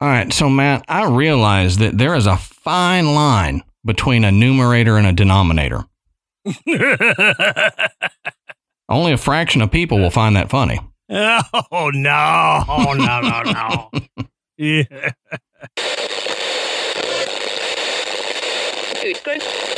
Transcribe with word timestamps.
All 0.00 0.08
right, 0.08 0.32
so 0.32 0.48
Matt, 0.48 0.84
I 0.88 1.06
realize 1.06 1.78
that 1.78 1.98
there 1.98 2.14
is 2.14 2.26
a 2.26 2.36
fine 2.36 3.14
line 3.14 3.64
between 3.84 4.22
a 4.24 4.30
numerator 4.30 4.96
and 4.96 5.06
a 5.06 5.12
denominator. 5.12 5.84
Only 8.88 9.12
a 9.12 9.16
fraction 9.16 9.60
of 9.60 9.72
people 9.72 9.98
will 9.98 10.10
find 10.10 10.36
that 10.36 10.50
funny. 10.50 10.78
Oh 11.10 11.90
no, 11.94 12.64
oh, 12.68 12.92
no, 12.92 13.20
no, 13.22 13.42
no. 13.42 13.90
yeah. 14.58 15.12
Utgård. 19.08 19.24
Good 19.24 19.77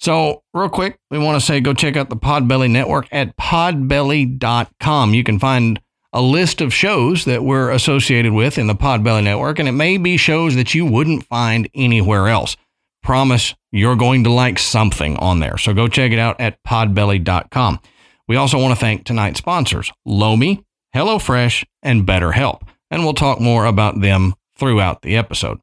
So, 0.00 0.44
real 0.54 0.68
quick, 0.68 0.98
we 1.10 1.18
want 1.18 1.40
to 1.40 1.44
say 1.44 1.60
go 1.60 1.74
check 1.74 1.96
out 1.96 2.08
the 2.08 2.16
Podbelly 2.16 2.70
Network 2.70 3.08
at 3.10 3.36
podbelly.com. 3.36 5.14
You 5.14 5.24
can 5.24 5.38
find 5.38 5.80
a 6.12 6.22
list 6.22 6.60
of 6.60 6.72
shows 6.72 7.24
that 7.24 7.42
we're 7.42 7.70
associated 7.70 8.32
with 8.32 8.58
in 8.58 8.68
the 8.68 8.74
Podbelly 8.74 9.24
Network, 9.24 9.58
and 9.58 9.68
it 9.68 9.72
may 9.72 9.96
be 9.96 10.16
shows 10.16 10.54
that 10.54 10.74
you 10.74 10.86
wouldn't 10.86 11.24
find 11.24 11.68
anywhere 11.74 12.28
else. 12.28 12.56
Promise 13.02 13.54
you're 13.72 13.96
going 13.96 14.24
to 14.24 14.30
like 14.30 14.58
something 14.58 15.16
on 15.16 15.40
there. 15.40 15.58
So, 15.58 15.74
go 15.74 15.88
check 15.88 16.12
it 16.12 16.18
out 16.18 16.40
at 16.40 16.62
podbelly.com. 16.62 17.80
We 18.28 18.36
also 18.36 18.58
want 18.58 18.72
to 18.72 18.80
thank 18.80 19.04
tonight's 19.04 19.38
sponsors, 19.38 19.90
Lomi, 20.04 20.64
HelloFresh, 20.94 21.64
and 21.82 22.06
BetterHelp. 22.06 22.62
And 22.90 23.02
we'll 23.02 23.14
talk 23.14 23.40
more 23.40 23.64
about 23.64 24.00
them 24.00 24.34
throughout 24.56 25.02
the 25.02 25.16
episode. 25.16 25.58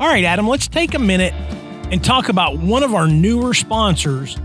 All 0.00 0.08
right, 0.08 0.24
Adam, 0.24 0.48
let's 0.48 0.66
take 0.66 0.94
a 0.94 0.98
minute 0.98 1.32
and 1.92 2.02
talk 2.02 2.28
about 2.28 2.58
one 2.58 2.82
of 2.82 2.94
our 2.94 3.06
newer 3.06 3.54
sponsors, 3.54 4.36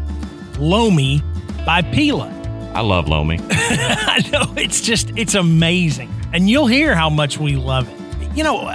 Lomi 0.60 1.24
by 1.66 1.82
Pila. 1.82 2.30
I 2.76 2.82
love 2.82 3.10
Lomi. 3.10 3.40
I 3.50 4.24
know 4.32 4.54
it's 4.58 4.80
just 4.82 5.12
it's 5.18 5.34
amazing, 5.34 6.14
and 6.34 6.48
you'll 6.50 6.68
hear 6.68 6.94
how 6.96 7.09
much 7.09 7.40
we 7.40 7.56
love 7.56 7.90
it. 7.90 8.38
You 8.38 8.44
know, 8.44 8.74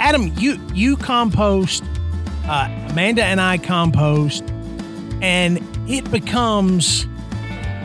Adam, 0.00 0.32
you 0.38 0.58
you 0.72 0.96
compost, 0.96 1.84
uh, 2.48 2.68
Amanda 2.90 3.22
and 3.24 3.38
I 3.40 3.58
compost, 3.58 4.42
and 5.20 5.58
it 5.86 6.10
becomes 6.10 7.06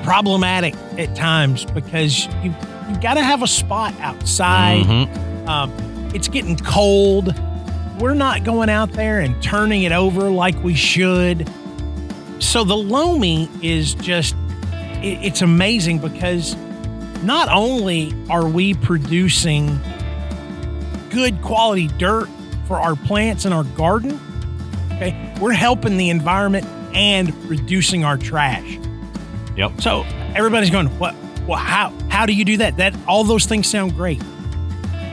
problematic 0.03 0.73
at 0.97 1.15
times 1.17 1.65
because 1.65 2.27
you 2.43 2.55
you 2.89 2.97
got 3.01 3.15
to 3.15 3.23
have 3.23 3.43
a 3.43 3.47
spot 3.47 3.93
outside. 3.99 4.85
Mhm. 4.85 5.47
Um, 5.49 5.71
it's 6.15 6.29
getting 6.29 6.55
cold. 6.55 7.35
We're 8.01 8.15
not 8.15 8.43
going 8.43 8.69
out 8.69 8.91
there 8.93 9.19
and 9.19 9.41
turning 9.43 9.83
it 9.83 9.91
over 9.91 10.29
like 10.31 10.61
we 10.63 10.73
should. 10.73 11.47
So 12.39 12.63
the 12.63 12.75
Lomi 12.75 13.47
is 13.61 13.93
just, 13.93 14.35
it- 15.03 15.19
it's 15.23 15.41
amazing 15.43 15.99
because 15.99 16.55
not 17.23 17.47
only 17.49 18.11
are 18.29 18.47
we 18.47 18.73
producing 18.73 19.79
good 21.11 21.39
quality 21.43 21.87
dirt 21.99 22.27
for 22.67 22.77
our 22.79 22.95
plants 22.95 23.45
in 23.45 23.53
our 23.53 23.63
garden, 23.65 24.19
okay, 24.93 25.33
we're 25.39 25.51
helping 25.53 25.97
the 25.97 26.09
environment 26.09 26.65
and 26.95 27.33
reducing 27.45 28.03
our 28.03 28.17
trash. 28.17 28.79
Yep. 29.55 29.79
So 29.79 30.03
everybody's 30.33 30.71
going, 30.71 30.87
what? 30.97 31.13
Well, 31.47 31.59
how 31.59 31.93
how 32.09 32.25
do 32.25 32.33
you 32.33 32.45
do 32.45 32.57
that? 32.57 32.77
That 32.77 32.95
all 33.07 33.23
those 33.23 33.45
things 33.45 33.67
sound 33.67 33.95
great. 33.95 34.21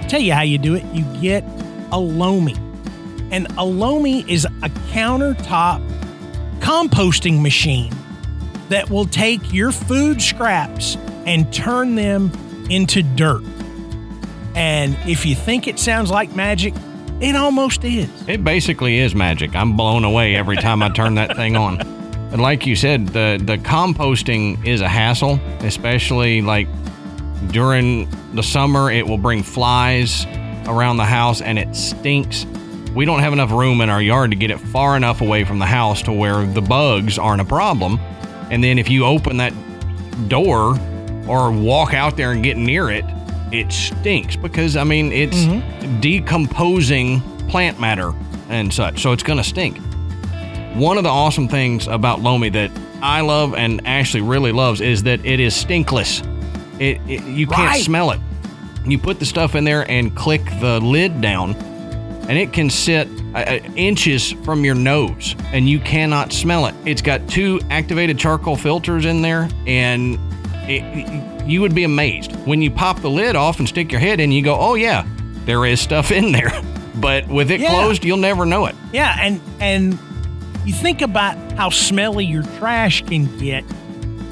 tell 0.09 0.21
you 0.21 0.32
how 0.32 0.43
you 0.43 0.56
do 0.59 0.75
it. 0.75 0.84
You 0.94 1.04
get 1.21 1.44
a 1.93 1.98
Lomi, 1.98 2.54
and 3.31 3.47
a 3.56 3.65
Lomi 3.65 4.25
is 4.31 4.44
a 4.44 4.69
countertop 4.91 5.87
composting 6.61 7.43
machine 7.43 7.94
that 8.69 8.91
will 8.91 9.06
take 9.06 9.53
your 9.53 9.72
food 9.72 10.21
scraps 10.21 10.97
and 11.27 11.53
turn 11.53 11.94
them 11.94 12.31
into 12.71 13.03
dirt. 13.03 13.43
And 14.55 14.97
if 15.06 15.25
you 15.25 15.34
think 15.34 15.69
it 15.69 15.78
sounds 15.78 16.11
like 16.11 16.34
magic, 16.34 16.75
it 17.21 17.34
almost 17.34 17.84
is. 17.84 18.09
It 18.28 18.44
basically 18.44 18.99
is 18.99 19.15
magic. 19.15 19.55
I'm 19.56 19.77
blown 19.77 20.05
away 20.05 20.37
every 20.37 20.56
time 20.56 20.83
I 20.83 20.89
turn 20.89 21.15
that 21.16 21.37
thing 21.37 21.56
on. 21.56 21.81
And 22.31 22.43
like 22.43 22.66
you 22.66 22.77
said, 22.77 23.09
the 23.09 23.41
the 23.43 23.56
composting 23.56 24.65
is 24.66 24.83
a 24.83 24.89
hassle, 24.89 25.41
especially 25.60 26.43
like 26.43 26.69
during 27.50 28.09
the 28.34 28.43
summer. 28.43 28.91
It 28.91 29.06
will 29.06 29.19
bring 29.19 29.43
flies 29.43 30.27
around 30.66 30.99
the 30.99 31.06
house, 31.06 31.41
and 31.41 31.59
it 31.59 31.75
stinks. 31.75 32.45
We 32.94 33.04
don't 33.04 33.21
have 33.21 33.32
enough 33.32 33.50
room 33.53 33.81
in 33.81 33.91
our 33.91 34.03
yard 34.03 34.31
to 34.31 34.37
get 34.37 34.50
it 34.50 34.59
far 34.59 34.97
enough 34.97 35.21
away 35.21 35.44
from 35.44 35.59
the 35.59 35.66
house 35.66 36.03
to 36.03 36.12
where 36.12 36.44
the 36.47 36.62
bugs 36.62 37.19
aren't 37.19 37.41
a 37.41 37.44
problem. 37.44 37.99
And 38.50 38.65
then 38.65 38.78
if 38.78 38.88
you 38.91 39.04
open 39.04 39.37
that 39.37 39.53
door 40.28 40.78
or 41.28 41.50
walk 41.53 41.94
out 41.94 42.16
there 42.16 42.32
and 42.32 42.43
get 42.43 42.56
near 42.56 42.91
it, 42.91 43.04
it 43.53 43.72
stinks 43.72 44.37
because 44.37 44.77
I 44.77 44.84
mean 44.84 45.12
it's 45.12 45.37
mm-hmm. 45.37 46.00
decomposing 46.00 47.21
plant 47.48 47.78
matter 47.81 48.12
and 48.48 48.72
such. 48.72 49.00
So 49.03 49.12
it's 49.12 49.22
going 49.22 49.38
to 49.38 49.44
stink. 49.44 49.78
One 50.75 50.97
of 50.97 51.04
the 51.04 51.10
awesome 51.10 51.48
things 51.48 51.87
about 51.87 52.21
Lomi 52.21 52.50
that 52.50 52.71
I 53.03 53.21
love 53.21 53.54
and 53.54 53.86
Ashley 53.86 54.21
really 54.21 54.53
loves 54.53 54.80
is 54.80 55.03
that 55.04 55.24
it 55.24 55.41
is 55.41 55.54
stinkless. 55.54 56.22
It, 56.78 57.01
it 57.09 57.24
you 57.24 57.47
can't 57.47 57.68
Right. 57.68 57.83
smell 57.83 58.10
it. 58.10 58.21
You 58.86 58.98
put 58.98 59.18
the 59.18 59.27
stuff 59.27 59.54
in 59.54 59.65
there 59.65 59.89
and 59.91 60.15
click 60.16 60.45
the 60.60 60.80
lid 60.80 61.21
down, 61.21 61.54
and 62.28 62.36
it 62.39 62.53
can 62.53 62.69
sit 62.71 63.09
uh, 63.34 63.39
uh, 63.39 63.59
inches 63.75 64.33
from 64.45 64.65
your 64.65 64.75
nose, 64.75 65.34
and 65.53 65.69
you 65.69 65.80
cannot 65.80 66.33
smell 66.33 66.66
it. 66.66 66.75
It's 66.84 67.03
got 67.03 67.27
two 67.28 67.60
activated 67.71 68.19
charcoal 68.19 68.57
filters 68.57 69.04
in 69.07 69.22
there, 69.22 69.48
and 69.66 70.19
it, 70.69 71.47
you 71.48 71.60
would 71.63 71.75
be 71.75 71.84
amazed 71.84 72.34
when 72.47 72.60
you 72.63 72.71
pop 72.71 73.01
the 73.01 73.09
lid 73.10 73.34
off 73.36 73.59
and 73.59 73.69
stick 73.69 73.91
your 73.91 74.01
head 74.01 74.21
in. 74.21 74.30
You 74.33 74.42
go, 74.42 74.57
"Oh 74.59 74.75
yeah, 74.75 75.07
there 75.47 75.65
is 75.65 75.80
stuff 75.80 76.10
in 76.10 76.33
there," 76.33 76.53
but 76.97 77.27
with 77.28 77.51
it 77.51 77.60
Yeah. 77.60 77.71
closed, 77.71 78.04
you'll 78.04 78.19
never 78.19 78.45
know 78.45 78.66
it. 78.66 78.75
Yeah, 78.92 79.16
and 79.21 79.41
and 79.60 79.98
you 80.66 80.75
think 80.75 81.01
about 81.01 81.36
how 81.53 81.71
smelly 81.71 82.27
your 82.27 82.42
trash 82.59 83.03
can 83.07 83.25
get 83.39 83.63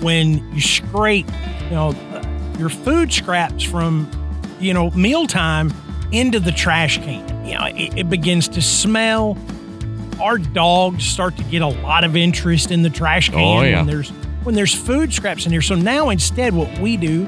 when 0.03 0.53
you 0.53 0.61
scrape, 0.61 1.27
you 1.65 1.71
know, 1.71 1.95
your 2.59 2.69
food 2.69 3.11
scraps 3.11 3.63
from, 3.65 4.11
you 4.61 4.75
know, 4.75 4.91
mealtime 4.91 5.73
into 6.13 6.39
the 6.39 6.53
trash 6.53 6.99
can. 6.99 7.25
You 7.47 7.55
know, 7.55 7.67
it, 7.67 7.99
it 7.99 8.11
begins 8.11 8.49
to 8.49 8.63
smell. 8.63 9.37
our 10.21 10.39
dogs 10.39 11.05
start 11.05 11.37
to 11.37 11.45
get 11.45 11.63
a 11.63 11.67
lot 11.67 12.03
of 12.05 12.17
interest 12.17 12.71
in 12.71 12.83
the 12.83 12.91
trash 12.91 13.29
can 13.29 13.39
Oh, 13.39 13.63
yeah. 13.63 13.77
when 13.79 13.87
there's 13.87 14.09
when 14.45 14.55
there's 14.55 14.75
food 14.75 15.13
scraps 15.13 15.45
in 15.47 15.53
here. 15.53 15.63
So 15.63 15.75
now 15.75 16.09
instead, 16.11 16.55
what 16.55 16.79
we 16.79 16.97
do 16.97 17.27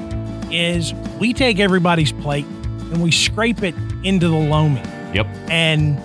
is 0.51 0.95
we 1.21 1.33
take 1.35 1.59
everybody's 1.61 2.13
plate 2.13 2.47
and 2.47 3.03
we 3.03 3.11
scrape 3.11 3.63
it 3.63 3.75
into 4.05 4.29
the 4.29 4.37
Lomi. 4.39 4.81
Yep. 5.15 5.27
And 5.51 6.01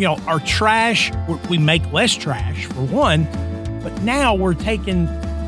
you 0.00 0.06
know, 0.06 0.16
our 0.26 0.40
trash 0.40 1.12
we- 1.28 1.38
we 1.50 1.58
make 1.58 1.92
less 1.92 2.14
trash 2.14 2.64
for 2.66 2.80
one, 2.86 3.24
but 3.82 4.02
now 4.02 4.34
we're 4.34 4.54
taking 4.54 5.04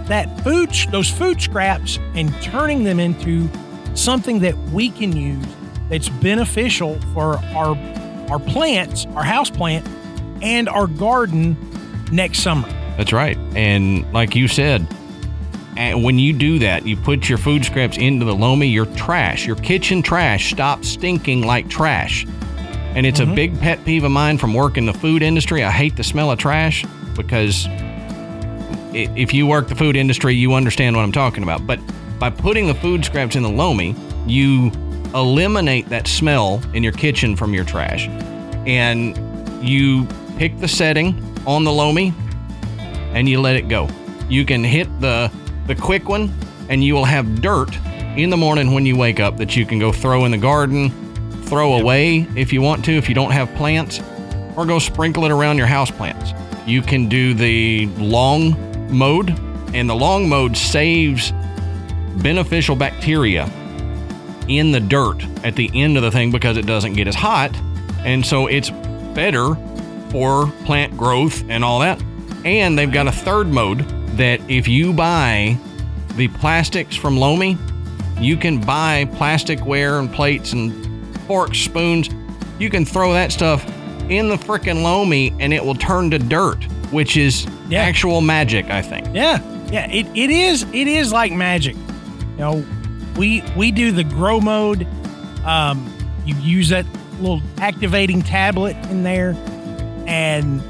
that 0.08 0.28
food 0.44 0.70
those 0.90 1.08
food 1.08 1.40
scraps 1.40 1.98
and 2.14 2.30
turning 2.42 2.84
them 2.84 3.00
into 3.00 3.48
something 3.94 4.40
that 4.40 4.56
we 4.70 4.90
can 4.90 5.16
use 5.16 5.46
that's 5.88 6.08
beneficial 6.10 6.98
for 7.14 7.38
our 7.54 7.74
our 8.30 8.38
plants, 8.38 9.06
our 9.14 9.24
house 9.24 9.50
plant, 9.50 9.86
and 10.42 10.68
our 10.68 10.86
garden 10.86 11.56
next 12.12 12.40
summer. 12.40 12.68
That's 12.96 13.12
right. 13.12 13.36
And 13.56 14.10
like 14.12 14.36
you 14.36 14.48
said, 14.48 14.86
and 15.76 16.04
when 16.04 16.18
you 16.18 16.32
do 16.32 16.60
that, 16.60 16.86
you 16.86 16.96
put 16.96 17.28
your 17.28 17.38
food 17.38 17.64
scraps 17.64 17.96
into 17.96 18.24
the 18.24 18.34
Lomi, 18.34 18.68
your 18.68 18.86
trash, 18.86 19.46
your 19.46 19.56
kitchen 19.56 20.02
trash 20.02 20.52
stops 20.52 20.88
stinking 20.88 21.42
like 21.42 21.68
trash. 21.68 22.26
And 22.94 23.06
it's 23.06 23.18
a 23.18 23.24
mm-hmm. 23.24 23.34
big 23.34 23.58
pet 23.58 23.84
peeve 23.84 24.04
of 24.04 24.12
mine 24.12 24.38
from 24.38 24.54
working 24.54 24.86
the 24.86 24.92
food 24.92 25.22
industry. 25.22 25.64
I 25.64 25.70
hate 25.72 25.96
the 25.96 26.04
smell 26.04 26.30
of 26.30 26.38
trash 26.38 26.84
because 27.16 27.66
if 28.94 29.34
you 29.34 29.48
work 29.48 29.66
the 29.66 29.74
food 29.74 29.96
industry, 29.96 30.34
you 30.34 30.54
understand 30.54 30.94
what 30.94 31.02
I'm 31.02 31.10
talking 31.10 31.42
about. 31.42 31.66
But 31.66 31.80
by 32.20 32.30
putting 32.30 32.68
the 32.68 32.74
food 32.74 33.04
scraps 33.04 33.34
in 33.34 33.42
the 33.42 33.48
Lomi, 33.48 33.96
you 34.26 34.70
eliminate 35.14 35.88
that 35.88 36.08
smell 36.08 36.60
in 36.74 36.82
your 36.82 36.92
kitchen 36.92 37.36
from 37.36 37.54
your 37.54 37.64
trash. 37.64 38.08
And 38.66 39.16
you 39.66 40.06
pick 40.36 40.58
the 40.58 40.68
setting 40.68 41.14
on 41.46 41.64
the 41.64 41.72
Lomi 41.72 42.12
and 43.12 43.28
you 43.28 43.40
let 43.40 43.56
it 43.56 43.68
go. 43.68 43.88
You 44.28 44.44
can 44.44 44.64
hit 44.64 44.88
the 45.00 45.30
the 45.66 45.74
quick 45.74 46.08
one 46.08 46.32
and 46.68 46.82
you 46.84 46.94
will 46.94 47.04
have 47.04 47.40
dirt 47.40 47.74
in 48.16 48.30
the 48.30 48.36
morning 48.36 48.72
when 48.72 48.84
you 48.84 48.96
wake 48.96 49.20
up 49.20 49.36
that 49.38 49.56
you 49.56 49.64
can 49.64 49.78
go 49.78 49.92
throw 49.92 50.24
in 50.24 50.30
the 50.30 50.38
garden, 50.38 50.90
throw 51.44 51.74
away 51.74 52.26
if 52.36 52.52
you 52.52 52.60
want 52.60 52.84
to 52.86 52.92
if 52.92 53.08
you 53.08 53.14
don't 53.14 53.30
have 53.30 53.52
plants 53.54 54.00
or 54.56 54.66
go 54.66 54.78
sprinkle 54.78 55.24
it 55.24 55.30
around 55.30 55.58
your 55.58 55.66
house 55.66 55.90
plants. 55.90 56.32
You 56.66 56.82
can 56.82 57.08
do 57.08 57.34
the 57.34 57.86
long 57.98 58.56
mode 58.90 59.30
and 59.74 59.88
the 59.88 59.94
long 59.94 60.28
mode 60.28 60.56
saves 60.56 61.32
beneficial 62.16 62.76
bacteria 62.76 63.50
in 64.48 64.72
the 64.72 64.80
dirt 64.80 65.22
at 65.44 65.56
the 65.56 65.70
end 65.74 65.96
of 65.96 66.02
the 66.02 66.10
thing 66.10 66.30
because 66.30 66.56
it 66.56 66.66
doesn't 66.66 66.94
get 66.94 67.06
as 67.08 67.14
hot 67.14 67.54
and 68.04 68.24
so 68.24 68.46
it's 68.46 68.70
better 69.14 69.54
for 70.10 70.46
plant 70.64 70.96
growth 70.96 71.42
and 71.48 71.64
all 71.64 71.80
that. 71.80 72.02
And 72.44 72.78
they've 72.78 72.92
got 72.92 73.06
a 73.08 73.12
third 73.12 73.46
mode 73.48 73.80
that 74.18 74.40
if 74.50 74.68
you 74.68 74.92
buy 74.92 75.56
the 76.16 76.28
plastics 76.28 76.94
from 76.94 77.16
Lomi, 77.16 77.56
you 78.20 78.36
can 78.36 78.60
buy 78.60 79.06
plasticware 79.14 79.98
and 79.98 80.12
plates 80.12 80.52
and 80.52 81.16
forks, 81.26 81.58
spoons. 81.58 82.10
You 82.58 82.68
can 82.70 82.84
throw 82.84 83.12
that 83.14 83.32
stuff 83.32 83.64
in 84.10 84.28
the 84.28 84.36
frickin' 84.36 84.82
Lomi 84.82 85.34
and 85.40 85.52
it 85.54 85.64
will 85.64 85.74
turn 85.74 86.10
to 86.10 86.18
dirt, 86.18 86.62
which 86.92 87.16
is 87.16 87.46
Yeah. 87.68 87.80
actual 87.82 88.20
magic, 88.20 88.66
I 88.70 88.82
think. 88.82 89.06
Yeah, 89.14 89.40
yeah, 89.72 89.90
it, 89.90 90.06
it 90.14 90.30
is 90.30 90.64
it 90.74 90.86
is 90.86 91.12
like 91.12 91.32
magic. 91.32 91.74
You 91.74 92.38
know, 92.38 92.64
we 93.16 93.42
we 93.56 93.70
do 93.70 93.92
the 93.92 94.04
grow 94.04 94.40
mode. 94.40 94.86
Um, 95.44 95.92
you 96.24 96.34
use 96.36 96.70
that 96.70 96.86
little 97.20 97.42
activating 97.58 98.22
tablet 98.22 98.76
in 98.90 99.02
there, 99.02 99.36
and 100.06 100.62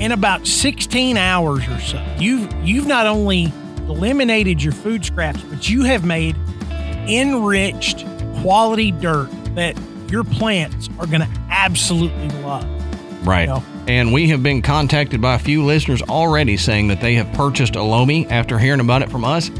in 0.00 0.12
about 0.12 0.46
16 0.46 1.16
hours 1.16 1.66
or 1.68 1.80
so, 1.80 2.04
you've 2.18 2.52
you've 2.64 2.86
not 2.86 3.06
only 3.06 3.52
eliminated 3.88 4.62
your 4.62 4.72
food 4.72 5.04
scraps, 5.04 5.42
but 5.42 5.68
you 5.68 5.82
have 5.84 6.04
made 6.04 6.36
enriched 7.06 8.04
quality 8.40 8.90
dirt 8.90 9.28
that 9.54 9.78
your 10.10 10.24
plants 10.24 10.88
are 10.98 11.06
going 11.06 11.20
to 11.20 11.28
absolutely 11.50 12.28
love. 12.42 12.64
Right. 13.26 13.48
No. 13.48 13.62
And 13.86 14.12
we 14.12 14.28
have 14.28 14.42
been 14.42 14.62
contacted 14.62 15.20
by 15.20 15.34
a 15.34 15.38
few 15.38 15.64
listeners 15.64 16.00
already 16.02 16.56
saying 16.56 16.88
that 16.88 17.00
they 17.00 17.14
have 17.14 17.30
purchased 17.34 17.76
a 17.76 17.82
Lomi 17.82 18.26
after 18.28 18.58
hearing 18.58 18.80
about 18.80 19.02
it 19.02 19.10
from 19.10 19.24
us 19.24 19.50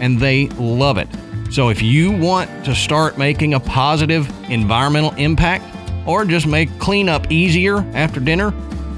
and 0.00 0.18
they 0.18 0.48
love 0.48 0.98
it. 0.98 1.08
So 1.50 1.68
if 1.68 1.82
you 1.82 2.10
want 2.10 2.64
to 2.64 2.74
start 2.74 3.16
making 3.18 3.54
a 3.54 3.60
positive 3.60 4.28
environmental 4.50 5.12
impact 5.14 5.64
or 6.06 6.24
just 6.24 6.46
make 6.46 6.78
cleanup 6.78 7.30
easier 7.30 7.78
after 7.94 8.20
dinner, 8.20 8.50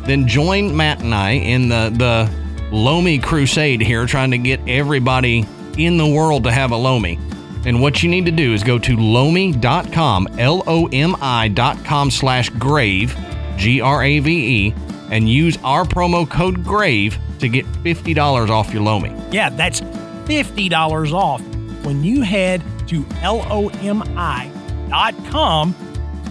then 0.05 0.27
join 0.27 0.77
Matt 0.77 1.03
and 1.03 1.15
I 1.15 1.33
in 1.33 1.69
the, 1.69 1.91
the 1.97 2.31
Lomi 2.75 3.19
crusade 3.19 3.81
here, 3.81 4.07
trying 4.07 4.31
to 4.31 4.39
get 4.39 4.61
everybody 4.67 5.47
in 5.77 5.97
the 5.97 6.07
world 6.07 6.45
to 6.45 6.53
have 6.53 6.71
a 6.71 6.77
Lomi. 6.77 7.19
And 7.65 7.83
what 7.83 8.03
you 8.03 8.09
need 8.09 8.27
to 8.27 8.33
do 8.33 8.55
is 8.55 8.63
go 8.63 8.79
to 8.79 8.97
lomi.com, 8.97 10.29
L 10.39 10.63
O 10.67 10.87
M 10.93 11.17
I.com 11.21 12.11
slash 12.11 12.49
grave, 12.51 13.17
G 13.57 13.81
R 13.81 14.03
A 14.03 14.19
V 14.21 14.67
E, 14.67 14.75
and 15.11 15.29
use 15.29 15.59
our 15.65 15.85
promo 15.85 16.29
code 16.29 16.65
GRAVE 16.65 17.19
to 17.41 17.49
get 17.49 17.67
$50 17.67 18.51
off 18.51 18.73
your 18.73 18.83
Lomi. 18.83 19.15
Yeah, 19.31 19.51
that's 19.51 19.81
$50 19.81 21.13
off 21.13 21.43
when 21.87 22.03
you 22.03 22.21
head 22.23 22.63
to 22.89 23.07
lomi.com 23.23 23.65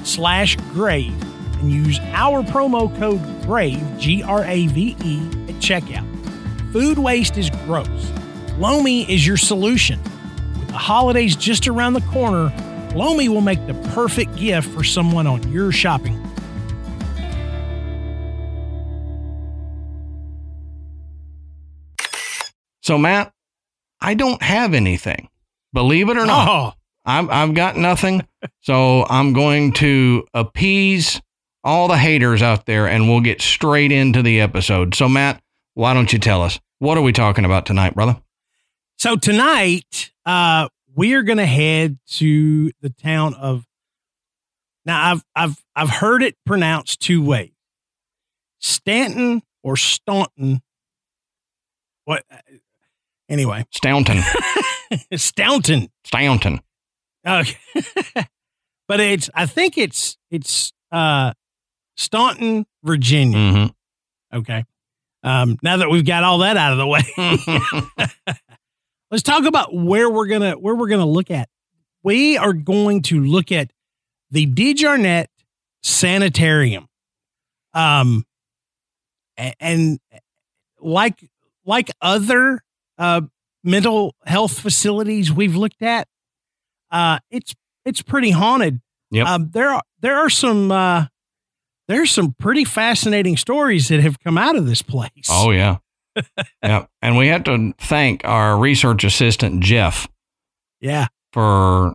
slash 0.03 0.57
grave 0.73 1.15
and 1.61 1.71
use 1.71 1.97
our 2.11 2.43
promo 2.43 2.93
code 2.99 3.21
GRAVE, 3.43 3.97
G 3.97 4.21
R 4.21 4.43
A 4.43 4.67
V 4.67 4.97
E, 5.01 5.19
at 5.47 5.55
checkout. 5.61 6.05
Food 6.73 6.97
waste 6.97 7.37
is 7.37 7.49
gross. 7.65 8.11
Lomi 8.57 9.09
is 9.09 9.25
your 9.25 9.37
solution. 9.37 10.03
With 10.59 10.67
the 10.67 10.73
holidays 10.73 11.37
just 11.37 11.69
around 11.69 11.93
the 11.93 12.01
corner, 12.01 12.51
Lomi 12.93 13.29
will 13.29 13.39
make 13.39 13.65
the 13.65 13.75
perfect 13.93 14.35
gift 14.35 14.67
for 14.67 14.83
someone 14.83 15.25
on 15.25 15.49
your 15.53 15.71
shopping. 15.71 16.21
So, 22.81 22.97
Matt, 22.97 23.31
I 24.01 24.13
don't 24.15 24.41
have 24.43 24.73
anything. 24.73 25.29
Believe 25.75 26.09
it 26.09 26.17
or 26.17 26.25
not, 26.25 26.47
Oh, 26.49 26.73
I've, 27.05 27.29
I've 27.29 27.53
got 27.53 27.75
nothing. 27.75 28.25
So 28.61 29.05
I'm 29.09 29.33
going 29.33 29.73
to 29.73 30.25
appease 30.33 31.21
all 31.65 31.89
the 31.89 31.97
haters 31.97 32.41
out 32.41 32.65
there 32.65 32.87
and 32.87 33.09
we'll 33.09 33.19
get 33.19 33.41
straight 33.41 33.91
into 33.91 34.21
the 34.23 34.39
episode. 34.39 34.95
So, 34.95 35.09
Matt, 35.09 35.43
why 35.73 35.93
don't 35.93 36.13
you 36.13 36.17
tell 36.17 36.41
us? 36.41 36.59
What 36.79 36.97
are 36.97 37.01
we 37.01 37.11
talking 37.11 37.43
about 37.43 37.65
tonight, 37.65 37.93
brother? 37.93 38.17
So 38.97 39.17
tonight, 39.17 40.11
uh, 40.25 40.69
we 40.95 41.13
are 41.13 41.23
going 41.23 41.39
to 41.39 41.45
head 41.45 41.99
to 42.11 42.71
the 42.81 42.89
town 42.89 43.33
of. 43.33 43.65
Now, 44.85 45.11
I've 45.11 45.23
I've 45.35 45.63
I've 45.75 45.89
heard 45.89 46.23
it 46.23 46.37
pronounced 46.45 47.01
two 47.01 47.21
ways: 47.21 47.51
Stanton 48.59 49.41
or 49.61 49.75
Staunton. 49.75 50.61
What? 52.05 52.23
Anyway, 53.27 53.65
Staunton. 53.71 54.21
Staunton. 55.15 55.89
Staunton. 56.05 56.61
Okay, 57.27 57.57
but 58.87 58.99
it's 58.99 59.29
I 59.33 59.45
think 59.45 59.77
it's 59.77 60.17
it's 60.29 60.73
uh, 60.91 61.33
Staunton, 61.97 62.65
Virginia. 62.83 63.37
Mm-hmm. 63.37 64.37
Okay. 64.37 64.63
Um, 65.23 65.57
now 65.63 65.77
that 65.77 65.89
we've 65.89 66.05
got 66.05 66.23
all 66.23 66.39
that 66.39 66.55
out 66.55 66.73
of 66.73 66.77
the 66.77 66.87
way, 66.87 67.01
let's 69.11 69.23
talk 69.23 69.45
about 69.45 69.73
where 69.73 70.09
we're 70.09 70.27
gonna 70.27 70.53
where 70.53 70.75
we're 70.75 70.87
gonna 70.87 71.05
look 71.05 71.31
at. 71.31 71.49
We 72.03 72.37
are 72.37 72.53
going 72.53 73.01
to 73.03 73.23
look 73.23 73.51
at 73.51 73.71
the 74.29 74.45
DeJarnette 74.45 75.27
Sanitarium. 75.81 76.87
Um, 77.73 78.25
and 79.37 79.99
like 80.79 81.29
like 81.65 81.91
other 82.01 82.63
uh, 82.97 83.21
mental 83.65 84.15
health 84.25 84.59
facilities 84.59 85.31
we've 85.31 85.55
looked 85.55 85.81
at, 85.81 86.07
uh, 86.91 87.19
it's 87.29 87.53
it's 87.85 88.01
pretty 88.01 88.31
haunted. 88.31 88.81
Yep. 89.11 89.27
Um, 89.27 89.49
there 89.51 89.69
are 89.69 89.81
there 89.99 90.15
are 90.17 90.29
some 90.29 90.71
uh, 90.71 91.05
there's 91.87 92.11
some 92.11 92.33
pretty 92.39 92.63
fascinating 92.63 93.37
stories 93.37 93.89
that 93.89 93.99
have 93.99 94.19
come 94.19 94.37
out 94.37 94.55
of 94.55 94.65
this 94.65 94.81
place. 94.81 95.27
oh, 95.29 95.51
yeah. 95.51 95.77
yeah. 96.63 96.85
And 97.01 97.17
we 97.17 97.27
have 97.27 97.43
to 97.45 97.73
thank 97.79 98.23
our 98.25 98.57
research 98.57 99.03
assistant, 99.03 99.61
Jeff, 99.61 100.07
yeah, 100.79 101.07
for 101.33 101.93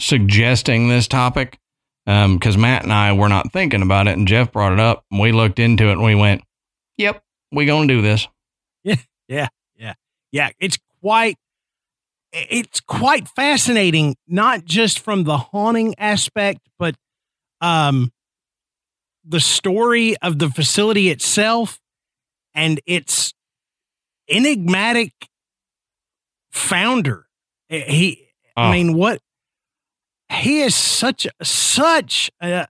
suggesting 0.00 0.88
this 0.88 1.08
topic 1.08 1.58
because 2.06 2.56
Matt 2.56 2.84
and 2.84 2.92
I 2.92 3.12
were 3.12 3.28
not 3.28 3.52
thinking 3.52 3.82
about 3.82 4.08
it, 4.08 4.16
and 4.16 4.26
Jeff 4.26 4.52
brought 4.52 4.72
it 4.72 4.80
up, 4.80 5.04
and 5.10 5.20
we 5.20 5.32
looked 5.32 5.58
into 5.58 5.88
it, 5.88 5.92
and 5.92 6.04
we 6.04 6.14
went, 6.14 6.42
"Yep, 6.96 7.22
we 7.52 7.66
gonna 7.66 7.86
do 7.88 8.00
this." 8.02 8.28
Yeah. 8.84 8.96
Yeah. 9.28 9.48
Yeah. 9.76 9.94
Yeah. 10.32 10.48
It's 10.58 10.78
quite 11.02 11.36
it's 12.32 12.80
quite 12.80 13.26
fascinating, 13.28 14.16
not 14.26 14.64
just 14.64 15.00
from 15.00 15.24
the 15.24 15.38
haunting 15.38 15.94
aspect, 15.98 16.60
but 16.78 16.94
um, 17.60 18.12
the 19.24 19.40
story 19.40 20.16
of 20.18 20.38
the 20.38 20.50
facility 20.50 21.08
itself 21.08 21.80
and 22.54 22.80
its 22.86 23.32
enigmatic 24.28 25.12
founder. 26.50 27.26
He, 27.68 28.28
Oh. 28.58 28.62
I 28.62 28.72
mean, 28.72 28.94
what 28.94 29.20
he 30.32 30.62
is 30.62 30.74
such 30.74 31.28
such. 31.40 32.28
A, 32.42 32.66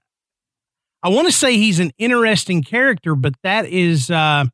I 1.01 1.09
want 1.09 1.27
to 1.27 1.31
say 1.31 1.57
he's 1.57 1.79
an 1.79 1.91
interesting 1.97 2.61
character, 2.61 3.15
but 3.15 3.33
that 3.41 3.65
is 3.65 4.11
uh, 4.11 4.45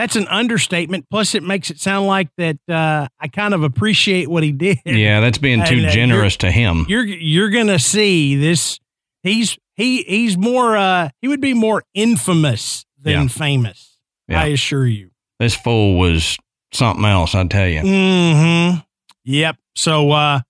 that's 0.00 0.16
an 0.16 0.26
understatement. 0.28 1.04
Plus, 1.10 1.34
it 1.34 1.42
makes 1.42 1.70
it 1.70 1.78
sound 1.78 2.06
like 2.06 2.28
that 2.38 2.56
uh, 2.70 3.06
I 3.20 3.28
kind 3.28 3.52
of 3.52 3.62
appreciate 3.62 4.28
what 4.30 4.42
he 4.42 4.50
did. 4.50 4.78
Yeah, 4.86 5.20
that's 5.20 5.36
being 5.36 5.62
too 5.66 5.76
And, 5.76 5.86
uh, 5.86 5.90
generous 5.90 6.38
to 6.38 6.50
him. 6.50 6.86
you're 6.88 7.04
you're 7.04 7.50
gonna 7.50 7.78
see 7.78 8.34
this. 8.36 8.80
He's 9.22 9.58
he 9.76 10.02
he's 10.04 10.38
more. 10.38 10.74
uh 10.76 11.10
He 11.20 11.28
would 11.28 11.42
be 11.42 11.52
more 11.52 11.82
infamous 11.92 12.86
than 12.98 13.22
Yeah. 13.22 13.28
famous. 13.28 13.98
Yeah. 14.26 14.40
I 14.40 14.46
assure 14.46 14.86
you. 14.86 15.10
This 15.38 15.54
fool 15.54 15.98
was 15.98 16.38
something 16.72 17.04
else, 17.04 17.34
I 17.34 17.44
tell 17.46 17.68
you. 17.68 17.80
Hmm. 17.82 18.78
Yep. 19.24 19.56
So 19.74 20.10
uh, 20.12 20.40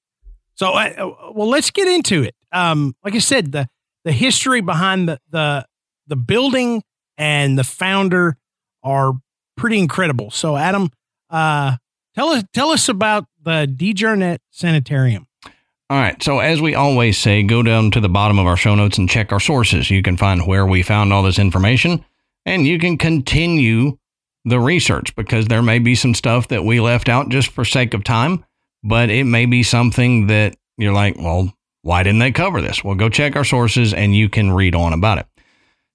so 0.54 0.70
uh, 0.74 1.10
well, 1.34 1.48
let's 1.48 1.70
get 1.72 1.88
into 1.88 2.22
it. 2.22 2.34
Um, 2.52 2.94
like 3.04 3.14
I 3.16 3.18
said, 3.18 3.50
the 3.50 3.66
the 4.04 4.12
history 4.12 4.60
behind 4.60 5.08
the 5.08 5.18
the 5.30 5.66
the 6.06 6.16
building 6.16 6.82
and 7.18 7.58
the 7.58 7.64
founder 7.64 8.36
are 8.82 9.14
pretty 9.60 9.78
incredible. 9.78 10.30
So 10.30 10.56
Adam, 10.56 10.90
uh, 11.28 11.76
tell 12.14 12.30
us 12.30 12.44
tell 12.52 12.70
us 12.70 12.88
about 12.88 13.26
the 13.42 13.72
DeJarnette 13.72 14.38
Sanitarium. 14.50 15.26
All 15.44 15.98
right. 15.98 16.20
So, 16.22 16.38
as 16.38 16.60
we 16.60 16.74
always 16.74 17.18
say, 17.18 17.42
go 17.42 17.62
down 17.62 17.90
to 17.92 18.00
the 18.00 18.08
bottom 18.08 18.38
of 18.38 18.46
our 18.46 18.56
show 18.56 18.74
notes 18.74 18.96
and 18.96 19.08
check 19.08 19.32
our 19.32 19.40
sources. 19.40 19.90
You 19.90 20.02
can 20.02 20.16
find 20.16 20.46
where 20.46 20.64
we 20.64 20.82
found 20.82 21.12
all 21.12 21.22
this 21.22 21.38
information 21.38 22.04
and 22.46 22.66
you 22.66 22.78
can 22.78 22.96
continue 22.96 23.98
the 24.44 24.60
research 24.60 25.14
because 25.16 25.46
there 25.46 25.62
may 25.62 25.78
be 25.78 25.94
some 25.94 26.14
stuff 26.14 26.48
that 26.48 26.64
we 26.64 26.80
left 26.80 27.08
out 27.08 27.28
just 27.28 27.50
for 27.50 27.64
sake 27.64 27.92
of 27.92 28.04
time, 28.04 28.44
but 28.82 29.10
it 29.10 29.24
may 29.24 29.46
be 29.46 29.62
something 29.62 30.28
that 30.28 30.56
you're 30.78 30.94
like, 30.94 31.16
well, 31.18 31.52
why 31.82 32.02
didn't 32.02 32.20
they 32.20 32.32
cover 32.32 32.62
this? 32.62 32.82
Well, 32.82 32.94
go 32.94 33.08
check 33.08 33.36
our 33.36 33.44
sources 33.44 33.92
and 33.92 34.14
you 34.14 34.28
can 34.28 34.52
read 34.52 34.74
on 34.74 34.92
about 34.92 35.18
it. 35.18 35.26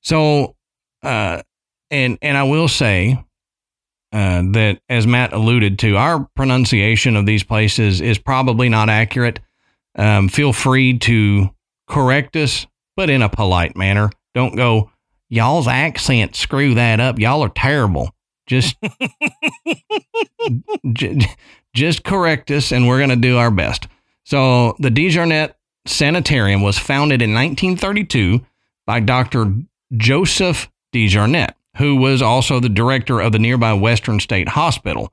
So, 0.02 0.56
uh, 1.02 1.42
and 1.90 2.18
and 2.22 2.38
I 2.38 2.44
will 2.44 2.68
say 2.68 3.24
uh, 4.16 4.44
that 4.54 4.80
as 4.88 5.06
Matt 5.06 5.34
alluded 5.34 5.78
to, 5.80 5.98
our 5.98 6.26
pronunciation 6.38 7.18
of 7.18 7.26
these 7.26 7.44
places 7.44 8.00
is 8.00 8.18
probably 8.18 8.70
not 8.70 8.88
accurate. 8.88 9.42
Um, 9.98 10.30
feel 10.30 10.54
free 10.54 10.98
to 11.00 11.50
correct 11.90 12.38
us, 12.38 12.66
but 12.96 13.10
in 13.10 13.22
a 13.22 13.28
polite 13.28 13.76
manner. 13.76 14.10
Don't 14.34 14.56
go, 14.56 14.90
y'all's 15.28 15.68
accent, 15.68 16.38
screw 16.38 16.76
that 16.76 17.02
up. 17.02 17.20
Y'all 17.20 17.44
are 17.44 17.50
terrible. 17.50 18.16
Just, 18.48 18.78
j- 20.94 21.20
just 21.74 22.06
correct 22.06 22.50
us, 22.52 22.72
and 22.72 22.88
we're 22.88 23.00
going 23.00 23.10
to 23.10 23.18
do 23.18 23.36
our 23.36 23.52
best. 23.52 23.90
So, 24.24 24.78
the 24.80 24.90
DeJarnette 24.90 25.56
Sanitarium 25.88 26.62
was 26.62 26.80
founded 26.80 27.22
in 27.22 27.34
1932 27.34 28.40
by 28.86 29.02
Dr. 29.02 29.56
Joseph 29.98 30.72
DeJarnette, 30.94 31.55
who 31.77 31.96
was 31.96 32.22
also 32.22 32.60
the 32.60 32.70
director 32.70 33.20
of 33.20 33.32
the 33.32 33.39
nearby 33.39 33.74
Western 33.74 34.20
State 34.20 34.50
Hospital. 34.50 35.12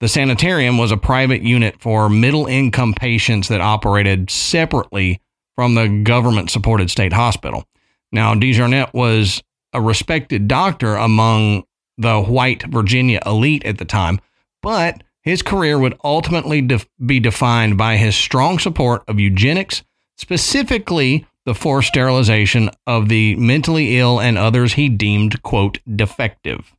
The 0.00 0.08
sanitarium 0.08 0.78
was 0.78 0.92
a 0.92 0.96
private 0.96 1.42
unit 1.42 1.80
for 1.80 2.08
middle 2.08 2.46
income 2.46 2.94
patients 2.94 3.48
that 3.48 3.60
operated 3.60 4.30
separately 4.30 5.20
from 5.56 5.74
the 5.74 5.88
government 5.88 6.50
supported 6.50 6.88
state 6.88 7.12
hospital. 7.12 7.64
Now, 8.12 8.34
DeJarnette 8.34 8.94
was 8.94 9.42
a 9.72 9.80
respected 9.80 10.46
doctor 10.46 10.94
among 10.94 11.64
the 11.98 12.22
white 12.22 12.62
Virginia 12.62 13.20
elite 13.26 13.64
at 13.64 13.78
the 13.78 13.84
time, 13.84 14.20
but 14.62 15.02
his 15.22 15.42
career 15.42 15.78
would 15.78 15.98
ultimately 16.04 16.62
def- 16.62 16.88
be 17.04 17.18
defined 17.18 17.76
by 17.76 17.96
his 17.96 18.14
strong 18.14 18.60
support 18.60 19.02
of 19.08 19.18
eugenics, 19.18 19.82
specifically 20.16 21.26
the 21.48 21.54
forced 21.54 21.88
sterilization 21.88 22.68
of 22.86 23.08
the 23.08 23.34
mentally 23.36 23.98
ill 23.98 24.20
and 24.20 24.36
others 24.36 24.74
he 24.74 24.88
deemed, 24.90 25.42
quote, 25.42 25.78
defective. 25.96 26.74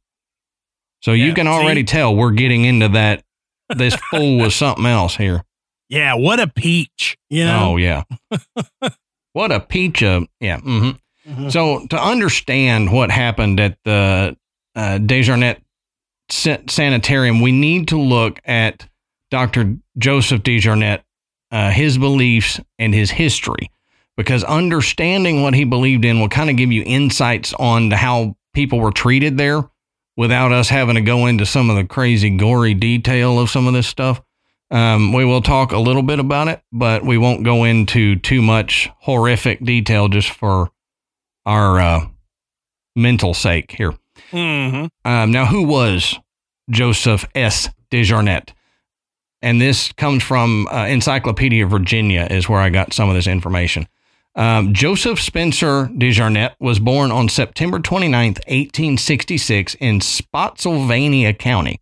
So 1.01 1.11
you 1.13 1.27
Yeah, 1.29 1.33
can 1.33 1.45
see? 1.47 1.49
already 1.51 1.83
tell 1.83 2.15
we're 2.15 2.31
getting 2.31 2.65
into 2.65 2.87
that. 2.89 3.23
This 3.75 3.95
fool 4.11 4.37
was 4.37 4.55
something 4.55 4.85
else 4.85 5.15
here. 5.17 5.43
Yeah, 5.89 6.13
what 6.13 6.39
a 6.39 6.47
peach. 6.47 7.17
You 7.29 7.45
know. 7.45 7.71
Oh, 7.71 7.77
yeah. 7.77 8.03
what 9.33 9.51
a 9.51 9.59
peach 9.59 10.03
of, 10.03 10.27
yeah. 10.39 10.59
hmm 10.59 10.91
Mhm. 11.27 11.51
So 11.51 11.85
to 11.87 12.01
understand 12.01 12.91
what 12.91 13.11
happened 13.11 13.59
at 13.59 13.77
the 13.83 14.35
uh, 14.75 14.97
Sanitarium, 16.29 17.41
we 17.41 17.51
need 17.51 17.87
to 17.89 17.99
look 17.99 18.39
at 18.45 18.87
Dr. 19.31 19.77
Joseph 19.97 20.41
DeJarnette, 20.43 21.01
uh, 21.51 21.71
his 21.71 21.97
beliefs 21.97 22.59
and 22.79 22.93
his 22.93 23.11
history, 23.11 23.69
because 24.19 24.43
understanding 24.43 25.41
what 25.43 25.53
he 25.53 25.63
believed 25.63 26.03
in 26.03 26.19
will 26.19 26.27
kind 26.27 26.49
of 26.49 26.57
give 26.57 26.73
you 26.73 26.83
insights 26.85 27.53
on 27.53 27.89
how 27.89 28.35
people 28.53 28.77
were 28.77 28.91
treated 28.91 29.37
there 29.37 29.63
without 30.17 30.51
us 30.51 30.67
having 30.67 30.95
to 30.95 31.01
go 31.01 31.25
into 31.25 31.45
some 31.45 31.69
of 31.69 31.77
the 31.77 31.85
crazy, 31.85 32.29
gory 32.29 32.73
detail 32.73 33.39
of 33.39 33.49
some 33.49 33.65
of 33.65 33.71
this 33.71 33.87
stuff. 33.87 34.21
Um, 34.71 35.13
we 35.13 35.23
will 35.23 35.41
talk 35.41 35.71
a 35.71 35.77
little 35.77 36.03
bit 36.03 36.19
about 36.19 36.49
it, 36.49 36.61
but 36.69 37.05
we 37.05 37.17
won't 37.17 37.45
go 37.45 37.63
into 37.63 38.17
too 38.17 38.41
much 38.41 38.89
horrific 38.99 39.63
detail 39.63 40.09
just 40.09 40.31
for 40.31 40.69
our 41.45 41.79
uh, 41.79 42.07
mental 42.97 43.33
sake 43.33 43.71
here. 43.71 43.93
Mhm. 44.33 44.89
Um, 45.05 45.31
now, 45.31 45.45
who 45.45 45.63
was 45.63 46.19
Joseph 46.69 47.25
S. 47.35 47.69
DeJarnette? 47.89 48.49
And 49.41 49.61
this 49.61 49.93
comes 49.93 50.23
from 50.23 50.67
uh, 50.67 50.87
Encyclopedia 50.87 51.65
Virginia, 51.65 52.27
is 52.29 52.49
where 52.49 52.59
I 52.59 52.69
got 52.69 52.91
some 52.91 53.07
of 53.07 53.15
this 53.15 53.25
information. 53.25 53.87
Um, 54.35 54.73
Joseph 54.73 55.19
Spencer 55.19 55.87
DeJarnette 55.87 56.55
was 56.59 56.79
born 56.79 57.11
on 57.11 57.29
September 57.29 57.79
29th, 57.79 58.39
1866, 58.47 59.75
in 59.75 60.01
Spotsylvania 60.01 61.33
County. 61.33 61.81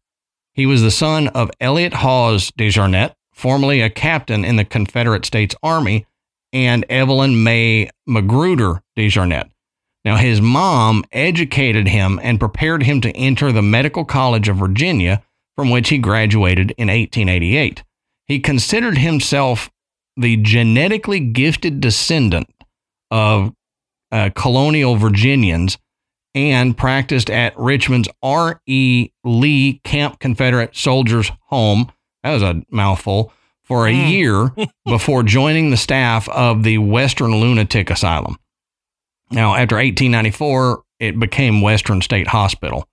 He 0.54 0.66
was 0.66 0.82
the 0.82 0.92
son 0.92 1.28
of 1.30 1.52
Elliot 1.60 1.94
Hawes 1.94 2.52
DeJarnette, 2.52 3.14
formerly 3.32 3.82
a 3.82 3.90
captain 3.90 4.44
in 4.44 4.56
the 4.56 4.66
Confederate 4.66 5.26
States 5.26 5.56
Army, 5.62 6.08
and 6.52 6.86
Evelyn 6.90 7.44
May 7.44 7.90
Magruder 8.08 8.82
DeJarnette. 8.98 9.52
Now, 10.04 10.16
his 10.16 10.40
mom 10.40 11.04
educated 11.12 11.90
him 11.90 12.20
and 12.24 12.40
prepared 12.40 12.84
him 12.84 13.02
to 13.02 13.12
enter 13.12 13.52
the 13.52 13.62
Medical 13.62 14.06
College 14.06 14.48
of 14.48 14.56
Virginia, 14.56 15.22
from 15.56 15.70
which 15.70 15.90
he 15.90 15.98
graduated 15.98 16.72
in 16.72 16.88
1888. 16.88 17.84
He 18.26 18.40
considered 18.40 18.98
himself 18.98 19.70
the 20.18 20.38
genetically 20.38 21.20
gifted 21.20 21.80
descendant 21.80 22.50
of 23.12 23.54
uh, 24.12 24.30
colonial 24.36 24.96
Virginians 24.96 25.78
and 26.36 26.78
practiced 26.78 27.30
at 27.30 27.58
Richmond's 27.58 28.10
R.E. 28.22 29.10
Lee 29.24 29.80
Camp 29.84 30.20
Confederate 30.20 30.76
Soldiers 30.76 31.32
Home. 31.48 31.92
That 32.24 32.34
was 32.34 32.44
a 32.44 32.62
mouthful. 32.70 33.32
For 33.64 33.86
a 33.86 33.92
Mm. 33.94 34.10
year 34.10 34.68
before 34.86 35.24
joining 35.24 35.72
the 35.72 35.78
staff 35.78 36.30
of 36.30 36.64
the 36.64 36.78
Western 36.78 37.36
Lunatic 37.36 37.90
Asylum. 37.90 38.38
Now, 39.30 39.56
after 39.56 39.76
1894, 39.76 40.84
it 41.02 41.20
became 41.20 41.60
Western 41.62 42.02
State 42.02 42.28
Hospital, 42.28 42.88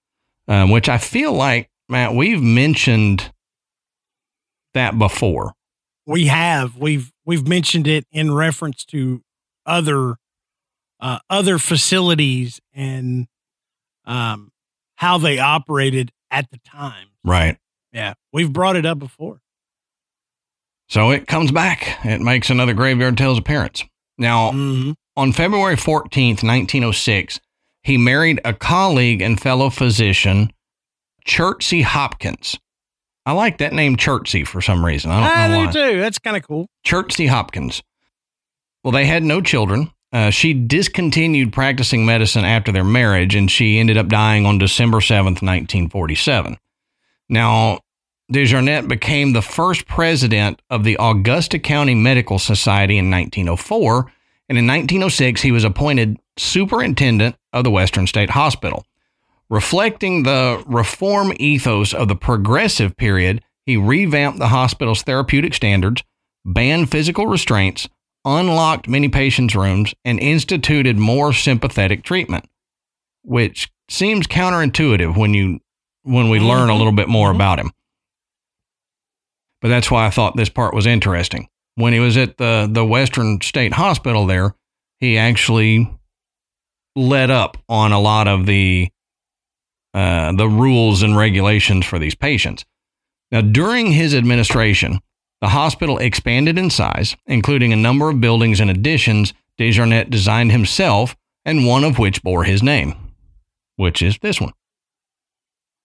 um, 0.48 0.70
which 0.70 0.88
I 0.88 0.98
feel 0.98 1.32
like, 1.32 1.70
Matt, 1.88 2.14
we've 2.16 2.42
mentioned 2.42 3.30
that 4.74 4.98
before. 4.98 5.52
We 6.06 6.26
have 6.26 6.76
we've 6.76 7.12
we've 7.24 7.46
mentioned 7.48 7.86
it 7.86 8.06
in 8.12 8.34
reference 8.34 8.84
to 8.86 9.22
other 9.64 10.16
uh, 11.00 11.18
other 11.30 11.58
facilities 11.58 12.60
and 12.74 13.26
um, 14.04 14.50
how 14.96 15.18
they 15.18 15.38
operated 15.38 16.12
at 16.30 16.50
the 16.50 16.58
time. 16.58 17.08
Right. 17.24 17.56
Yeah, 17.92 18.14
we've 18.32 18.52
brought 18.52 18.76
it 18.76 18.84
up 18.84 18.98
before. 18.98 19.40
So 20.88 21.10
it 21.10 21.26
comes 21.26 21.50
back. 21.50 21.98
It 22.04 22.20
makes 22.20 22.50
another 22.50 22.74
Graveyard 22.74 23.16
Tales 23.16 23.38
appearance. 23.38 23.84
Now, 24.18 24.50
Mhm. 24.52 24.94
on 25.16 25.32
February 25.32 25.76
14th, 25.76 26.42
1906, 26.42 27.40
he 27.82 27.96
married 27.96 28.40
a 28.44 28.52
colleague 28.52 29.20
and 29.22 29.40
fellow 29.40 29.70
physician, 29.70 30.52
Chertsey 31.24 31.82
Hopkins. 31.82 32.58
I 33.26 33.32
like 33.32 33.58
that 33.58 33.72
name, 33.72 33.96
Chertsey, 33.96 34.44
for 34.44 34.60
some 34.60 34.84
reason. 34.84 35.10
I 35.10 35.14
don't 35.14 35.24
know. 35.24 35.34
I 35.34 35.48
know 35.64 35.72
do 35.72 35.78
why. 35.80 35.92
too. 35.92 36.00
That's 36.00 36.18
kind 36.18 36.36
of 36.36 36.46
cool. 36.46 36.66
Chertsey 36.84 37.26
Hopkins. 37.26 37.82
Well, 38.82 38.92
they 38.92 39.06
had 39.06 39.22
no 39.22 39.40
children. 39.40 39.90
Uh, 40.12 40.30
she 40.30 40.52
discontinued 40.54 41.52
practicing 41.52 42.06
medicine 42.06 42.44
after 42.44 42.70
their 42.70 42.84
marriage, 42.84 43.34
and 43.34 43.50
she 43.50 43.78
ended 43.78 43.96
up 43.96 44.08
dying 44.08 44.46
on 44.46 44.58
December 44.58 44.98
7th, 44.98 45.42
1947. 45.42 46.58
Now, 47.28 47.80
DeJarnette 48.32 48.88
became 48.88 49.32
the 49.32 49.42
first 49.42 49.86
president 49.86 50.60
of 50.70 50.84
the 50.84 50.96
Augusta 51.00 51.58
County 51.58 51.94
Medical 51.94 52.38
Society 52.38 52.96
in 52.96 53.10
1904, 53.10 54.12
and 54.48 54.58
in 54.58 54.66
1906, 54.66 55.40
he 55.42 55.50
was 55.50 55.64
appointed 55.64 56.18
superintendent 56.36 57.36
of 57.52 57.64
the 57.64 57.70
Western 57.70 58.06
State 58.06 58.30
Hospital. 58.30 58.84
Reflecting 59.54 60.24
the 60.24 60.64
reform 60.66 61.32
ethos 61.38 61.94
of 61.94 62.08
the 62.08 62.16
progressive 62.16 62.96
period, 62.96 63.40
he 63.64 63.76
revamped 63.76 64.40
the 64.40 64.48
hospital's 64.48 65.02
therapeutic 65.02 65.54
standards, 65.54 66.02
banned 66.44 66.90
physical 66.90 67.28
restraints, 67.28 67.88
unlocked 68.24 68.88
many 68.88 69.08
patients' 69.08 69.54
rooms, 69.54 69.94
and 70.04 70.18
instituted 70.18 70.98
more 70.98 71.32
sympathetic 71.32 72.02
treatment, 72.02 72.46
which 73.22 73.70
seems 73.88 74.26
counterintuitive 74.26 75.16
when 75.16 75.34
you 75.34 75.60
when 76.02 76.30
we 76.30 76.40
learn 76.40 76.62
a 76.68 76.72
mm-hmm. 76.72 76.78
little 76.78 76.92
bit 76.92 77.08
more 77.08 77.28
mm-hmm. 77.28 77.36
about 77.36 77.60
him. 77.60 77.70
But 79.62 79.68
that's 79.68 79.88
why 79.88 80.04
I 80.04 80.10
thought 80.10 80.34
this 80.34 80.48
part 80.48 80.74
was 80.74 80.84
interesting. 80.84 81.46
When 81.76 81.92
he 81.92 82.00
was 82.00 82.16
at 82.16 82.38
the 82.38 82.68
the 82.68 82.84
Western 82.84 83.40
State 83.40 83.74
Hospital 83.74 84.26
there, 84.26 84.56
he 84.98 85.16
actually 85.16 85.88
let 86.96 87.30
up 87.30 87.56
on 87.68 87.92
a 87.92 88.00
lot 88.00 88.26
of 88.26 88.46
the 88.46 88.90
uh, 89.94 90.32
the 90.32 90.48
rules 90.48 91.02
and 91.02 91.16
regulations 91.16 91.86
for 91.86 91.98
these 91.98 92.14
patients. 92.14 92.64
Now, 93.30 93.40
during 93.40 93.92
his 93.92 94.14
administration, 94.14 95.00
the 95.40 95.48
hospital 95.48 95.98
expanded 95.98 96.58
in 96.58 96.70
size, 96.70 97.16
including 97.26 97.72
a 97.72 97.76
number 97.76 98.10
of 98.10 98.20
buildings 98.20 98.60
and 98.60 98.70
additions 98.70 99.32
DeJarnette 99.58 100.10
designed 100.10 100.52
himself, 100.52 101.16
and 101.44 101.66
one 101.66 101.84
of 101.84 101.98
which 101.98 102.22
bore 102.22 102.44
his 102.44 102.62
name, 102.62 102.94
which 103.76 104.02
is 104.02 104.18
this 104.18 104.40
one. 104.40 104.52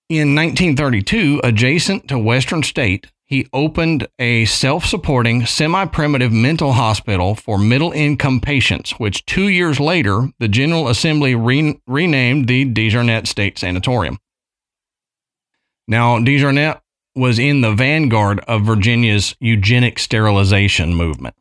In 0.10 0.34
1932, 0.34 1.42
adjacent 1.44 2.08
to 2.08 2.18
Western 2.18 2.64
State, 2.64 3.08
he 3.30 3.48
opened 3.54 4.08
a 4.18 4.46
self 4.46 4.86
supporting, 4.86 5.46
semi 5.46 5.86
primitive 5.86 6.32
mental 6.32 6.74
hospital 6.74 7.36
for 7.36 7.60
middle 7.60 7.92
income 7.92 8.42
patients, 8.42 8.94
which 8.94 9.24
two 9.28 9.48
years 9.48 9.80
later, 9.80 10.30
the 10.40 10.48
General 10.48 10.88
Assembly 10.88 11.36
re- 11.36 11.80
renamed 11.86 12.48
the 12.48 12.66
DeJarnette 12.66 13.28
State 13.28 13.60
Sanatorium. 13.60 14.18
Now, 15.88 16.18
DeJarnette 16.18 16.82
was 17.16 17.38
in 17.38 17.62
the 17.62 17.74
vanguard 17.74 18.40
of 18.42 18.64
Virginia's 18.64 19.36
eugenic 19.40 20.00
sterilization 20.00 20.96
movement. 20.96 21.36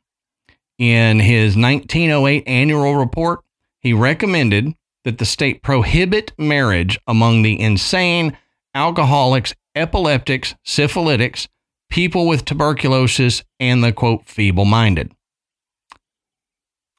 In 0.76 1.20
his 1.20 1.56
1908 1.56 2.44
annual 2.46 2.96
report, 2.96 3.40
he 3.80 3.94
recommended 3.94 4.74
that 5.04 5.16
the 5.16 5.24
state 5.24 5.62
prohibit 5.62 6.32
marriage 6.36 6.98
among 7.06 7.42
the 7.42 7.58
insane, 7.58 8.36
alcoholics, 8.74 9.54
epileptics, 9.74 10.54
syphilitics, 10.66 11.48
people 11.90 12.26
with 12.26 12.44
tuberculosis, 12.44 13.42
and 13.60 13.82
the 13.82 13.92
quote, 13.92 14.26
feeble 14.26 14.64
minded. 14.64 15.12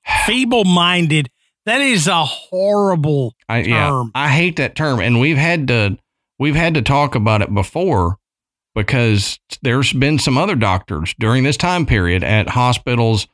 Feeble 0.26 0.66
minded. 0.66 1.30
That 1.66 1.82
is 1.82 2.08
a 2.08 2.26
horrible 2.26 3.36
I, 3.48 3.62
term. 3.64 3.70
yeah, 3.70 4.04
I 4.16 4.30
hate 4.30 4.56
that 4.56 4.76
term. 4.76 5.00
And 5.00 5.20
we've 5.20 5.38
had 5.38 5.68
to 5.68 5.98
we've 6.40 6.56
had 6.56 6.74
to 6.76 6.82
talk 6.82 7.16
about 7.16 7.42
it 7.42 7.54
before 7.54 8.18
because 8.74 9.40
there's 9.62 9.94
been 9.94 10.18
some 10.20 10.38
other 10.38 10.56
doctors 10.56 11.14
during 11.20 11.44
this 11.44 11.58
time 11.58 11.86
period 11.86 12.24
at 12.24 12.50
hospitals 12.50 13.28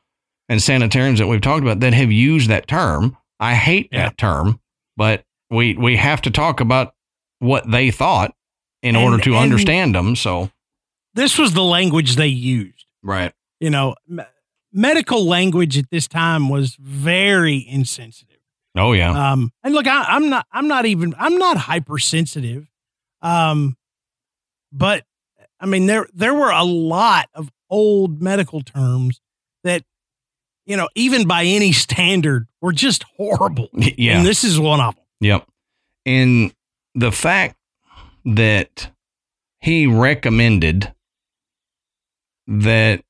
and 0.49 0.61
sanitariums 0.61 1.19
that 1.19 1.27
we've 1.27 1.41
talked 1.41 1.61
about 1.63 1.79
that 1.81 1.93
have 1.93 2.11
used 2.11 2.49
that 2.49 2.67
term. 2.67 3.15
I 3.39 3.53
hate 3.55 3.89
Yeah. 3.91 4.05
that 4.09 4.17
term, 4.17 4.59
but 4.97 5.23
we 5.49 5.75
we 5.77 5.95
have 5.97 6.21
to 6.23 6.31
talk 6.31 6.59
about 6.59 6.93
what 7.39 7.69
they 7.69 7.89
thought 7.91 8.33
in 8.81 8.95
And- 8.95 9.05
order 9.05 9.23
to 9.23 9.31
and- 9.35 9.39
understand 9.43 9.95
them. 9.95 10.15
So 10.17 10.49
This 11.15 11.37
was 11.37 11.53
the 11.53 11.63
language 11.63 12.15
they 12.15 12.27
used. 12.27 12.85
right, 13.03 13.33
You 13.59 13.69
know, 13.69 13.95
me- 14.07 14.23
medical 14.71 15.25
language 15.25 15.77
at 15.77 15.89
this 15.89 16.07
time 16.07 16.49
was 16.49 16.75
very 16.79 17.65
insensitive. 17.67 18.37
oh 18.77 18.91
yeah, 18.93 19.31
Um, 19.31 19.51
and 19.63 19.73
look, 19.73 19.87
I, 19.87 20.03
I'm 20.03 20.29
not, 20.29 20.45
I'm 20.51 20.67
not 20.67 20.85
even, 20.85 21.15
I'm 21.17 21.37
not 21.37 21.57
hypersensitive. 21.57 22.67
Um, 23.21 23.77
but 24.73 25.05
I 25.59 25.65
mean, 25.65 25.85
there, 25.87 26.05
there 26.13 26.33
were 26.33 26.51
a 26.51 26.63
lot 26.63 27.29
of 27.33 27.49
old 27.69 28.21
medical 28.21 28.61
terms 28.61 29.21
that, 29.63 29.83
you 30.65 30.75
know, 30.75 30.89
even 30.95 31.25
by 31.27 31.43
any 31.45 31.71
standard 31.71 32.47
were 32.61 32.73
just 32.73 33.03
horrible. 33.17 33.69
yeah, 33.73 34.17
And 34.17 34.25
this 34.27 34.43
is 34.43 34.59
one 34.59 34.81
of 34.81 34.95
them. 34.95 35.03
Yep. 35.21 35.47
And 36.05 36.53
the 36.93 37.11
fact 37.11 37.55
that 38.25 38.91
he 39.61 39.87
recommended 39.87 40.93
that 42.47 43.03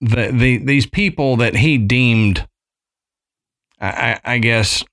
the, 0.00 0.30
the 0.32 0.56
these 0.58 0.86
people 0.86 1.36
that 1.36 1.54
he 1.56 1.76
deemed 1.78 2.46
I, 3.80 4.18
I 4.24 4.38
guess 4.38 4.84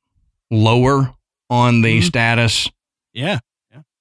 lower 0.52 1.14
on 1.50 1.82
the 1.82 2.00
Mhm. 2.00 2.04
status 2.04 2.70
Yeah. 3.14 3.40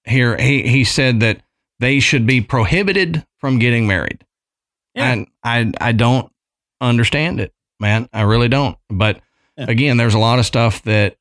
here 0.05 0.37
he 0.37 0.67
he 0.69 0.85
said 0.85 1.21
that 1.21 1.43
they 1.79 2.01
should 2.01 2.27
be 2.27 2.41
prohibited 2.41 3.25
from 3.39 3.59
getting 3.59 3.87
married. 3.87 4.25
Yeah. 4.95 5.13
And 5.13 5.27
I 5.45 5.73
I 5.81 5.93
don't 5.93 6.33
understand 6.81 7.41
it, 7.41 7.53
man. 7.79 8.09
I 8.13 8.23
really 8.23 8.49
don't. 8.49 8.77
But 8.89 9.21
Yeah. 9.57 9.67
again, 9.69 9.97
there's 9.97 10.15
a 10.15 10.19
lot 10.19 10.39
of 10.39 10.47
stuff 10.47 10.83
that 10.83 11.17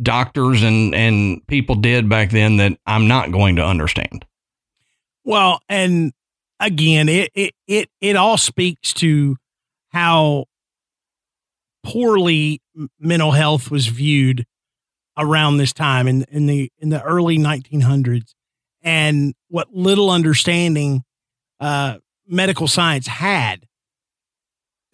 doctors 0.00 0.62
and 0.62 0.94
and 0.94 1.46
people 1.46 1.74
did 1.76 2.08
back 2.08 2.30
then 2.30 2.56
that 2.58 2.78
I'm 2.86 3.08
not 3.08 3.30
going 3.32 3.56
to 3.56 3.64
understand. 3.66 4.24
Well, 5.24 5.60
and 5.68 6.12
again, 6.60 7.08
it 7.08 7.30
it 7.34 7.54
it, 7.66 7.88
it 8.00 8.16
all 8.16 8.36
speaks 8.36 8.92
to 8.94 9.36
how 9.90 10.46
poorly 11.84 12.60
mental 12.98 13.32
health 13.32 13.70
was 13.70 13.86
viewed 13.86 14.44
around 15.18 15.58
this 15.58 15.72
time 15.72 16.08
in 16.08 16.24
in 16.24 16.46
the 16.46 16.70
in 16.78 16.88
the 16.88 17.02
early 17.02 17.38
1900s 17.38 18.34
and 18.82 19.34
what 19.48 19.72
little 19.72 20.10
understanding 20.10 21.04
uh, 21.60 21.98
medical 22.26 22.66
science 22.66 23.06
had. 23.06 23.66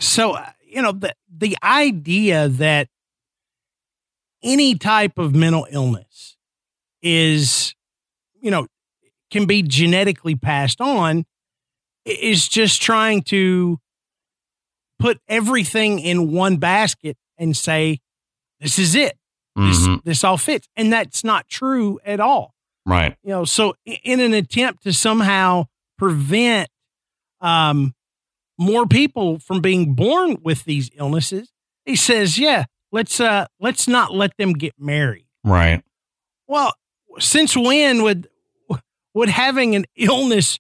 So, 0.01 0.33
uh, 0.33 0.51
you 0.65 0.83
know, 0.83 0.93
the 0.93 1.15
the 1.35 1.57
idea 1.63 2.49
that 2.49 2.89
any 4.43 4.77
type 4.77 5.19
of 5.19 5.35
mental 5.35 5.67
illness 5.71 6.37
is, 7.03 7.75
you 8.41 8.51
know, 8.51 8.67
can 9.31 9.47
be 9.47 9.63
genetically 9.63 10.35
passed 10.35 10.81
on 10.81 11.25
is 12.05 12.49
just 12.49 12.81
trying 12.81 13.23
to 13.23 13.79
put 14.99 15.21
everything 15.29 15.99
in 15.99 16.33
one 16.33 16.57
basket 16.57 17.17
and 17.37 17.57
say, 17.57 18.01
this 18.61 18.79
is 18.79 18.95
it. 18.95 19.17
This, 19.55 19.87
Mhm. 19.87 20.03
this 20.05 20.25
all 20.25 20.37
fits. 20.37 20.69
And 20.77 20.93
that's 20.93 21.23
not 21.25 21.49
true 21.49 22.01
at 22.05 22.21
all. 22.21 22.55
Right. 22.87 23.17
You 23.23 23.31
know, 23.31 23.45
so 23.45 23.75
in 23.85 24.21
an 24.21 24.33
attempt 24.35 24.83
to 24.85 24.93
somehow 24.93 25.67
prevent 25.99 26.69
um, 27.41 27.95
more 28.59 28.87
people 28.87 29.39
from 29.39 29.61
being 29.61 29.95
born 29.95 30.39
with 30.43 30.65
these 30.65 30.91
illnesses, 30.97 31.53
he 31.85 31.95
says, 31.95 32.39
yeah, 32.39 32.65
let's 32.91 33.21
uh 33.21 33.47
let's 33.61 33.87
not 33.87 34.13
let 34.13 34.37
them 34.39 34.53
get 34.55 34.73
married. 34.79 35.27
Right. 35.45 35.85
Well, 36.49 36.73
since 37.21 37.57
when 37.57 38.03
would 38.03 38.29
would 39.15 39.29
having 39.29 39.75
an 39.75 39.85
illness 39.97 40.59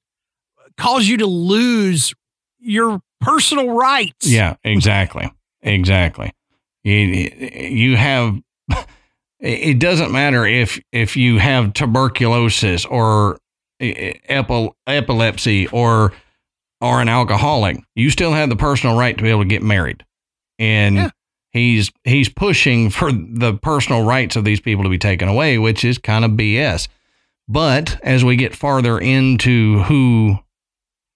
cause 0.76 1.06
you 1.08 1.16
to 1.18 1.26
lose 1.26 2.12
your 2.58 3.00
personal 3.20 3.70
rights? 3.70 4.26
Yeah, 4.26 4.56
exactly. 4.64 5.30
Exactly. 5.62 6.32
You, 6.84 6.94
you 6.96 7.96
have 7.96 8.40
it 9.40 9.78
doesn't 9.78 10.10
matter 10.10 10.44
if 10.46 10.80
if 10.92 11.16
you 11.16 11.38
have 11.38 11.72
tuberculosis 11.72 12.84
or 12.86 13.38
epi- 13.80 14.70
epilepsy 14.86 15.66
or 15.68 16.12
or 16.80 17.00
an 17.00 17.08
alcoholic, 17.08 17.78
you 17.94 18.10
still 18.10 18.32
have 18.32 18.48
the 18.48 18.56
personal 18.56 18.96
right 18.96 19.16
to 19.16 19.22
be 19.22 19.30
able 19.30 19.42
to 19.42 19.48
get 19.48 19.62
married. 19.62 20.04
And 20.58 20.96
Yeah. 20.96 21.10
he's 21.52 21.90
he's 22.04 22.28
pushing 22.28 22.90
for 22.90 23.10
the 23.12 23.54
personal 23.54 24.04
rights 24.04 24.36
of 24.36 24.44
these 24.44 24.60
people 24.60 24.84
to 24.84 24.90
be 24.90 24.98
taken 24.98 25.28
away, 25.28 25.58
which 25.58 25.84
is 25.84 25.98
kind 25.98 26.24
of 26.24 26.32
BS. 26.32 26.88
But 27.48 27.98
as 28.02 28.24
we 28.24 28.36
get 28.36 28.54
farther 28.54 28.98
into 28.98 29.82
who 29.84 30.38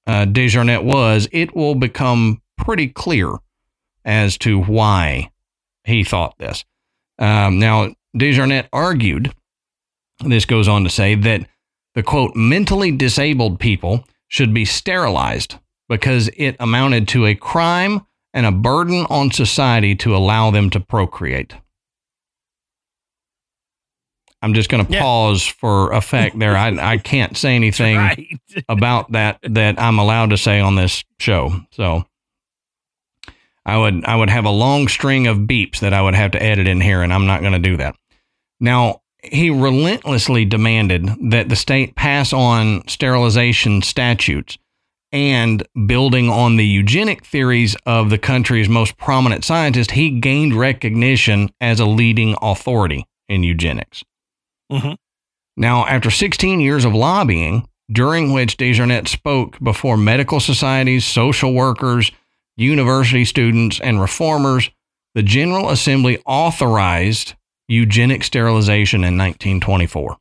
uh, 0.07 0.25
DeJarnette 0.27 0.85
was, 0.85 1.29
it 1.31 1.55
will 1.55 1.75
become 1.75 2.40
pretty 2.57 2.88
clear 2.88 3.35
as 4.05 4.38
to 4.38 4.61
why 4.61 5.31
he 5.85 6.05
thought 6.05 6.38
this. 6.38 6.64
Um, 7.18 7.59
now, 7.59 7.90
DeJarnette 8.16 8.68
argued, 8.73 9.35
this 10.21 10.45
goes 10.45 10.68
on 10.68 10.85
to 10.85 10.90
say, 10.90 11.14
that 11.14 11.47
the 11.95 12.03
quote, 12.03 12.35
mentally 12.35 12.90
disabled 12.90 13.61
people 13.61 14.05
should 14.29 14.55
be 14.55 14.64
sterilized 14.64 15.57
because 15.88 16.31
it 16.37 16.57
amounted 16.59 17.07
to 17.09 17.27
a 17.27 17.35
crime 17.35 18.07
and 18.33 18.47
a 18.47 18.53
burden 18.53 19.07
on 19.11 19.31
society 19.31 19.95
to 19.97 20.16
allow 20.16 20.51
them 20.51 20.71
to 20.71 20.81
procreate. 20.81 21.55
I'm 24.43 24.55
just 24.55 24.69
going 24.69 24.85
to 24.85 24.93
Yeah. 24.93 25.01
pause 25.01 25.47
for 25.47 25.93
effect 25.93 26.39
there. 26.39 26.57
I, 26.57 26.93
I 26.95 26.99
can't 26.99 27.37
say 27.37 27.55
anything 27.57 27.97
right. 27.97 28.27
about 28.69 29.13
that 29.13 29.39
that 29.43 29.81
I'm 29.81 29.99
allowed 29.99 30.31
to 30.31 30.37
say 30.37 30.61
on 30.61 30.75
this 30.75 31.05
show. 31.21 31.61
So, 31.71 32.05
I 33.65 33.79
would 33.79 34.05
I 34.05 34.17
would 34.17 34.31
have 34.31 34.45
a 34.45 34.51
long 34.51 34.89
string 34.89 35.27
of 35.29 35.39
beeps 35.39 35.79
that 35.81 35.93
I 35.95 36.03
would 36.03 36.15
have 36.15 36.33
to 36.33 36.43
edit 36.43 36.67
in 36.67 36.81
here, 36.81 37.03
and 37.03 37.13
I'm 37.13 37.27
not 37.27 37.41
going 37.41 37.53
to 37.53 37.59
do 37.61 37.77
that. 37.77 37.95
Now, 38.61 39.03
he 39.23 39.51
relentlessly 39.51 40.45
demanded 40.45 41.09
that 41.31 41.49
the 41.49 41.55
state 41.57 41.95
pass 41.95 42.33
on 42.33 42.87
sterilization 42.89 43.81
statutes 43.83 44.59
and 45.13 45.63
building 45.87 46.29
on 46.29 46.57
the 46.57 46.67
eugenic 46.67 47.25
theories 47.25 47.77
of 47.87 48.11
the 48.11 48.19
country's 48.19 48.69
most 48.69 48.97
prominent 48.97 49.45
scientist, 49.45 49.93
he 49.93 50.11
gained 50.19 50.55
recognition 50.55 51.51
as 51.61 51.79
a 51.79 51.85
leading 51.87 52.35
authority 52.43 53.07
in 53.29 53.45
eugenics. 53.45 54.03
Mhm. 54.73 54.97
Now, 55.57 55.87
after 55.87 56.11
16 56.11 56.61
years 56.61 56.85
of 56.85 56.95
lobbying, 56.95 57.69
during 57.91 58.33
which 58.33 58.57
DeJarnette 58.57 59.09
spoke 59.09 59.59
before 59.61 59.97
medical 59.97 60.41
societies, 60.41 61.05
social 61.05 61.53
workers, 61.53 62.11
university 62.57 63.25
students, 63.25 63.79
and 63.81 64.01
reformers, 64.01 64.71
the 65.15 65.23
General 65.23 65.69
Assembly 65.69 66.19
authorized 66.25 67.35
eugenic 67.69 68.25
sterilization 68.25 69.05
in 69.05 69.17
1924. 69.17 70.17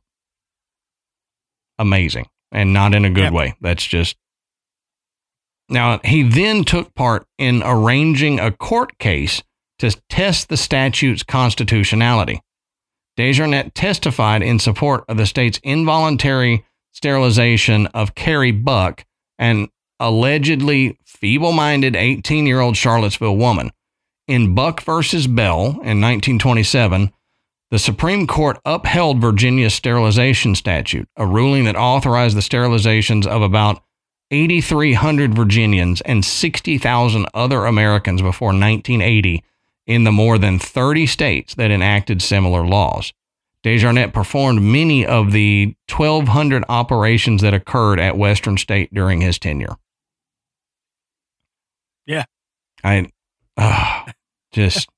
Amazing. 1.78 2.26
And 2.50 2.72
not 2.74 2.94
in 2.94 3.04
a 3.06 3.10
good 3.10 3.24
Yep. 3.24 3.32
way. 3.32 3.54
That's 3.60 3.86
just. 3.86 4.16
Now, 5.70 6.00
he 6.04 6.22
then 6.22 6.64
took 6.64 6.94
part 6.94 7.26
in 7.38 7.62
arranging 7.64 8.38
a 8.38 8.50
court 8.50 8.98
case 8.98 9.42
to 9.78 9.90
test 10.10 10.48
the 10.50 10.56
statute's 10.58 11.22
constitutionality. 11.22 12.40
DeJarnette 13.18 13.72
testified 13.74 14.42
in 14.42 14.58
support 14.58 15.04
of 15.08 15.16
the 15.16 15.26
state's 15.26 15.60
involuntary 15.62 16.64
sterilization 16.92 17.86
of 17.88 18.14
Carrie 18.14 18.52
Buck, 18.52 19.04
an 19.38 19.68
allegedly 20.00 20.98
feeble 21.04 21.52
minded 21.52 21.94
18 21.94 22.46
year 22.46 22.60
old 22.60 22.76
Charlottesville 22.76 23.36
woman. 23.36 23.70
In 24.28 24.54
Buck 24.54 24.82
versus 24.82 25.26
Bell 25.26 25.66
in 25.66 26.00
1927, 26.00 27.12
the 27.70 27.78
Supreme 27.78 28.26
Court 28.26 28.58
upheld 28.64 29.20
Virginia's 29.20 29.74
sterilization 29.74 30.54
statute, 30.54 31.08
a 31.16 31.26
ruling 31.26 31.64
that 31.64 31.76
authorized 31.76 32.36
the 32.36 32.40
sterilizations 32.40 33.26
of 33.26 33.42
about 33.42 33.82
8,300 34.30 35.34
Virginians 35.34 36.00
and 36.02 36.24
60,000 36.24 37.26
other 37.34 37.66
Americans 37.66 38.22
before 38.22 38.48
1980 38.48 39.42
in 39.86 40.04
the 40.04 40.12
more 40.12 40.38
than 40.38 40.58
30 40.58 41.06
states 41.06 41.54
that 41.54 41.70
enacted 41.70 42.22
similar 42.22 42.64
laws. 42.66 43.12
DeJarnette 43.64 44.12
performed 44.12 44.60
many 44.62 45.06
of 45.06 45.32
the 45.32 45.74
1,200 45.88 46.64
operations 46.68 47.42
that 47.42 47.54
occurred 47.54 48.00
at 48.00 48.16
Western 48.16 48.58
State 48.58 48.92
during 48.92 49.20
his 49.20 49.38
tenure. 49.38 49.76
Yeah. 52.06 52.24
I 52.82 53.08
uh, 53.56 54.04
just, 54.50 54.88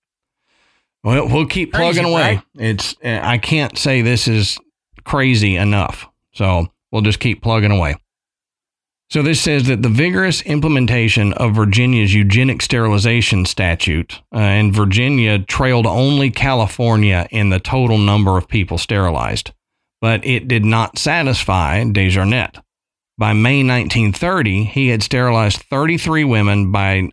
well, 1.03 1.29
we'll 1.29 1.47
keep 1.47 1.73
Crazy, 1.73 2.01
plugging 2.01 2.11
away. 2.11 2.37
right? 2.37 2.43
It's, 2.55 2.95
I 3.05 3.37
can't 3.37 3.77
say 3.77 4.01
this 4.01 4.27
is 4.27 4.59
crazy 5.05 5.57
enough. 5.57 6.07
So 6.33 6.69
we'll 6.91 7.03
just 7.03 7.21
keep 7.21 7.43
plugging 7.43 7.71
away. 7.71 7.97
So 9.15 9.23
this 9.23 9.41
says 9.41 9.69
that 9.69 9.81
the 9.81 9.89
vigorous 9.89 10.43
implementation 10.43 11.35
of 11.35 11.55
Virginia's 11.55 12.13
eugenic 12.13 12.61
sterilization 12.61 13.45
statute 13.47 14.21
uh, 14.35 14.39
and 14.39 14.75
Virginia 14.75 15.39
trailed 15.39 15.87
only 15.87 16.33
California 16.33 17.29
in 17.31 17.49
the 17.49 17.61
total 17.61 17.97
number 17.97 18.37
of 18.37 18.49
people 18.49 18.77
sterilized, 18.77 19.53
but 20.01 20.27
it 20.27 20.49
did 20.49 20.65
not 20.65 20.99
satisfy 20.99 21.85
DeJarnette. 21.85 22.61
By 23.17 23.35
May 23.35 23.59
1930, 23.59 24.65
he 24.65 24.89
had 24.89 25.05
sterilized 25.05 25.63
33 25.63 26.25
women 26.25 26.73
by 26.73 27.11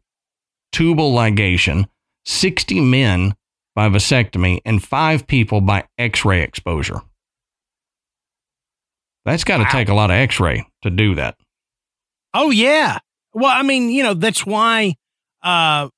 tubal 0.72 1.14
ligation, 1.14 1.88
60 2.26 2.80
men 2.80 3.36
by 3.76 3.90
vasectomy, 3.90 4.60
and 4.66 4.84
five 4.84 5.28
people 5.28 5.62
by 5.62 5.84
X-ray 6.00 6.42
exposure. 6.42 7.04
That's 9.24 9.44
got 9.44 9.58
to 9.58 9.66
Wow. 9.66 9.70
take 9.70 9.90
a 9.90 9.94
lot 9.94 10.10
of 10.10 10.16
X-ray 10.16 10.66
to 10.82 10.90
do 10.90 11.14
that. 11.14 11.38
Oh 12.34 12.50
yeah. 12.50 13.00
Well, 13.34 13.52
I 13.54 13.64
mean, 13.64 13.90
you 13.90 14.04
know, 14.04 14.14
that's 14.14 14.46
why 14.46 14.96
uh 15.44 15.90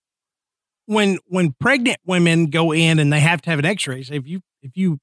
when 0.86 1.18
when 1.28 1.54
pregnant 1.60 1.98
women 2.06 2.48
go 2.48 2.74
in 2.74 3.00
and 3.00 3.12
they 3.12 3.20
have 3.20 3.42
to 3.44 3.50
have 3.50 3.60
an 3.60 3.66
x-ray, 3.66 4.04
so 4.04 4.14
if 4.14 4.28
you 4.28 4.42
if 4.62 4.72
you 4.76 5.00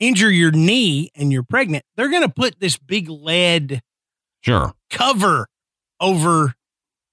injure 0.00 0.30
your 0.30 0.50
knee 0.52 1.10
and 1.14 1.32
you're 1.32 1.42
pregnant, 1.42 1.84
they're 1.96 2.10
going 2.10 2.22
to 2.22 2.28
put 2.28 2.60
this 2.60 2.76
big 2.76 3.08
lead 3.08 3.80
Sure. 4.40 4.72
cover 4.90 5.48
over 6.00 6.54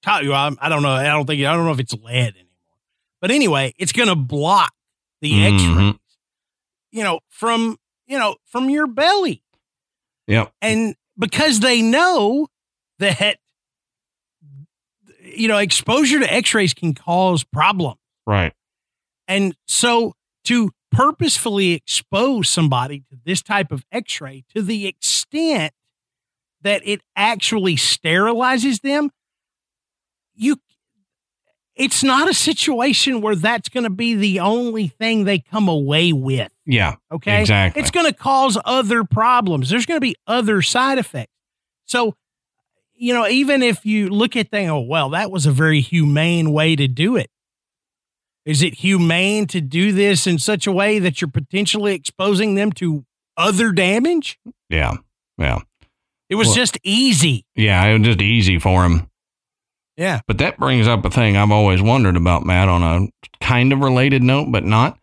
top 0.03 0.21
you. 0.23 0.33
I, 0.33 0.51
I 0.59 0.69
don't 0.69 0.83
know. 0.83 0.89
I 0.91 1.05
don't 1.07 1.25
think 1.25 1.43
I 1.43 1.53
don't 1.53 1.65
know 1.65 1.71
if 1.71 1.79
it's 1.79 1.93
lead 1.93 2.35
anymore. 2.35 2.41
But 3.21 3.31
anyway, 3.31 3.73
it's 3.79 3.91
going 3.91 4.09
to 4.09 4.15
block 4.15 4.71
the 5.21 5.31
Mhm. 5.31 5.53
x-rays. 5.55 5.95
You 6.91 7.03
know, 7.03 7.19
from, 7.29 7.77
you 8.05 8.19
know, 8.19 8.35
from 8.45 8.69
your 8.69 8.85
belly. 8.87 9.41
Yep. 10.27 10.51
and 10.61 10.95
because 11.17 11.59
they 11.59 11.81
know 11.81 12.47
that 12.99 13.37
you 15.21 15.47
know 15.47 15.57
exposure 15.57 16.19
to 16.19 16.33
x-rays 16.33 16.73
can 16.73 16.93
cause 16.93 17.43
problems 17.43 17.99
Right. 18.27 18.53
and 19.27 19.55
so 19.67 20.13
to 20.45 20.71
purposefully 20.91 21.73
expose 21.73 22.47
somebody 22.49 22.99
to 23.09 23.17
this 23.25 23.41
type 23.41 23.71
of 23.71 23.85
x-ray 23.91 24.45
to 24.55 24.61
the 24.61 24.87
extent 24.87 25.73
that 26.61 26.81
it 26.85 27.01
actually 27.15 27.75
sterilizes 27.75 28.81
them 28.81 29.11
you 30.35 30.57
it's 31.75 32.03
not 32.03 32.29
a 32.29 32.33
situation 32.33 33.19
where 33.19 33.35
that's 33.35 33.67
going 33.67 33.83
to 33.83 33.89
be 33.89 34.15
the 34.15 34.39
only 34.39 34.87
thing 34.87 35.25
they 35.25 35.39
come 35.39 35.67
away 35.67 36.13
with 36.13 36.49
Yeah. 36.65 36.95
Okay. 37.11 37.41
Exactly. 37.41 37.81
It's 37.81 37.91
going 37.91 38.05
to 38.05 38.13
cause 38.13 38.57
other 38.63 39.03
problems. 39.03 39.69
There's 39.69 39.85
going 39.85 39.97
to 39.97 40.01
be 40.01 40.15
other 40.25 40.61
side 40.61 40.97
effects. 40.99 41.33
So, 41.83 42.15
you 42.95 43.13
know, 43.13 43.27
even 43.27 43.61
if 43.61 43.85
you 43.85 44.09
look 44.09 44.35
at 44.35 44.49
things, 44.49 44.69
oh, 44.69 44.79
well, 44.81 45.09
that 45.09 45.31
was 45.31 45.45
a 45.45 45.51
very 45.51 45.81
humane 45.81 46.51
way 46.51 46.75
to 46.75 46.87
do 46.87 47.15
it. 47.15 47.29
Is 48.45 48.61
it 48.61 48.75
humane 48.75 49.47
to 49.47 49.59
do 49.61 49.91
this 49.91 50.27
in 50.27 50.37
such 50.37 50.67
a 50.67 50.71
way 50.71 50.99
that 50.99 51.19
you're 51.19 51.29
potentially 51.31 51.93
exposing 51.95 52.55
them 52.55 52.71
to 52.73 53.03
other 53.37 53.71
damage? 53.71 54.37
Yeah. 54.69 54.97
Yeah. 55.37 55.59
It 56.29 56.35
was 56.35 56.47
Well- 56.47 56.55
just 56.55 56.77
easy. 56.83 57.45
Yeah. 57.55 57.83
It 57.85 57.99
was 57.99 58.07
just 58.07 58.21
easy 58.21 58.59
for 58.59 58.85
him. 58.85 59.09
Yeah. 59.97 60.21
But 60.27 60.37
that 60.39 60.57
brings 60.59 60.87
up 60.87 61.05
a 61.05 61.09
thing 61.09 61.37
I've 61.37 61.51
always 61.51 61.81
wondered 61.81 62.17
about, 62.17 62.45
Matt, 62.45 62.67
on 62.69 62.83
a 62.83 63.07
kind 63.43 63.71
of 63.73 63.79
related 63.79 64.21
note, 64.23 64.51
but 64.51 64.63
not. 64.63 64.99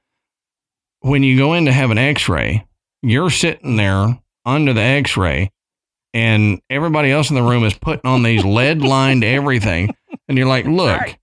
When 1.00 1.22
you 1.24 1.36
go 1.36 1.54
in 1.54 1.64
to 1.64 1.72
have 1.72 1.90
an 1.90 1.98
x 1.98 2.28
ray, 2.28 2.64
you're 3.02 3.30
sitting 3.30 3.76
there 3.76 4.20
under 4.44 4.72
the 4.72 4.82
x 4.82 5.16
ray, 5.16 5.50
and 6.14 6.60
everybody 6.70 7.10
else 7.10 7.30
in 7.30 7.36
the 7.36 7.42
room 7.42 7.64
is 7.64 7.74
putting 7.74 8.04
on 8.10 8.22
these 8.22 8.44
lead 8.44 8.82
lined 8.82 9.24
everything. 9.24 9.94
And 10.28 10.36
you're 10.38 10.46
like, 10.46 10.66
look, 10.66 11.00
Right. 11.00 11.18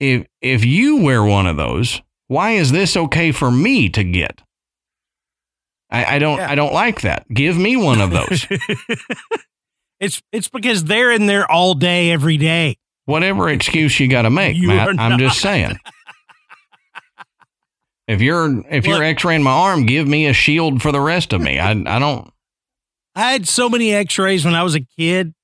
if, 0.00 0.26
if 0.40 0.64
you 0.64 1.02
wear 1.02 1.22
one 1.24 1.46
of 1.46 1.56
those, 1.56 2.00
why 2.28 2.52
is 2.52 2.70
this 2.72 2.96
okay 2.96 3.32
for 3.32 3.50
me 3.50 3.88
to 3.90 4.04
get? 4.04 4.42
I, 5.90 6.16
I 6.16 6.18
don't 6.18 6.36
Yeah. 6.38 6.50
I 6.50 6.54
don't 6.54 6.74
like 6.74 7.00
that. 7.00 7.26
Give 7.32 7.56
me 7.56 7.76
one 7.76 8.00
of 8.02 8.10
those. 8.10 8.46
it's 10.00 10.22
it's 10.32 10.48
because 10.48 10.84
they're 10.84 11.10
in 11.12 11.26
there 11.26 11.50
all 11.50 11.72
day, 11.74 12.10
every 12.10 12.36
day. 12.36 12.76
whatever 13.06 13.48
excuse 13.48 13.98
you 13.98 14.06
got 14.08 14.22
to 14.22 14.30
make, 14.30 14.56
You 14.56 14.68
Matt. 14.68 14.98
I'm 14.98 15.18
just 15.18 15.40
saying. 15.40 15.78
If 18.06 18.22
you're 18.22 18.64
if 18.70 18.86
you're 18.86 19.02
X-raying 19.02 19.42
my 19.42 19.50
arm, 19.50 19.84
give 19.84 20.06
me 20.08 20.26
a 20.26 20.32
shield 20.32 20.80
for 20.80 20.92
the 20.92 21.00
rest 21.00 21.32
of 21.32 21.40
me. 21.40 21.58
I 21.58 21.70
I 21.72 21.98
don't. 21.98 22.30
I 23.18 23.32
had 23.32 23.48
so 23.48 23.68
many 23.68 23.92
x-rays 23.92 24.44
when 24.44 24.54
I 24.54 24.62
was 24.62 24.76
a 24.76 24.80
kid 24.80 25.34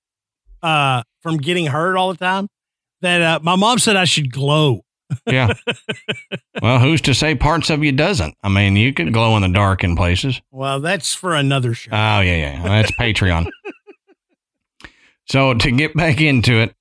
uh, 0.63 1.03
from 1.23 1.39
getting 1.39 1.67
hurt 1.67 1.97
all 1.97 2.13
the 2.13 2.19
time 2.19 2.47
that 3.01 3.21
uh, 3.21 3.41
my 3.43 3.57
mom 3.57 3.81
said 3.81 3.97
I 3.97 4.05
should 4.05 4.31
glow. 4.31 4.85
Yeah. 5.27 5.55
well, 6.63 6.79
who's 6.79 7.01
to 7.03 7.15
say 7.15 7.35
parts 7.35 7.71
of 7.71 7.83
you 7.83 7.91
doesn't? 7.91 8.37
I 8.45 8.49
mean, 8.49 8.77
you 8.77 8.93
could 8.93 9.13
glow 9.13 9.35
in 9.35 9.43
the 9.43 9.49
dark 9.49 9.83
in 9.83 9.97
places. 9.97 10.41
Well, 10.53 10.79
that's 10.79 11.15
for 11.15 11.35
another 11.35 11.75
show. 11.75 11.91
Oh 11.93 12.21
yeah, 12.21 12.37
yeah. 12.37 12.63
That's 12.63 12.93
Patreon. 12.93 13.49
so 15.27 15.55
to 15.55 15.71
get 15.73 15.97
back 15.97 16.21
into 16.21 16.61
it, 16.61 16.77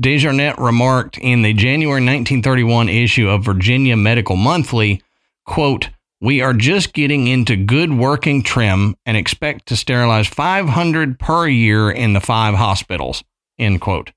DeJarnette 0.00 0.58
remarked 0.58 1.16
in 1.16 1.42
the 1.42 1.52
January 1.52 2.00
1931 2.00 2.88
issue 2.88 3.28
of 3.28 3.44
Virginia 3.44 3.96
Medical 3.96 4.34
Monthly, 4.34 5.00
quote, 5.46 5.90
we 6.24 6.40
are 6.40 6.54
just 6.54 6.94
getting 6.94 7.26
into 7.26 7.54
good 7.54 7.92
working 7.92 8.42
trim 8.42 8.96
and 9.04 9.14
expect 9.14 9.66
to 9.66 9.76
sterilize 9.76 10.26
500 10.26 11.18
per 11.18 11.46
year 11.46 11.90
in 11.90 12.14
the 12.14 12.20
five 12.20 12.54
hospitals, 12.54 13.22
end 13.58 13.82
quote. 13.82 14.10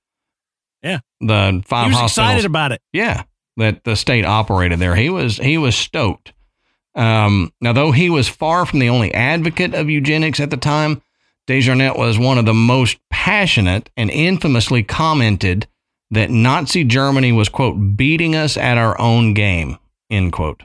Yeah. 0.81 0.99
The 1.19 1.61
five 1.65 1.87
he 1.87 1.91
was 1.91 1.99
hospitals. 1.99 2.11
excited 2.11 2.45
about 2.45 2.71
it. 2.71 2.81
Yeah, 2.93 3.23
that 3.57 3.83
the 3.83 3.97
state 3.97 4.23
operated 4.23 4.79
there. 4.79 4.95
He 4.95 5.09
was 5.09 5.37
he 5.37 5.57
was 5.57 5.75
stoked. 5.75 6.33
Um, 6.95 7.51
now, 7.59 7.73
though 7.73 7.91
he 7.91 8.09
was 8.09 8.27
far 8.29 8.65
from 8.65 8.79
the 8.79 8.89
only 8.89 9.13
advocate 9.13 9.75
of 9.75 9.89
eugenics 9.89 10.39
at 10.39 10.49
the 10.49 10.57
time, 10.57 11.01
DeJarnette 11.47 11.97
was 11.97 12.17
one 12.17 12.37
of 12.37 12.45
the 12.45 12.53
most 12.53 12.97
passionate 13.09 13.89
and 13.97 14.09
infamously 14.09 14.81
commented 14.81 15.67
that 16.09 16.31
Nazi 16.31 16.83
Germany 16.83 17.31
was, 17.33 17.49
quote, 17.49 17.97
beating 17.97 18.35
us 18.35 18.57
at 18.57 18.77
our 18.77 18.99
own 18.99 19.33
game, 19.33 19.77
end 20.09 20.31
quote. 20.31 20.63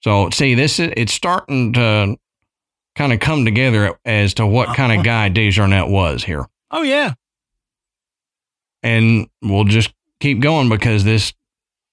So, 0.00 0.30
see, 0.30 0.54
this 0.54 0.78
is, 0.78 0.92
it's 0.96 1.12
starting 1.12 1.72
to 1.74 2.16
kind 2.96 3.12
of 3.12 3.20
come 3.20 3.44
together 3.44 3.98
as 4.04 4.34
to 4.34 4.46
what 4.46 4.76
kind 4.76 4.92
of 4.92 4.98
uh-huh. 4.98 5.28
guy 5.28 5.30
DeJarnette 5.30 5.90
was 5.90 6.24
here. 6.24 6.46
Oh, 6.70 6.82
yeah. 6.82 7.14
And 8.82 9.28
we'll 9.42 9.64
just 9.64 9.92
keep 10.20 10.40
going 10.40 10.68
because 10.68 11.04
this 11.04 11.32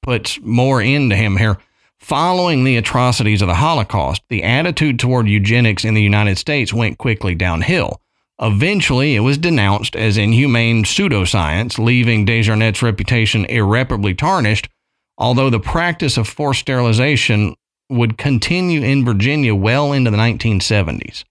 puts 0.01 0.39
more 0.41 0.81
into 0.81 1.15
him 1.15 1.37
here. 1.37 1.57
Following 1.99 2.63
the 2.63 2.77
atrocities 2.77 3.41
of 3.41 3.47
the 3.47 3.55
Holocaust, 3.55 4.21
the 4.29 4.43
attitude 4.43 4.99
toward 4.99 5.27
eugenics 5.27 5.83
in 5.83 5.95
the 5.95 6.01
United 6.01 6.37
States 6.37 6.71
went 6.71 6.97
quickly 6.97 7.35
downhill. 7.35 8.01
Eventually, 8.39 9.15
it 9.15 9.21
was 9.21 9.37
denounced 9.37 9.95
as 9.95 10.15
inhumane 10.15 10.83
pseudoscience, 10.83 11.83
leaving 11.83 12.25
DeJarnette' 12.25 12.83
reputation 12.83 13.45
irreparably 13.45 14.13
tarnished, 14.13 14.69
although 15.17 15.49
the 15.49 15.59
practice 15.59 16.17
of 16.17 16.27
forced 16.27 16.61
sterilization 16.61 17.55
would 17.89 18.17
continue 18.17 18.81
in 18.81 19.05
Virginia 19.05 19.55
well 19.55 19.93
into 19.93 20.11
the 20.11 20.17
1970s. 20.17 21.23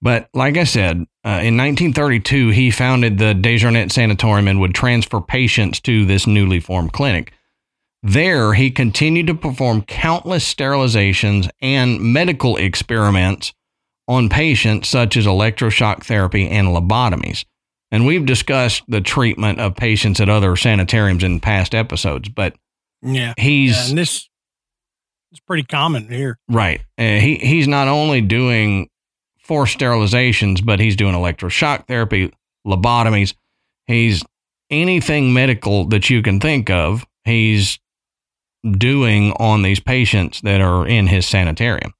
But 0.00 0.28
like 0.34 0.58
I 0.58 0.64
said, 0.64 0.98
uh, 1.24 1.40
in 1.40 1.56
1932, 1.56 2.50
he 2.50 2.70
founded 2.70 3.16
the 3.16 3.34
DeJarnette 3.34 3.90
Sanatorium 3.90 4.48
and 4.48 4.60
would 4.60 4.74
transfer 4.74 5.20
patients 5.20 5.80
to 5.80 6.04
this 6.04 6.26
newly 6.26 6.60
formed 6.60 6.92
clinic. 6.92 7.32
There, 8.02 8.52
he 8.52 8.70
continued 8.70 9.28
to 9.28 9.34
perform 9.34 9.80
countless 9.80 10.52
sterilizations 10.52 11.48
and 11.62 12.00
medical 12.00 12.58
experiments 12.58 13.54
on 14.06 14.28
patients, 14.28 14.90
such 14.90 15.16
as 15.16 15.24
electroshock 15.24 16.04
therapy 16.04 16.50
and 16.50 16.68
lobotomies. 16.68 17.46
And 17.90 18.04
we've 18.04 18.26
discussed 18.26 18.82
the 18.86 19.00
treatment 19.00 19.58
of 19.58 19.74
patients 19.74 20.20
at 20.20 20.28
other 20.28 20.54
sanitariums 20.54 21.24
in 21.24 21.40
past 21.40 21.74
episodes, 21.74 22.28
but 22.28 22.54
Yeah. 23.04 23.34
he's 23.36 23.76
Yeah, 23.76 23.88
and 23.90 23.98
this 23.98 24.28
is 25.32 25.40
pretty 25.40 25.64
common 25.64 26.08
here. 26.08 26.38
Right. 26.48 26.80
Uh, 26.98 27.02
he 27.02 27.36
he's 27.36 27.68
not 27.68 27.88
only 27.88 28.20
doing 28.20 28.88
forced 29.38 29.78
sterilizations, 29.78 30.64
but 30.64 30.80
he's 30.80 30.96
doing 30.96 31.14
electroshock 31.14 31.86
therapy, 31.86 32.32
lobotomies. 32.66 33.34
He's 33.86 34.24
anything 34.70 35.32
medical 35.32 35.84
that 35.86 36.08
you 36.08 36.22
can 36.22 36.40
think 36.40 36.70
of. 36.70 37.06
He's 37.24 37.78
doing 38.78 39.32
on 39.32 39.62
these 39.62 39.80
patients 39.80 40.40
that 40.40 40.60
are 40.60 40.86
in 40.86 41.06
his 41.06 41.26
sanitarium. 41.26 41.92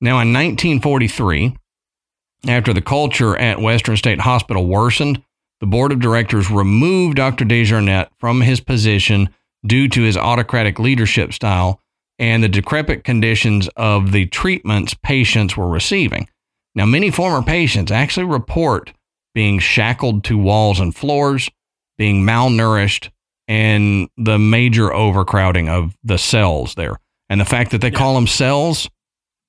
Now, 0.00 0.20
in 0.20 0.32
1943, 0.32 1.56
after 2.48 2.72
the 2.72 2.80
culture 2.80 3.36
at 3.36 3.60
Western 3.60 3.96
State 3.96 4.20
Hospital 4.20 4.66
worsened, 4.66 5.22
the 5.60 5.66
board 5.66 5.92
of 5.92 6.00
directors 6.00 6.50
removed 6.50 7.16
Dr. 7.16 7.44
DeJarnette 7.44 8.08
from 8.18 8.40
his 8.40 8.60
position 8.60 9.28
due 9.64 9.88
to 9.88 10.02
his 10.02 10.16
autocratic 10.16 10.78
leadership 10.78 11.32
style 11.32 11.80
and 12.18 12.42
the 12.42 12.48
decrepit 12.48 13.04
conditions 13.04 13.68
of 13.76 14.12
the 14.12 14.26
treatments 14.26 14.94
patients 15.02 15.56
were 15.56 15.68
receiving. 15.68 16.28
Now, 16.74 16.86
many 16.86 17.10
former 17.10 17.42
patients 17.42 17.90
actually 17.92 18.26
report 18.26 18.92
being 19.34 19.58
shackled 19.58 20.24
to 20.24 20.36
walls 20.38 20.78
and 20.80 20.94
floors, 20.94 21.48
being 21.98 22.22
malnourished, 22.24 23.10
and 23.48 24.08
the 24.16 24.38
major 24.38 24.92
overcrowding 24.92 25.68
of 25.68 25.96
the 26.04 26.18
cells 26.18 26.74
there. 26.74 26.98
And 27.28 27.40
the 27.40 27.44
fact 27.44 27.70
that 27.70 27.80
they 27.80 27.90
Yeah. 27.90 27.98
call 27.98 28.14
them 28.14 28.26
cells 28.26 28.88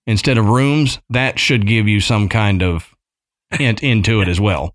instead 0.08 0.38
of 0.38 0.45
rooms, 0.47 0.99
that 1.10 1.38
should 1.39 1.67
give 1.67 1.88
you 1.88 1.99
some 1.99 2.28
kind 2.30 2.62
of 2.63 2.93
hint 3.52 3.84
into 3.84 4.21
it 4.21 4.28
as 4.28 4.39
well. 4.39 4.73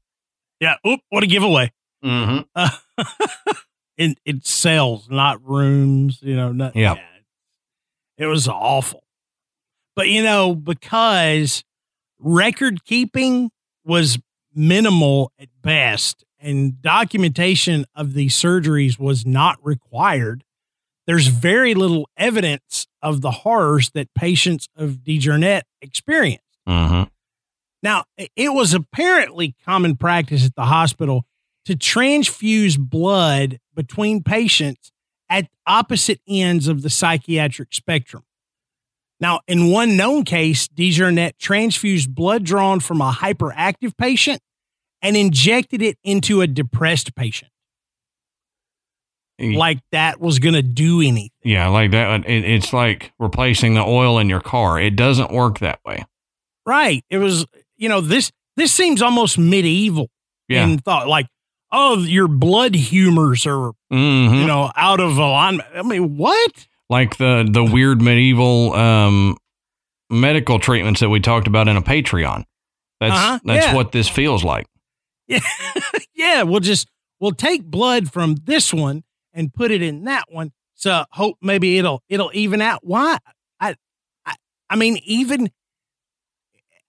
Yeah. 0.60 0.76
Oop, 0.86 1.00
what 1.10 1.22
a 1.22 1.26
giveaway. 1.26 1.72
Mm-hmm. 2.04 2.40
Uh, 2.54 2.70
it, 3.98 4.18
it 4.24 4.46
sells, 4.46 5.10
not 5.10 5.46
rooms, 5.46 6.20
you 6.22 6.36
know. 6.36 6.52
Not, 6.52 6.74
Yeah. 6.74 6.96
It 8.16 8.26
was 8.26 8.48
awful. 8.48 9.04
But, 9.94 10.08
you 10.08 10.22
know, 10.22 10.54
because 10.54 11.62
record 12.18 12.84
keeping 12.84 13.50
was 13.84 14.18
minimal 14.54 15.32
at 15.38 15.48
best 15.62 16.24
and 16.40 16.80
documentation 16.80 17.84
of 17.94 18.14
these 18.14 18.34
surgeries 18.34 18.98
was 18.98 19.26
not 19.26 19.58
required, 19.62 20.44
there's 21.06 21.28
very 21.28 21.74
little 21.74 22.08
evidence 22.16 22.86
of 23.02 23.20
the 23.20 23.30
horrors 23.30 23.90
that 23.90 24.12
patients 24.14 24.68
of 24.76 24.98
DeJarnette 25.04 25.62
experienced. 25.80 26.42
Mm-hmm. 26.68 27.04
Now, 27.82 28.04
it 28.16 28.52
was 28.52 28.74
apparently 28.74 29.54
common 29.64 29.96
practice 29.96 30.44
at 30.44 30.54
the 30.56 30.64
hospital 30.64 31.24
to 31.68 31.76
transfuse 31.76 32.78
blood 32.78 33.58
between 33.74 34.22
patients 34.22 34.90
at 35.28 35.46
opposite 35.66 36.18
ends 36.26 36.66
of 36.66 36.80
the 36.80 36.88
psychiatric 36.88 37.74
spectrum. 37.74 38.22
Now, 39.20 39.40
in 39.46 39.70
one 39.70 39.94
known 39.94 40.24
case, 40.24 40.66
DeJarnette 40.66 41.32
transfused 41.38 42.14
blood 42.14 42.42
drawn 42.42 42.80
from 42.80 43.02
a 43.02 43.12
hyperactive 43.12 43.98
patient 43.98 44.40
and 45.02 45.14
injected 45.14 45.82
it 45.82 45.98
into 46.02 46.40
a 46.40 46.46
depressed 46.46 47.14
patient. 47.14 47.50
Like 49.38 49.80
that 49.92 50.18
was 50.20 50.38
going 50.38 50.54
to 50.54 50.62
do 50.62 51.00
anything. 51.02 51.28
Yeah, 51.44 51.68
like 51.68 51.90
that. 51.90 52.26
It, 52.26 52.44
it's 52.46 52.72
like 52.72 53.12
replacing 53.18 53.74
the 53.74 53.82
oil 53.82 54.18
in 54.18 54.30
your 54.30 54.40
car. 54.40 54.80
It 54.80 54.96
doesn't 54.96 55.30
work 55.30 55.58
that 55.58 55.80
way. 55.84 56.06
Right. 56.64 57.04
It 57.10 57.18
was, 57.18 57.44
you 57.76 57.90
know, 57.90 58.00
this 58.00 58.32
this 58.56 58.72
seems 58.72 59.02
almost 59.02 59.36
medieval 59.38 60.08
Yeah. 60.48 60.64
in 60.64 60.78
thought. 60.78 61.06
Like, 61.06 61.26
oh, 61.70 61.98
your 61.98 62.28
blood 62.28 62.74
humors 62.74 63.46
are 63.46 63.72
hmm 63.90 63.96
you 64.34 64.46
know, 64.46 64.70
out 64.76 65.00
of 65.00 65.16
alignment. 65.18 65.68
I 65.74 65.82
mean, 65.82 66.16
what? 66.16 66.66
like 66.90 67.18
the 67.18 67.46
the 67.50 67.62
weird 67.64 68.00
medieval 68.00 68.72
um, 68.74 69.36
medical 70.10 70.58
treatments 70.58 71.00
that 71.00 71.08
we 71.10 71.20
talked 71.20 71.46
about 71.46 71.68
in 71.68 71.76
a 71.76 71.82
Patreon. 71.82 72.44
That's 73.00 73.12
Uh-huh, 73.14 73.38
that's 73.44 73.66
yeah. 73.66 73.74
what 73.74 73.92
this 73.92 74.08
feels 74.08 74.42
like. 74.42 74.66
Yeah, 75.26 75.40
yeah. 76.14 76.42
We'll 76.44 76.60
just 76.60 76.88
we'll 77.20 77.32
take 77.32 77.64
blood 77.64 78.10
from 78.12 78.36
this 78.44 78.72
one 78.72 79.04
and 79.34 79.52
put 79.52 79.70
it 79.70 79.82
in 79.82 80.04
that 80.04 80.24
one. 80.30 80.52
So 80.74 81.04
hope 81.12 81.36
maybe 81.42 81.76
it'll 81.78 82.02
it'll 82.08 82.30
even 82.34 82.62
out. 82.62 82.80
Why? 82.82 83.18
I 83.60 83.74
I, 84.24 84.34
I 84.70 84.76
mean, 84.76 84.98
even 85.04 85.50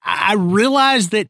I 0.01 0.33
realize 0.35 1.09
that 1.09 1.27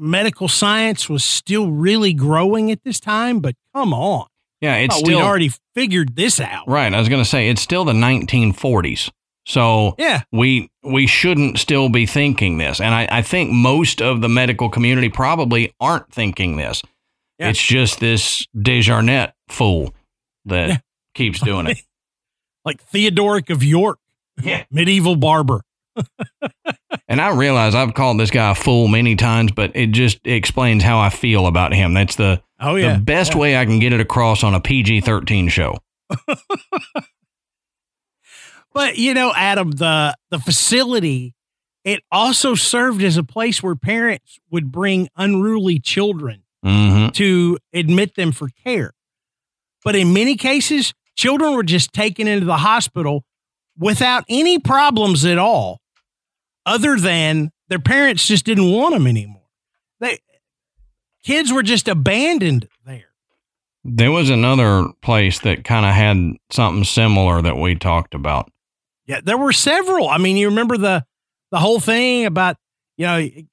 medical 0.00 0.48
science 0.48 1.08
was 1.08 1.22
still 1.24 1.70
really 1.70 2.12
growing 2.12 2.70
at 2.70 2.82
this 2.84 2.98
time, 3.00 3.40
but 3.40 3.54
come 3.74 3.92
on, 3.94 4.26
Yeah, 4.60 4.76
it's 4.76 4.96
still 4.96 5.18
we'd 5.18 5.22
already 5.24 5.50
figured 5.74 6.16
this 6.16 6.40
out. 6.40 6.66
right. 6.66 6.92
I 6.92 6.98
was 6.98 7.08
going 7.08 7.22
to 7.22 7.28
say 7.28 7.48
it's 7.48 7.60
still 7.62 7.84
the 7.84 7.92
1940s. 7.92 9.10
So 9.46 9.94
Yeah, 9.98 10.22
we 10.32 10.70
we 10.82 11.06
shouldn't 11.06 11.58
still 11.58 11.88
be 11.88 12.06
thinking 12.06 12.58
this, 12.58 12.80
and 12.80 12.94
I, 12.94 13.08
I 13.10 13.22
think 13.22 13.50
most 13.52 14.00
of 14.02 14.20
the 14.20 14.28
medical 14.28 14.68
community 14.68 15.08
probably 15.08 15.72
aren't 15.80 16.12
thinking 16.12 16.56
this. 16.56 16.82
Yeah. 17.38 17.48
It's 17.50 17.60
just 17.62 18.00
this 18.00 18.46
DeJarnette 18.56 19.32
fool 19.48 19.94
that 20.44 20.68
Yeah. 20.68 20.76
keeps 21.14 21.40
doing 21.40 21.66
it. 21.68 21.78
like 22.66 22.82
Theodoric 22.82 23.48
of 23.50 23.62
York, 23.64 23.98
yeah. 24.42 24.64
medieval 24.70 25.16
barber. 25.16 25.62
And 27.08 27.20
I 27.20 27.34
realize 27.34 27.74
I've 27.74 27.94
called 27.94 28.20
this 28.20 28.30
guy 28.30 28.50
a 28.52 28.54
fool 28.54 28.86
many 28.86 29.16
times, 29.16 29.50
but 29.52 29.72
it 29.74 29.88
just 29.88 30.20
explains 30.24 30.82
how 30.82 31.00
I 31.00 31.10
feel 31.10 31.46
about 31.46 31.72
him. 31.74 31.92
That's 31.94 32.16
the, 32.16 32.40
Oh 32.60 32.76
yeah, 32.76 32.94
the 32.94 33.00
best 33.00 33.34
way 33.34 33.56
I 33.56 33.64
can 33.64 33.80
get 33.80 33.92
it 33.92 34.00
across 34.00 34.44
on 34.44 34.54
a 34.54 34.60
PG 34.60 35.00
13 35.02 35.48
show. 35.48 35.76
But 38.72 38.98
you 38.98 39.14
know, 39.14 39.32
Adam, 39.34 39.72
the 39.72 40.16
the 40.30 40.38
facility 40.38 41.34
it 41.84 42.02
also 42.12 42.54
served 42.54 43.02
as 43.02 43.16
a 43.16 43.24
place 43.24 43.62
where 43.62 43.74
parents 43.74 44.38
would 44.50 44.70
bring 44.70 45.08
unruly 45.16 45.78
children 45.78 46.42
hmm 46.62 47.08
to 47.08 47.58
admit 47.72 48.14
them 48.14 48.30
for 48.32 48.48
care. 48.62 48.92
But 49.82 49.96
in 49.96 50.12
many 50.12 50.36
cases, 50.36 50.92
children 51.16 51.54
were 51.54 51.64
just 51.64 51.92
taken 51.92 52.28
into 52.28 52.46
the 52.46 52.58
hospital 52.58 53.24
without 53.76 54.24
any 54.28 54.58
problems 54.58 55.24
at 55.24 55.38
all, 55.38 55.79
other 56.66 56.96
than 56.98 57.50
their 57.68 57.78
parents 57.78 58.26
just 58.26 58.44
didn't 58.44 58.70
want 58.70 58.94
them 58.94 59.06
anymore. 59.06 59.42
They 60.00 60.18
kids 61.24 61.52
were 61.52 61.62
just 61.62 61.88
abandoned 61.88 62.68
there. 62.86 63.04
There 63.84 64.10
was 64.12 64.30
another 64.30 64.88
place 65.02 65.38
that 65.40 65.64
kind 65.64 65.86
of 65.86 65.92
had 65.94 66.36
something 66.50 66.84
similar 66.84 67.40
that 67.42 67.56
we 67.56 67.74
talked 67.76 68.14
about. 68.14 68.50
Yeah, 69.06 69.20
there 69.22 69.38
were 69.38 69.52
several. 69.52 70.08
I 70.08 70.18
mean, 70.18 70.36
you 70.36 70.48
remember 70.48 70.76
the 70.76 71.04
the 71.50 71.58
whole 71.58 71.80
thing 71.80 72.26
about 72.26 72.56
you 72.96 73.06
know 73.06 73.16
a, 73.16 73.46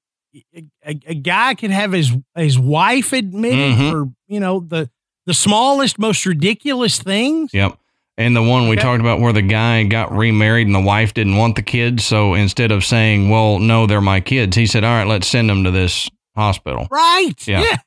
a, 0.86 1.00
a 1.08 1.15
guy 1.15 1.56
could 1.56 1.72
have 1.72 1.91
his 1.93 2.12
his 2.36 2.60
wife 2.60 3.13
admitted 3.13 3.76
Mhm. 3.78 3.91
for 3.91 4.06
you 4.28 4.39
know 4.39 4.60
the 4.60 4.89
the 5.26 5.34
smallest, 5.34 5.98
most 6.00 6.26
ridiculous 6.26 7.00
things. 7.00 7.54
Yep. 7.54 7.78
And 8.19 8.36
the 8.36 8.41
one 8.41 8.63
we 8.67 8.75
Okay. 8.75 8.82
talked 8.82 8.99
about 8.99 9.19
where 9.19 9.34
the 9.34 9.43
guy 9.43 9.84
got 9.84 10.12
remarried 10.12 10.65
and 10.65 10.75
the 10.75 10.80
wife 10.80 11.13
didn't 11.13 11.36
want 11.36 11.56
the 11.56 11.62
kids. 11.62 12.03
So 12.06 12.34
instead 12.34 12.71
of 12.71 12.84
saying, 12.84 13.30
well, 13.30 13.60
no, 13.60 13.86
they're 13.86 14.01
my 14.01 14.21
kids, 14.21 14.56
he 14.56 14.65
said, 14.65 14.84
all 14.84 14.91
right, 14.95 15.08
let's 15.08 15.27
send 15.27 15.49
them 15.49 15.63
to 15.65 15.71
this 15.71 16.10
hospital. 16.36 16.88
Right? 16.89 17.36
Yeah. 17.47 17.62
Yeah. 17.62 17.77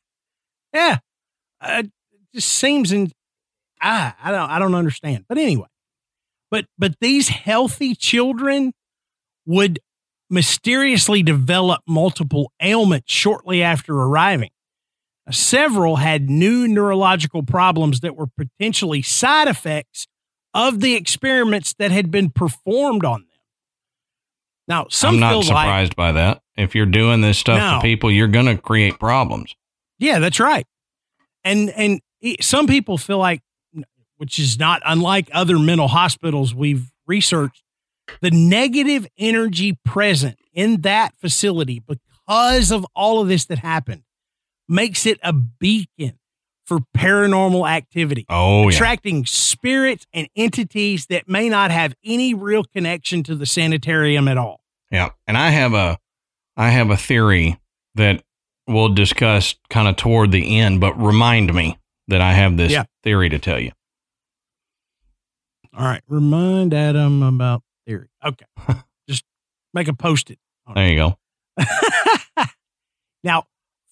Yeah, 0.73 0.99
uh, 1.61 1.83
it 1.85 1.91
just 2.33 2.49
seems 2.49 2.93
in. 2.93 3.11
I 3.83 4.13
I 4.23 4.31
don't 4.31 4.49
I 4.51 4.61
don't 4.61 4.77
understand. 4.77 5.25
But 5.29 5.37
anyway, 5.37 5.67
but 6.49 6.67
but 6.79 6.95
these 7.01 7.27
healthy 7.29 7.97
children 7.97 8.73
would 9.47 9.81
mysteriously 10.31 11.25
develop 11.25 11.81
multiple 11.89 12.53
ailments 12.63 13.13
shortly 13.13 13.65
after 13.65 13.95
arriving. 13.95 14.51
Several 15.33 15.97
had 15.97 16.31
new 16.31 16.69
neurological 16.69 17.43
problems 17.43 17.99
that 17.99 18.15
were 18.15 18.29
potentially 18.29 19.03
side 19.03 19.49
effects 19.49 20.07
of 20.55 20.81
the 20.81 20.95
experiments 20.95 21.75
that 21.75 21.91
had 21.91 22.11
been 22.11 22.31
performed 22.31 23.05
on 23.05 23.21
them. 23.21 23.27
Now, 24.69 24.87
some 24.89 25.15
I'm 25.15 25.21
not 25.21 25.31
feel 25.33 25.43
surprised 25.45 25.91
like, 25.93 25.97
by 25.97 26.13
that. 26.13 26.43
If 26.57 26.75
you're 26.75 26.87
doing 26.87 27.21
this 27.23 27.39
stuff 27.39 27.59
No. 27.59 27.77
to 27.77 27.83
people, 27.83 28.11
you're 28.11 28.29
going 28.29 28.47
to 28.47 28.57
create 28.57 28.99
problems. 28.99 29.55
yeah, 29.99 30.19
that's 30.19 30.39
right. 30.41 30.67
And 31.45 31.71
and 31.71 32.01
some 32.41 32.67
people 32.67 32.99
feel 32.99 33.19
like, 33.19 33.41
which 34.19 34.39
is 34.39 34.59
not 34.59 34.83
unlike 34.85 35.29
other 35.33 35.59
mental 35.59 35.89
hospitals 35.89 36.55
we've 36.55 36.93
researched, 37.07 37.63
the 38.21 38.31
negative 38.31 39.07
energy 39.19 39.79
present 39.85 40.39
in 40.53 40.83
that 40.83 41.15
facility 41.17 41.81
because 41.81 42.71
of 42.71 42.87
all 42.95 43.21
of 43.21 43.29
this 43.29 43.47
that 43.47 43.59
happened 43.59 44.03
makes 44.69 45.07
it 45.07 45.19
a 45.23 45.33
beacon 45.33 46.19
for 46.71 46.79
paranormal 46.97 47.69
activity. 47.69 48.25
Oh, 48.29 48.69
yeah. 48.69 48.77
attracting 48.77 49.27
spirits 49.27 50.07
and 50.15 50.29
entities 50.37 51.07
that 51.07 51.29
may 51.29 51.49
not 51.49 51.73
have 51.73 51.95
any 52.05 52.33
real 52.33 52.63
connection 52.63 53.25
to 53.25 53.35
the 53.35 53.45
sanitarium 53.45 54.29
at 54.29 54.39
all. 54.39 54.61
Yeah, 54.89 55.11
and 55.27 55.37
I 55.37 55.51
have 55.51 55.75
a 55.75 55.99
I 56.57 56.69
have 56.71 56.91
a 56.91 56.97
theory 56.97 57.59
that 57.97 58.23
we'll 58.69 58.91
discuss 58.91 59.57
kind 59.69 59.89
of 59.89 59.97
toward 59.97 60.31
the 60.31 60.61
end, 60.61 60.81
but 60.81 60.97
remind 60.97 61.53
me 61.53 61.77
that 62.07 62.21
I 62.21 62.35
have 62.35 62.57
this 62.57 62.71
Yeah. 62.71 62.85
theory 63.03 63.29
to 63.31 63.41
tell 63.41 63.59
you. 63.59 63.73
All 65.77 65.85
right. 65.87 66.03
Remind 66.07 66.73
Adam 66.73 67.21
about 67.25 67.65
theory. 67.85 68.11
Okay. 68.25 68.47
Just 69.09 69.25
make 69.75 69.89
a 69.89 69.93
post 69.95 70.31
it. 70.31 70.39
There 70.73 70.89
you 70.89 70.97
go. 70.97 71.19
now, 73.25 73.47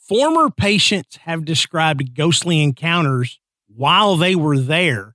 former 0.09 0.49
patients 0.49 1.17
have 1.25 1.45
described 1.45 2.15
ghostly 2.15 2.63
encounters 2.63 3.39
while 3.69 4.17
they 4.17 4.35
were 4.35 4.59
there, 4.59 5.15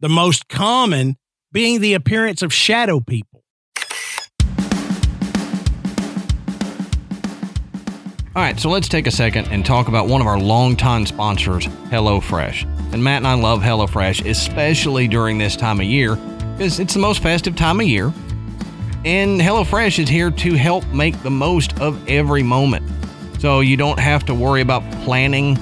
the 0.00 0.08
most 0.08 0.48
common 0.48 1.16
being 1.52 1.80
the 1.80 1.94
appearance 1.94 2.42
of 2.42 2.52
shadow 2.52 2.98
people. 2.98 3.44
All 8.36 8.42
right, 8.42 8.58
so 8.58 8.68
let's 8.68 8.88
take 8.88 9.06
a 9.06 9.12
second 9.12 9.46
and 9.52 9.64
talk 9.64 9.86
about 9.86 10.08
one 10.08 10.20
of 10.20 10.26
our 10.26 10.40
longtime 10.40 11.06
sponsors, 11.06 11.68
HelloFresh. 11.90 12.92
And 12.92 13.04
Matt 13.04 13.18
and 13.18 13.28
I 13.28 13.34
love 13.34 13.62
HelloFresh, 13.62 14.28
especially 14.28 15.06
during 15.06 15.38
this 15.38 15.54
time 15.54 15.78
of 15.78 15.86
year, 15.86 16.16
because 16.56 16.80
it's 16.80 16.94
the 16.94 17.00
most 17.00 17.22
festive 17.22 17.54
time 17.54 17.78
of 17.78 17.86
year. 17.86 18.12
And 19.04 19.40
HelloFresh 19.40 20.00
is 20.00 20.08
here 20.08 20.32
to 20.32 20.54
help 20.54 20.84
make 20.88 21.22
the 21.22 21.30
most 21.30 21.78
of 21.78 22.08
every 22.08 22.42
moment. 22.42 22.84
So 23.38 23.60
you 23.60 23.76
don't 23.76 23.98
have 23.98 24.24
to 24.26 24.34
worry 24.34 24.60
about 24.60 24.82
planning 25.02 25.54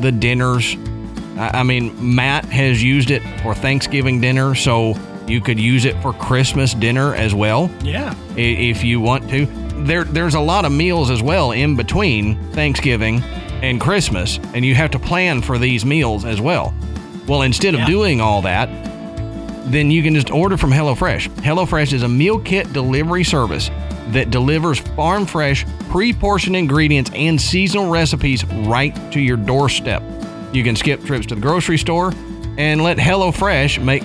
the 0.00 0.12
dinners. 0.12 0.76
I 1.38 1.62
mean, 1.62 2.14
Matt 2.14 2.44
has 2.46 2.82
used 2.82 3.10
it 3.10 3.22
for 3.42 3.54
Thanksgiving 3.54 4.20
dinner, 4.20 4.54
so 4.54 4.94
you 5.26 5.40
could 5.40 5.58
use 5.58 5.84
it 5.84 6.00
for 6.02 6.12
Christmas 6.12 6.72
dinner 6.74 7.14
as 7.14 7.34
well 7.34 7.70
Yeah. 7.82 8.14
if 8.36 8.84
you 8.84 9.00
want 9.00 9.28
to. 9.30 9.46
There, 9.84 10.04
there's 10.04 10.34
a 10.34 10.40
lot 10.40 10.64
of 10.64 10.72
meals 10.72 11.10
as 11.10 11.22
well 11.22 11.50
in 11.52 11.76
between 11.76 12.36
Thanksgiving 12.52 13.22
and 13.62 13.80
Christmas, 13.80 14.38
and 14.54 14.64
you 14.64 14.74
have 14.74 14.90
to 14.92 14.98
plan 14.98 15.42
for 15.42 15.58
these 15.58 15.84
meals 15.84 16.24
as 16.24 16.40
well. 16.40 16.72
Well, 17.26 17.42
instead 17.42 17.74
of 17.74 17.80
Yeah. 17.80 17.86
doing 17.86 18.20
all 18.20 18.42
that, 18.42 18.68
then 19.66 19.90
you 19.90 20.02
can 20.02 20.14
just 20.14 20.30
order 20.30 20.56
from 20.56 20.70
HelloFresh. 20.70 21.28
HelloFresh 21.42 21.92
is 21.92 22.02
a 22.02 22.08
meal 22.08 22.38
kit 22.38 22.72
delivery 22.72 23.24
service 23.24 23.70
that 24.08 24.30
delivers 24.30 24.78
farm 24.78 25.26
fresh, 25.26 25.64
pre 25.88 26.12
portioned 26.12 26.56
ingredients 26.56 27.10
and 27.14 27.40
seasonal 27.40 27.90
recipes 27.90 28.44
right 28.44 28.94
to 29.12 29.20
your 29.20 29.36
doorstep. 29.36 30.02
You 30.52 30.62
can 30.64 30.76
skip 30.76 31.04
trips 31.04 31.26
to 31.26 31.34
the 31.34 31.40
grocery 31.40 31.78
store 31.78 32.12
and 32.56 32.82
let 32.82 32.96
HelloFresh 32.96 33.82
make 33.82 34.02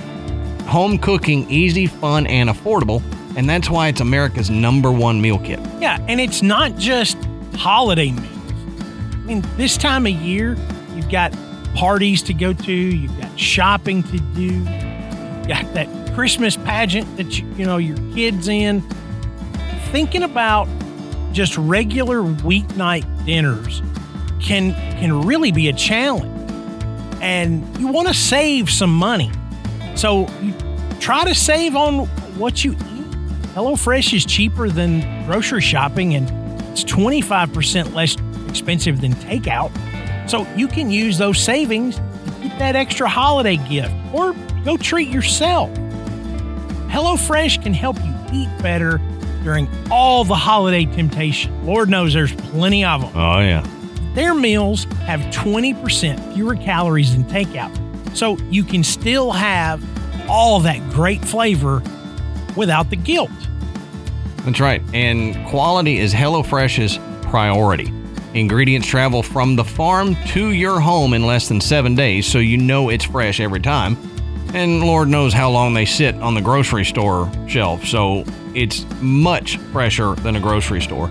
home 0.68 0.98
cooking 0.98 1.50
easy, 1.50 1.88
fun, 1.88 2.28
and 2.28 2.50
affordable. 2.50 3.02
And 3.38 3.50
that's 3.50 3.70
why 3.70 3.88
it's 3.88 4.02
America's 4.02 4.50
number 4.50 4.92
one 4.92 5.22
meal 5.22 5.40
kit. 5.40 5.60
Yeah, 5.80 6.04
and 6.08 6.20
it's 6.20 6.42
not 6.42 6.76
just 6.78 7.18
holiday 7.56 8.12
meals. 8.12 8.28
I 9.14 9.18
mean, 9.26 9.46
this 9.56 9.78
time 9.78 10.06
of 10.06 10.14
year, 10.14 10.58
you've 10.96 11.10
got 11.10 11.34
parties 11.76 12.22
to 12.24 12.34
go 12.34 12.52
to, 12.52 12.72
you've 12.72 13.18
got 13.20 13.40
shopping 13.40 14.04
to 14.04 14.20
do, 14.20 14.42
you've 14.42 15.48
got 15.48 15.74
that 15.74 15.88
Christmas 16.14 16.58
pageant 16.58 17.16
that 17.18 17.40
you, 17.40 17.48
you 17.54 17.66
know 17.66 17.78
your 17.78 17.98
kids 18.14 18.48
in. 18.48 18.84
Thinking 19.92 20.24
about 20.24 20.70
just 21.34 21.58
regular 21.58 22.22
weeknight 22.22 23.26
dinners 23.26 23.82
can 24.42 24.74
can 25.00 25.22
really 25.24 25.52
be 25.52 25.68
a 25.68 25.74
challenge. 25.74 26.30
And 27.22 27.78
you 27.78 27.88
want 27.88 28.08
to 28.08 28.14
save 28.14 28.70
some 28.70 28.96
money. 28.96 29.32
So 29.96 30.28
you 30.42 30.54
try 31.00 31.26
to 31.26 31.36
save 31.36 31.76
on 31.76 32.06
what 32.38 32.64
you 32.64 32.72
eat. 32.72 32.78
HelloFresh 33.54 34.14
is 34.14 34.26
cheaper 34.26 34.70
than 34.70 35.26
grocery 35.26 35.62
shopping 35.62 36.16
and 36.16 36.30
it's 36.72 36.86
25% 36.86 37.94
less 37.94 38.16
expensive 38.50 39.02
than 39.02 39.14
takeout. 39.16 39.72
So 40.30 40.48
you 40.56 40.70
can 40.70 40.90
use 40.90 41.18
those 41.18 41.38
savings 41.38 41.98
to 41.98 42.04
get 42.44 42.60
that 42.60 42.76
extra 42.78 43.10
holiday 43.10 43.58
gift 43.58 43.94
or 44.14 44.34
go 44.64 44.78
treat 44.78 45.10
yourself. 45.10 45.70
HelloFresh 46.88 47.62
can 47.62 47.74
help 47.74 47.98
you 47.98 48.16
eat 48.32 48.50
better 48.62 49.02
during 49.44 49.70
all 49.92 50.24
the 50.24 50.36
holiday 50.36 50.86
temptation. 50.86 51.66
Lord 51.66 51.90
knows 51.90 52.14
there's 52.14 52.34
plenty 52.34 52.86
of 52.86 53.02
them. 53.02 53.12
Oh, 53.16 53.40
yeah. 53.40 53.68
Their 54.14 54.34
meals 54.34 54.84
have 55.06 55.20
20% 55.34 56.34
fewer 56.34 56.56
calories 56.56 57.14
than 57.14 57.24
takeout. 57.26 57.76
So 58.16 58.38
you 58.50 58.64
can 58.64 58.84
still 58.84 59.32
have 59.32 59.84
all 60.30 60.60
that 60.62 60.88
great 60.92 61.24
flavor 61.24 61.82
without 62.56 62.90
the 62.90 62.98
guilt. 62.98 63.32
That's 64.44 64.60
right. 64.60 64.82
And 64.94 65.48
quality 65.48 66.00
is 66.00 66.14
HelloFresh's 66.14 67.00
priority. 67.28 67.94
Ingredients 68.34 68.88
travel 68.88 69.24
from 69.24 69.56
the 69.56 69.64
farm 69.64 70.16
to 70.28 70.52
your 70.52 70.80
home 70.80 71.14
in 71.14 71.26
less 71.26 71.48
than 71.48 71.60
seven 71.60 71.96
days, 71.96 72.26
so 72.26 72.40
you 72.40 72.58
know 72.58 72.90
it's 72.90 73.06
fresh 73.06 73.40
every 73.40 73.60
time. 73.60 73.98
And 74.54 74.84
Lord 74.84 75.08
knows 75.10 75.34
how 75.34 75.50
long 75.50 75.74
they 75.74 75.86
sit 75.86 76.16
on 76.16 76.34
the 76.34 76.42
grocery 76.42 76.86
store 76.86 77.32
shelf, 77.48 77.86
so 77.86 78.24
it's 78.56 78.86
much 79.02 79.58
fresher 79.58 80.16
than 80.16 80.36
a 80.36 80.40
grocery 80.40 80.82
store. 80.82 81.10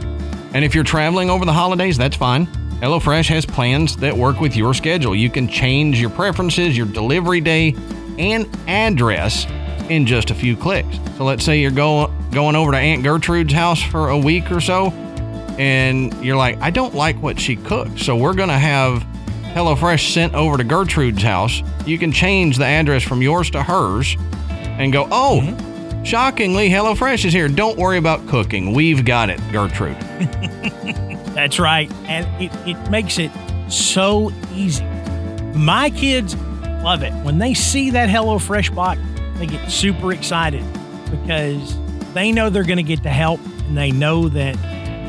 And 0.53 0.65
if 0.65 0.75
you're 0.75 0.85
traveling 0.85 1.31
over 1.31 1.45
the 1.45 1.53
holidays, 1.53 1.97
that's 1.97 2.17
fine. 2.17 2.47
HelloFresh 2.81 3.29
has 3.29 3.45
plans 3.45 3.97
that 3.99 4.17
work 4.17 4.41
with 4.41 4.57
your 4.57 4.73
schedule. 4.73 5.15
You 5.15 5.29
can 5.31 5.49
change 5.49 6.01
your 6.01 6.11
preferences, 6.11 6.77
your 6.77 6.87
delivery 6.87 7.41
day, 7.41 7.77
and 8.19 8.49
address 8.67 9.47
in 9.91 10.07
just 10.07 10.31
a 10.31 10.35
few 10.35 10.57
clicks. 10.57 10.99
So 11.17 11.25
let's 11.25 11.45
say 11.45 11.61
you're 11.61 11.71
going 11.71 12.11
going 12.31 12.57
over 12.57 12.71
to 12.71 12.79
Aunt 12.79 13.03
Gertrude's 13.03 13.53
house 13.53 13.83
for 13.83 14.09
a 14.09 14.19
week 14.19 14.51
or 14.51 14.61
so, 14.61 14.91
and 15.59 16.15
you're 16.25 16.37
like, 16.37 16.59
I 16.61 16.71
don't 16.71 16.95
like 16.95 17.21
what 17.21 17.39
she 17.39 17.57
cooks, 17.57 18.03
so 18.03 18.17
we're 18.17 18.35
gonna 18.35 18.59
have 18.59 19.05
HelloFresh 19.53 20.13
sent 20.13 20.35
over 20.35 20.57
to 20.57 20.65
Gertrude's 20.65 21.23
house. 21.23 21.63
You 21.85 21.99
can 21.99 22.13
change 22.13 22.57
the 22.57 22.67
address 22.67 23.03
from 23.03 23.21
yours 23.21 23.51
to 23.51 23.63
hers, 23.63 24.17
and 24.49 24.93
go, 24.93 25.07
oh. 25.11 25.41
Mm-hmm. 25.43 25.70
Shockingly, 26.03 26.71
HelloFresh 26.71 27.25
is 27.25 27.33
here. 27.33 27.49
Don't 27.49 27.79
worry 27.79 27.99
about 27.99 28.27
cooking. 28.27 28.73
We've 28.73 29.05
got 29.05 29.31
it, 29.31 29.41
Gertrude. 29.53 29.97
That's 31.35 31.59
right. 31.59 31.93
And 32.07 32.27
it, 32.43 32.51
it 32.67 32.91
makes 32.91 33.19
it 33.19 33.31
so 33.69 34.33
easy. 34.55 34.85
My 35.55 35.91
kids 35.91 36.35
love 36.83 37.03
it. 37.03 37.13
When 37.23 37.39
they 37.39 37.55
see 37.55 37.91
that 37.91 38.09
HelloFresh 38.09 38.75
box, 38.75 39.01
they 39.37 39.47
get 39.47 39.71
super 39.71 40.13
excited 40.13 40.65
because 41.11 41.77
they 42.15 42.33
know 42.33 42.51
they're 42.51 42.65
going 42.65 42.79
to 42.79 42.83
get 42.83 43.03
the 43.03 43.11
help 43.11 43.41
and 43.67 43.77
they 43.77 43.91
know 43.91 44.29
that 44.31 44.55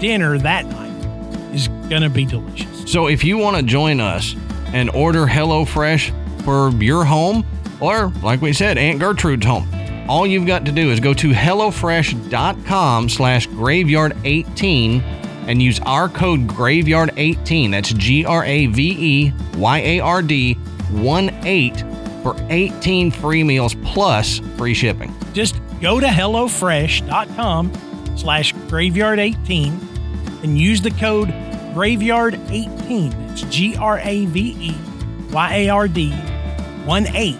dinner 0.01 0.37
that 0.37 0.65
night 0.65 1.53
is 1.53 1.67
going 1.89 2.01
to 2.01 2.09
be 2.09 2.25
delicious. 2.25 2.91
So 2.91 3.07
if 3.07 3.23
you 3.23 3.37
want 3.37 3.57
to 3.57 3.63
join 3.63 3.99
us 3.99 4.35
and 4.67 4.89
order 4.91 5.25
HelloFresh 5.25 6.43
for 6.43 6.69
your 6.83 7.05
home, 7.05 7.45
or 7.79 8.09
like 8.21 8.41
we 8.41 8.53
said, 8.53 8.77
Aunt 8.77 8.99
Gertrude's 8.99 9.45
home, 9.45 9.67
all 10.11 10.27
you've 10.27 10.45
got 10.45 10.65
to 10.65 10.73
do 10.73 10.91
is 10.91 10.99
go 10.99 11.13
to 11.13 11.29
HelloFresh.com 11.29 13.07
slash 13.07 13.47
graveyard18 13.47 15.01
and 15.47 15.61
use 15.61 15.79
our 15.85 16.09
code 16.09 16.47
graveyard18. 16.47 17.71
That's 17.71 17.93
G 17.93 18.25
R 18.25 18.43
A 18.43 18.65
V 18.65 18.95
E 18.99 19.33
Y 19.55 19.77
A 19.79 19.99
R 20.01 20.21
D 20.21 20.55
1 20.55 21.29
8 21.45 21.85
for 22.23 22.35
18 22.49 23.09
free 23.09 23.45
meals 23.45 23.73
plus 23.85 24.39
free 24.57 24.73
shipping. 24.73 25.15
Just 25.31 25.55
go 25.79 26.01
to 26.01 26.07
HelloFresh.com 26.07 27.71
slash 28.17 28.53
graveyard18 28.53 30.43
and 30.43 30.59
use 30.59 30.81
the 30.81 30.91
code 30.91 31.33
Graveyard 31.73 32.37
18. 32.49 33.11
That's 33.27 33.43
G 33.43 33.77
R 33.77 33.99
A 33.99 34.25
V 34.25 34.57
E 34.59 34.75
Y 35.31 35.55
A 35.55 35.69
R 35.69 35.87
D 35.87 36.11
1 36.11 37.07
8 37.15 37.37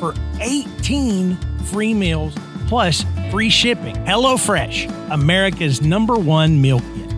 for 0.00 0.12
18 0.40 1.49
free 1.66 1.94
meals 1.94 2.34
plus 2.66 3.04
free 3.30 3.50
shipping. 3.50 3.94
HelloFresh, 4.04 5.10
America's 5.10 5.82
number 5.82 6.16
one 6.16 6.60
meal 6.60 6.80
kit. 6.80 7.14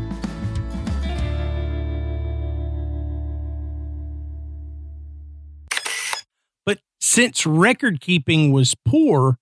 But 6.65 6.79
since 7.01 7.45
record 7.45 8.01
keeping 8.01 8.53
was 8.53 8.75
poor, 8.87 9.37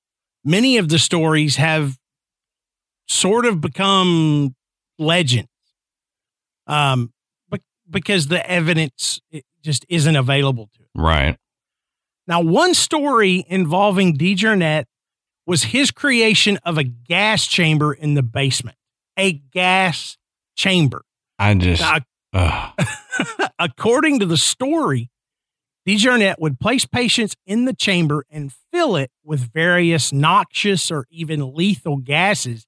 many 0.45 0.79
of 0.79 0.89
the 0.89 0.99
stories 0.99 1.57
have 1.57 1.97
sort 3.07 3.47
of 3.47 3.61
become 3.61 4.55
legends. 4.99 5.49
Um, 6.67 7.13
but 7.49 7.61
because 7.89 8.29
the 8.29 8.49
evidence 8.49 9.21
it 9.31 9.45
just 9.63 9.85
isn't 9.89 10.17
available 10.17 10.71
to 10.75 10.83
it. 10.83 10.89
Right. 10.95 11.37
Now, 12.27 12.41
one 12.41 12.75
story 12.75 13.45
involving 13.49 14.17
DeJarnette 14.17 14.85
was 15.51 15.65
his 15.65 15.91
creation 15.91 16.61
of 16.65 16.79
a 16.79 16.85
gas 16.85 17.45
chamber 17.45 17.93
in 17.93 18.15
the 18.15 18.23
basement. 18.23 18.77
A 19.19 19.33
gas 19.33 20.17
chamber. 20.55 21.03
I 21.41 21.55
just. 21.55 21.83
Now, 22.33 22.75
according 23.59 24.21
to 24.21 24.27
the 24.27 24.37
story, 24.37 25.11
DeJarnette 25.89 26.37
would 26.39 26.61
place 26.61 26.87
patients 26.87 27.35
in 27.47 27.65
the 27.65 27.75
chamber 27.75 28.25
and 28.31 28.53
fill 28.73 28.95
it 28.95 29.11
with 29.25 29.53
various 29.53 30.13
noxious 30.13 30.89
or 30.89 31.05
even 31.11 31.53
lethal 31.53 31.97
gases 31.97 32.65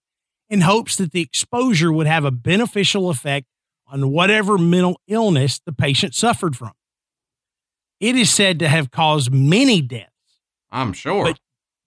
in 0.50 0.62
hopes 0.62 0.96
that 0.96 1.12
the 1.12 1.20
exposure 1.20 1.92
would 1.92 2.08
have 2.08 2.24
a 2.24 2.32
beneficial 2.32 3.10
effect 3.10 3.46
on 3.86 4.10
whatever 4.10 4.58
mental 4.58 4.98
illness 5.06 5.60
the 5.64 5.72
patient 5.72 6.16
suffered 6.16 6.56
from. 6.56 6.72
It 8.00 8.16
is 8.16 8.34
said 8.34 8.58
to 8.58 8.66
have 8.66 8.90
caused 8.90 9.32
many 9.32 9.80
deaths. 9.80 10.08
I'm 10.72 10.92
sure. 10.92 11.26
But 11.26 11.38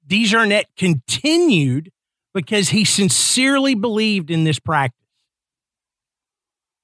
DeJarnette 0.08 0.66
continued 0.78 1.91
because 2.34 2.70
he 2.70 2.86
sincerely 2.86 3.76
believed 3.76 4.30
in 4.30 4.43
this 4.43 4.60
practice. 4.60 4.99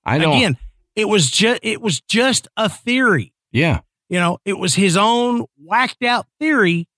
I 0.05 0.17
don't. 0.17 0.35
Again, 0.37 0.57
it 0.95 1.05
was 1.07 1.29
just 1.29 1.59
it 1.63 1.81
was 1.81 2.01
just 2.01 2.47
a 2.57 2.69
theory. 2.69 3.33
yeah. 3.51 3.81
You 4.09 4.19
know, 4.19 4.39
it 4.43 4.59
was 4.59 4.75
his 4.75 4.97
own 4.97 5.45
whacked 5.57 6.03
out 6.03 6.27
theory, 6.37 6.89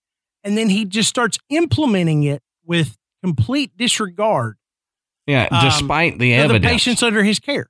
and 0.44 0.58
then 0.58 0.68
he 0.70 0.84
just 0.84 1.08
starts 1.10 1.38
implementing 1.50 2.24
it 2.24 2.42
with 2.66 2.98
complete 3.24 3.78
disregard 3.78 4.56
Yeah. 5.28 5.48
Um, 5.52 5.64
despite 5.64 6.18
the 6.18 6.34
of 6.34 6.50
the 6.50 6.56
evidence. 6.56 6.72
patients 6.72 7.04
under 7.04 7.24
his 7.24 7.40
care. 7.40 7.68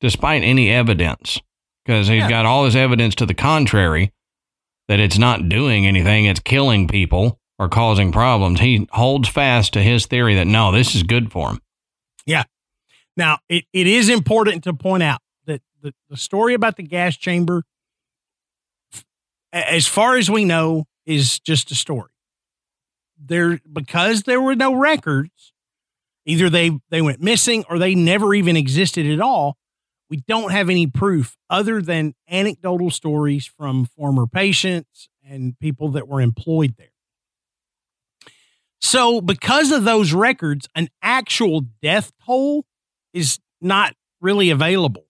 despite 0.00 0.42
any 0.44 0.70
evidence, 0.70 1.40
because 1.84 2.06
he's 2.06 2.18
Yeah. 2.20 2.28
got 2.28 2.46
all 2.46 2.64
his 2.64 2.76
evidence 2.76 3.16
to 3.16 3.26
the 3.26 3.34
contrary 3.34 4.12
that 4.86 5.00
it's 5.00 5.18
not 5.18 5.48
doing 5.48 5.84
anything, 5.84 6.26
it's 6.26 6.40
killing 6.40 6.86
people 6.86 7.39
or 7.60 7.68
causing 7.68 8.10
problems. 8.10 8.58
He 8.58 8.88
holds 8.90 9.28
fast 9.28 9.74
to 9.74 9.82
his 9.82 10.06
theory 10.06 10.34
that 10.36 10.46
no, 10.46 10.72
this 10.72 10.94
is 10.94 11.02
good 11.02 11.30
for 11.30 11.50
him. 11.50 11.60
Yeah. 12.24 12.44
Now, 13.18 13.40
it, 13.50 13.64
it 13.74 13.86
is 13.86 14.08
important 14.08 14.64
to 14.64 14.72
point 14.72 15.02
out 15.02 15.20
that 15.44 15.60
the, 15.82 15.92
the 16.08 16.16
story 16.16 16.54
about 16.54 16.76
the 16.76 16.82
gas 16.82 17.18
chamber, 17.18 17.64
as 19.52 19.86
far 19.86 20.16
as 20.16 20.30
we 20.30 20.46
know, 20.46 20.86
is 21.04 21.38
just 21.38 21.70
a 21.70 21.74
story. 21.74 22.08
There 23.22 23.60
because 23.70 24.22
there 24.22 24.40
were 24.40 24.54
no 24.54 24.74
records, 24.74 25.52
either 26.24 26.48
they 26.48 26.70
they 26.88 27.02
went 27.02 27.20
missing 27.20 27.64
or 27.68 27.78
they 27.78 27.94
never 27.94 28.32
even 28.32 28.56
existed 28.56 29.04
at 29.04 29.20
all. 29.20 29.58
We 30.08 30.22
don't 30.26 30.50
have 30.50 30.70
any 30.70 30.86
proof 30.86 31.36
other 31.50 31.82
than 31.82 32.14
anecdotal 32.30 32.90
stories 32.90 33.44
from 33.44 33.84
former 33.84 34.26
patients 34.26 35.10
and 35.22 35.58
people 35.58 35.90
that 35.90 36.08
were 36.08 36.22
employed 36.22 36.76
there. 36.78 36.89
So, 38.80 39.20
because 39.20 39.72
of 39.72 39.84
those 39.84 40.12
records, 40.12 40.68
an 40.74 40.88
actual 41.02 41.62
death 41.82 42.12
toll 42.24 42.64
is 43.12 43.38
not 43.60 43.94
really 44.20 44.50
available. 44.50 45.06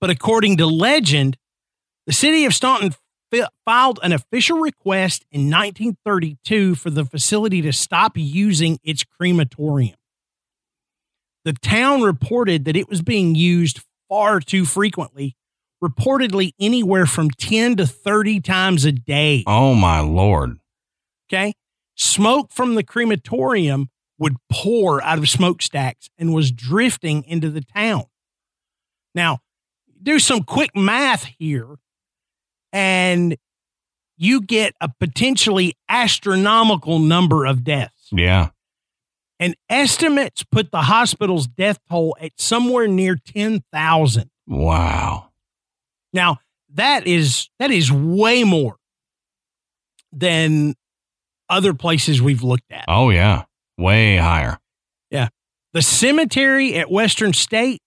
But 0.00 0.10
according 0.10 0.58
to 0.58 0.66
legend, 0.66 1.36
the 2.06 2.12
city 2.12 2.44
of 2.44 2.54
Staunton 2.54 2.94
fi- 3.30 3.48
filed 3.64 3.98
an 4.02 4.12
official 4.12 4.58
request 4.58 5.24
in 5.30 5.50
1932 5.50 6.74
for 6.74 6.90
the 6.90 7.04
facility 7.04 7.62
to 7.62 7.72
stop 7.72 8.12
using 8.16 8.78
its 8.84 9.02
crematorium. 9.04 9.96
The 11.44 11.54
town 11.54 12.02
reported 12.02 12.64
that 12.64 12.76
it 12.76 12.88
was 12.88 13.02
being 13.02 13.34
used 13.34 13.80
far 14.08 14.40
too 14.40 14.64
frequently, 14.64 15.36
reportedly 15.82 16.52
anywhere 16.60 17.06
from 17.06 17.30
10 17.30 17.76
to 17.76 17.86
30 17.86 18.40
times 18.40 18.84
a 18.84 18.92
day. 18.92 19.44
Oh 19.46 19.74
my 19.74 20.00
lord. 20.00 20.58
Okay. 21.28 21.54
Smoke 21.96 22.52
from 22.52 22.74
the 22.74 22.82
crematorium 22.82 23.90
would 24.18 24.36
pour 24.50 25.02
out 25.02 25.18
of 25.18 25.28
smokestacks 25.28 26.08
and 26.18 26.34
was 26.34 26.50
drifting 26.50 27.24
into 27.24 27.50
the 27.50 27.60
town. 27.60 28.04
Now, 29.14 29.40
do 30.02 30.18
some 30.18 30.42
quick 30.42 30.74
math 30.76 31.24
here, 31.38 31.76
and 32.72 33.36
you 34.16 34.40
get 34.40 34.74
a 34.80 34.88
potentially 34.88 35.74
astronomical 35.88 36.98
number 36.98 37.46
of 37.46 37.64
deaths. 37.64 38.08
Yeah. 38.12 38.50
And 39.40 39.56
estimates 39.68 40.44
put 40.44 40.70
the 40.70 40.82
hospital's 40.82 41.46
death 41.46 41.78
toll 41.88 42.16
at 42.20 42.32
somewhere 42.38 42.86
near 42.86 43.16
10,000. 43.16 44.30
Wow. 44.46 45.30
Now, 46.12 46.38
that 46.72 47.06
is 47.06 47.48
that 47.58 47.70
is 47.70 47.90
way 47.90 48.44
more 48.44 48.76
than 50.12 50.74
other 51.48 51.74
places 51.74 52.20
we've 52.22 52.42
looked 52.42 52.70
at. 52.70 52.84
Oh 52.88 53.10
yeah. 53.10 53.44
Way 53.76 54.16
higher. 54.16 54.58
Yeah. 55.10 55.28
The 55.72 55.82
cemetery 55.82 56.76
at 56.76 56.90
Western 56.90 57.32
State 57.32 57.80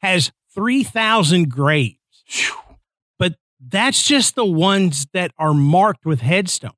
has 0.00 0.32
3,000 0.54 1.48
graves, 1.48 1.96
but 3.18 3.34
that's 3.60 4.02
just 4.02 4.34
the 4.34 4.44
ones 4.44 5.06
that 5.12 5.32
are 5.38 5.54
marked 5.54 6.04
with 6.04 6.20
headstone. 6.20 6.72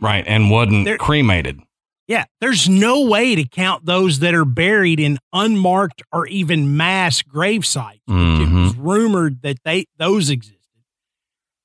Right. 0.00 0.24
And 0.26 0.50
wasn't 0.50 0.86
There- 0.86 0.98
cremated. 0.98 1.60
Yeah, 2.06 2.24
there's 2.38 2.68
no 2.68 3.06
way 3.06 3.34
to 3.34 3.44
count 3.44 3.86
those 3.86 4.18
that 4.18 4.34
are 4.34 4.44
buried 4.44 5.00
in 5.00 5.18
unmarked 5.32 6.02
or 6.12 6.26
even 6.26 6.76
mass 6.76 7.22
grave 7.22 7.64
sites. 7.64 8.02
which 8.04 8.14
It 8.14 8.18
mm-hmm. 8.18 8.62
was 8.64 8.76
rumored 8.76 9.40
that 9.40 9.56
they 9.64 9.86
those 9.96 10.28
existed. 10.28 10.58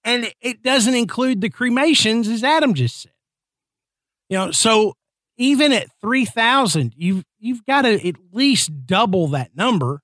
And 0.05 0.31
it 0.39 0.63
doesn't 0.63 0.95
include 0.95 1.41
the 1.41 1.49
cremations, 1.49 2.29
as 2.29 2.41
Adam 2.43 2.73
just 2.73 3.01
said. 3.01 3.11
You 4.29 4.37
know, 4.37 4.51
so 4.51 4.93
even 5.37 5.73
at 5.73 5.87
three 6.01 6.25
thousand, 6.25 6.93
you've 6.95 7.23
you've 7.39 7.65
got 7.65 7.83
to 7.83 8.07
at 8.07 8.15
least 8.31 8.85
double 8.85 9.27
that 9.29 9.55
number. 9.55 10.01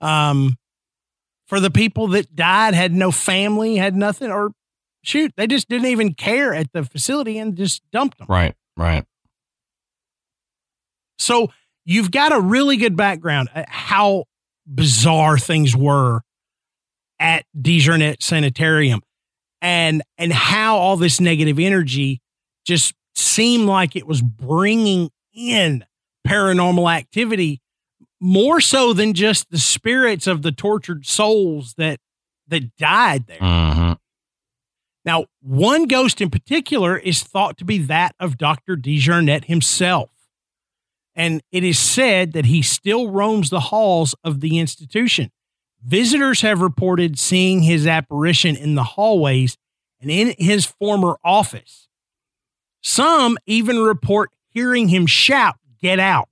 Um, 0.00 0.56
for 1.46 1.60
the 1.60 1.70
people 1.70 2.08
that 2.08 2.36
died, 2.36 2.74
had 2.74 2.92
no 2.92 3.10
family, 3.10 3.76
had 3.76 3.96
nothing, 3.96 4.30
or 4.30 4.50
shoot, 5.02 5.32
they 5.36 5.46
just 5.46 5.68
didn't 5.68 5.88
even 5.88 6.14
care 6.14 6.54
at 6.54 6.72
the 6.72 6.84
facility 6.84 7.38
and 7.38 7.56
just 7.56 7.82
dumped 7.90 8.18
them. 8.18 8.26
Right. 8.28 8.54
Right. 8.76 9.04
So 11.18 11.50
you've 11.84 12.10
got 12.10 12.32
a 12.32 12.40
really 12.40 12.76
good 12.76 12.96
background 12.96 13.48
at 13.54 13.68
how 13.68 14.24
bizarre 14.66 15.38
things 15.38 15.74
were 15.74 16.20
at 17.18 17.44
DeJarnette 17.60 18.22
Sanitarium 18.22 19.00
and 19.60 20.02
and 20.16 20.32
how 20.32 20.76
all 20.76 20.96
this 20.96 21.20
negative 21.20 21.58
energy 21.58 22.20
just 22.64 22.94
seemed 23.18 23.66
like 23.66 23.96
it 23.96 24.06
was 24.06 24.22
bringing 24.22 25.10
in 25.34 25.84
paranormal 26.26 26.92
activity 26.92 27.60
more 28.20 28.60
so 28.60 28.92
than 28.92 29.14
just 29.14 29.50
the 29.50 29.58
spirits 29.58 30.26
of 30.26 30.42
the 30.42 30.52
tortured 30.52 31.06
souls 31.06 31.74
that 31.78 32.00
that 32.48 32.76
died 32.76 33.26
there. 33.26 33.38
hmm 33.38 33.92
Now, 35.04 35.26
one 35.40 35.86
ghost 35.86 36.20
in 36.20 36.30
particular 36.30 36.96
is 36.96 37.22
thought 37.22 37.58
to 37.58 37.64
be 37.64 37.78
that 37.78 38.14
of 38.18 38.38
Dr. 38.38 38.76
DeJarnette 38.76 39.44
himself. 39.44 40.10
And 41.14 41.42
it 41.50 41.64
is 41.64 41.78
said 41.78 42.32
that 42.32 42.46
he 42.46 42.62
still 42.62 43.10
roams 43.10 43.50
the 43.50 43.60
halls 43.60 44.14
of 44.22 44.40
the 44.40 44.58
institution. 44.58 45.30
Visitors 45.84 46.40
have 46.42 46.60
reported 46.60 47.18
seeing 47.18 47.62
his 47.62 47.86
apparition 47.86 48.56
in 48.56 48.74
the 48.74 48.84
hallways 48.84 49.56
and 50.00 50.10
in 50.10 50.34
his 50.38 50.64
former 50.64 51.18
office. 51.24 51.87
Some 52.80 53.36
even 53.46 53.78
report 53.78 54.30
hearing 54.50 54.88
him 54.88 55.06
shout, 55.06 55.56
Get 55.80 56.00
out. 56.00 56.28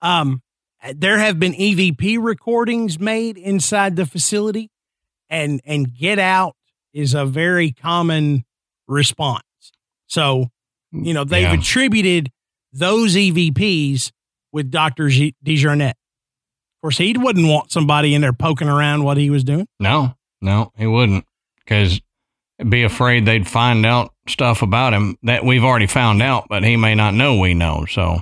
Um, 0.00 0.42
there 0.94 1.18
have 1.18 1.40
been 1.40 1.52
EVP 1.52 2.18
recordings 2.22 2.98
made 3.00 3.36
inside 3.36 3.96
the 3.96 4.06
facility 4.06 4.70
and 5.28 5.60
and 5.64 5.92
get 5.92 6.18
out 6.20 6.54
is 6.94 7.14
a 7.14 7.26
very 7.26 7.72
common 7.72 8.44
response. 8.86 9.42
So, 10.06 10.46
you 10.92 11.12
know, 11.12 11.24
they've 11.24 11.42
Yeah. 11.42 11.54
attributed 11.54 12.30
those 12.72 13.16
EVPs 13.16 14.12
with 14.52 14.70
Dr. 14.70 15.08
G-. 15.08 15.34
Of 15.44 15.94
course, 16.80 16.98
he 16.98 17.12
wouldn't 17.18 17.48
want 17.48 17.72
somebody 17.72 18.14
in 18.14 18.20
there 18.20 18.32
poking 18.32 18.68
around 18.68 19.02
what 19.02 19.16
he 19.16 19.30
was 19.30 19.42
doing. 19.44 19.66
No, 19.80 20.14
no, 20.40 20.72
he 20.78 20.86
wouldn't, 20.86 21.26
because 21.58 22.00
be 22.66 22.82
afraid 22.82 23.24
they'd 23.24 23.46
find 23.46 23.86
out 23.86 24.12
stuff 24.26 24.62
about 24.62 24.92
him 24.92 25.16
that 25.22 25.44
we've 25.44 25.64
already 25.64 25.86
found 25.86 26.22
out, 26.22 26.46
but 26.48 26.64
he 26.64 26.76
may 26.76 26.94
not 26.94 27.14
know 27.14 27.38
we 27.38 27.54
know. 27.54 27.86
So, 27.88 28.20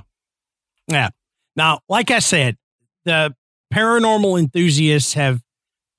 yeah. 0.87 1.09
Now, 1.55 1.79
like 1.89 2.11
I 2.11 2.19
said, 2.19 2.57
the 3.05 3.35
paranormal 3.73 4.39
enthusiasts 4.39 5.13
have 5.13 5.41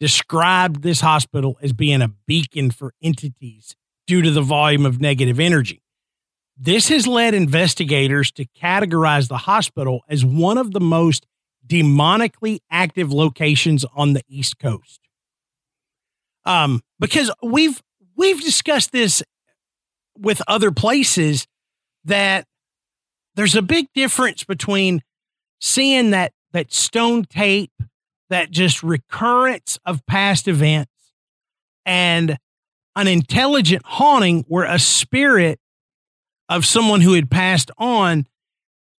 described 0.01 0.83
this 0.83 1.01
hospital 1.01 1.59
as 1.61 1.73
being 1.73 2.01
a 2.01 2.09
beacon 2.27 2.71
for 2.71 2.93
entities 3.03 3.75
due 4.07 4.23
to 4.23 4.31
the 4.31 4.43
volume 4.43 4.87
of 4.87 5.01
negative 5.01 5.41
energy. 5.41 5.83
This 6.57 6.89
has 6.89 7.07
led 7.07 7.35
investigators 7.35 8.31
to 8.33 8.45
categorize 8.45 9.29
the 9.29 9.39
hospital 9.39 10.03
as 10.09 10.25
one 10.25 10.59
of 10.59 10.73
the 10.73 10.81
most 10.81 11.27
demonically 11.67 12.59
active 12.71 13.13
locations 13.13 13.85
on 13.95 14.15
the 14.15 14.23
East 14.29 14.59
Coast. 14.59 15.01
Um, 16.45 16.81
because 16.99 17.31
we've 17.43 17.83
we've 18.19 18.43
discussed 18.43 18.93
this 18.93 19.23
with 20.19 20.43
other 20.47 20.71
places 20.71 21.47
that 22.05 22.45
there's 23.37 23.55
a 23.55 23.63
big 23.63 23.87
difference 23.95 24.45
between 24.45 25.01
seeing 25.61 26.11
that 26.11 26.33
that 26.53 26.73
stone 26.73 27.25
tape, 27.25 27.73
that 28.31 28.51
just 28.51 28.83
recurrence 28.83 29.79
of 29.87 30.05
past 30.07 30.49
events, 30.49 30.91
and 31.87 32.37
an 32.97 33.07
intelligent 33.07 33.83
haunting 33.85 34.45
where 34.49 34.65
a 34.65 34.79
spirit 34.79 35.61
of 36.49 36.67
someone 36.67 37.01
who 37.01 37.13
had 37.13 37.31
passed 37.31 37.71
on 37.79 38.27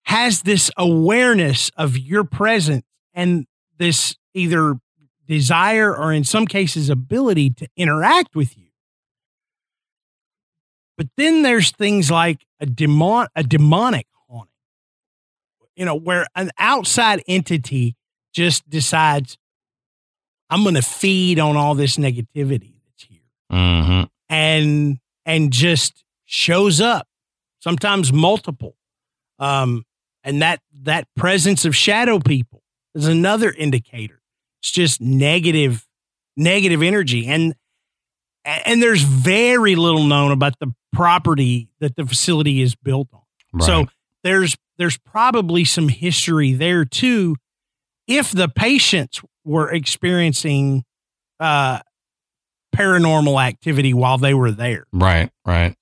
has 0.04 0.42
this 0.42 0.70
awareness 0.78 1.70
of 1.76 1.98
your 1.98 2.24
presence 2.24 2.84
and 3.12 3.46
this 3.78 4.16
either 4.32 4.76
desire 5.26 5.94
or 5.94 6.12
in 6.12 6.24
some 6.24 6.46
cases 6.46 6.88
ability 6.88 7.50
to 7.50 7.68
interact 7.76 8.34
with 8.34 8.56
you. 8.56 8.69
But 11.00 11.08
then 11.16 11.40
there's 11.40 11.70
things 11.70 12.10
like 12.10 12.44
a 12.60 12.66
demon 12.66 13.26
a 13.34 13.42
demonic 13.42 14.06
haunting. 14.28 14.52
You 15.74 15.86
know, 15.86 15.94
where 15.94 16.26
an 16.36 16.50
outside 16.58 17.22
entity 17.26 17.96
just 18.34 18.68
decides 18.68 19.38
I'm 20.50 20.62
going 20.62 20.74
to 20.74 20.82
feed 20.82 21.38
on 21.38 21.56
all 21.56 21.74
this 21.74 21.96
negativity 21.96 22.74
that's 22.84 23.04
here. 23.04 23.22
mm-hmm. 23.50 24.02
And 24.28 24.98
and 25.24 25.50
just 25.50 26.04
shows 26.26 26.82
up 26.82 27.08
sometimes 27.60 28.12
multiple. 28.12 28.76
Um, 29.38 29.86
and 30.22 30.42
that 30.42 30.60
that 30.82 31.08
presence 31.16 31.64
of 31.64 31.74
shadow 31.74 32.18
people 32.18 32.62
is 32.94 33.06
another 33.06 33.50
indicator. 33.50 34.20
It's 34.60 34.70
just 34.70 35.00
negative, 35.00 35.86
negative 36.36 36.82
energy, 36.82 37.26
and 37.26 37.54
and 38.44 38.82
there's 38.82 39.00
very 39.00 39.76
little 39.76 40.04
known 40.04 40.30
about 40.30 40.58
the 40.58 40.74
property 40.92 41.68
that 41.80 41.96
the 41.96 42.06
facility 42.06 42.60
is 42.60 42.74
built 42.74 43.08
on. 43.12 43.20
right. 43.52 43.66
So 43.66 43.86
there's 44.22 44.56
there's 44.78 44.98
probably 44.98 45.64
some 45.64 45.88
history 45.88 46.52
there 46.52 46.84
too. 46.84 47.36
If 48.06 48.32
the 48.32 48.48
patients 48.48 49.20
were 49.44 49.70
experiencing 49.70 50.84
uh, 51.38 51.80
paranormal 52.74 53.42
activity 53.42 53.94
while 53.94 54.18
they 54.18 54.34
were 54.34 54.50
there, 54.50 54.86
right, 54.92 55.30
right. 55.44 55.76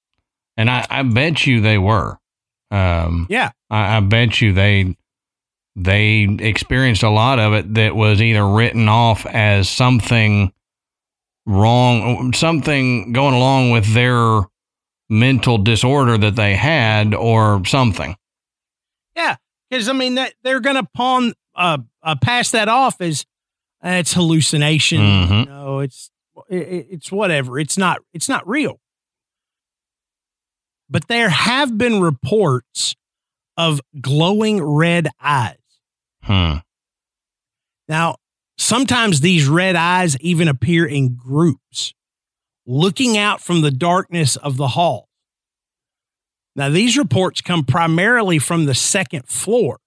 And 0.57 0.69
I, 0.69 0.87
I 0.91 1.03
bet 1.05 1.47
you 1.47 1.61
they 1.61 1.79
were. 1.79 2.19
Um, 2.71 3.27
yeah, 3.31 3.51
I, 3.71 3.97
I 3.97 4.01
bet 4.01 4.41
you 4.41 4.53
they 4.53 4.97
they 5.77 6.25
experienced 6.41 7.03
a 7.05 7.09
lot 7.11 7.39
of 7.39 7.55
it 7.55 7.75
that 7.75 7.95
was 7.95 8.21
either 8.21 8.47
written 8.47 8.89
off 8.89 9.25
as 9.27 9.69
something 9.69 10.53
wrong, 11.47 12.33
something 12.33 13.13
going 13.13 13.35
along 13.35 13.71
with 13.71 13.95
their 13.95 14.41
mental 15.09 15.59
disorder 15.59 16.19
that 16.19 16.37
they 16.37 16.55
had, 16.55 17.15
or 17.15 17.65
something. 17.65 18.17
Yeah, 19.17 19.37
because 19.71 19.89
I 19.89 19.93
mean 19.93 20.15
that 20.17 20.35
they're 20.43 20.61
going 20.61 20.77
to 20.77 20.89
pawn 20.95 21.35
uh, 21.55 21.79
uh, 22.03 22.17
pass 22.23 22.51
that 22.53 22.69
off 22.69 23.01
as 23.01 23.25
uh, 23.85 23.91
it's 23.91 24.13
hallucination. 24.15 25.01
Mhm. 25.01 25.41
You 25.41 25.47
know, 25.47 25.79
it's 25.81 26.11
it, 26.49 26.87
it's 26.91 27.13
whatever. 27.13 27.59
It's 27.59 27.77
not 27.79 28.01
it's 28.13 28.29
not 28.29 28.47
real. 28.47 28.81
But 30.91 31.09
there 31.09 31.29
have 31.29 31.77
been 31.77 32.01
reports 32.01 32.95
of 33.57 33.81
glowing 34.01 34.63
red 34.63 35.09
eyes. 35.21 35.57
Hmm. 36.23 36.59
Now, 37.89 38.17
sometimes 38.57 39.21
these 39.21 39.47
red 39.49 39.77
eyes 39.77 40.17
even 40.21 40.49
appear 40.49 40.87
in 40.87 41.15
groups, 41.15 41.93
looking 42.69 43.17
out 43.17 43.41
from 43.41 43.63
the 43.63 43.71
darkness 43.73 44.37
of 44.37 44.57
the 44.59 44.69
hall. 44.69 45.09
Now, 46.55 46.69
these 46.69 46.99
reports 46.99 47.41
come 47.41 47.65
primarily 47.65 48.39
from 48.39 48.67
the 48.67 48.75
second 48.75 49.27
floor. 49.27 49.81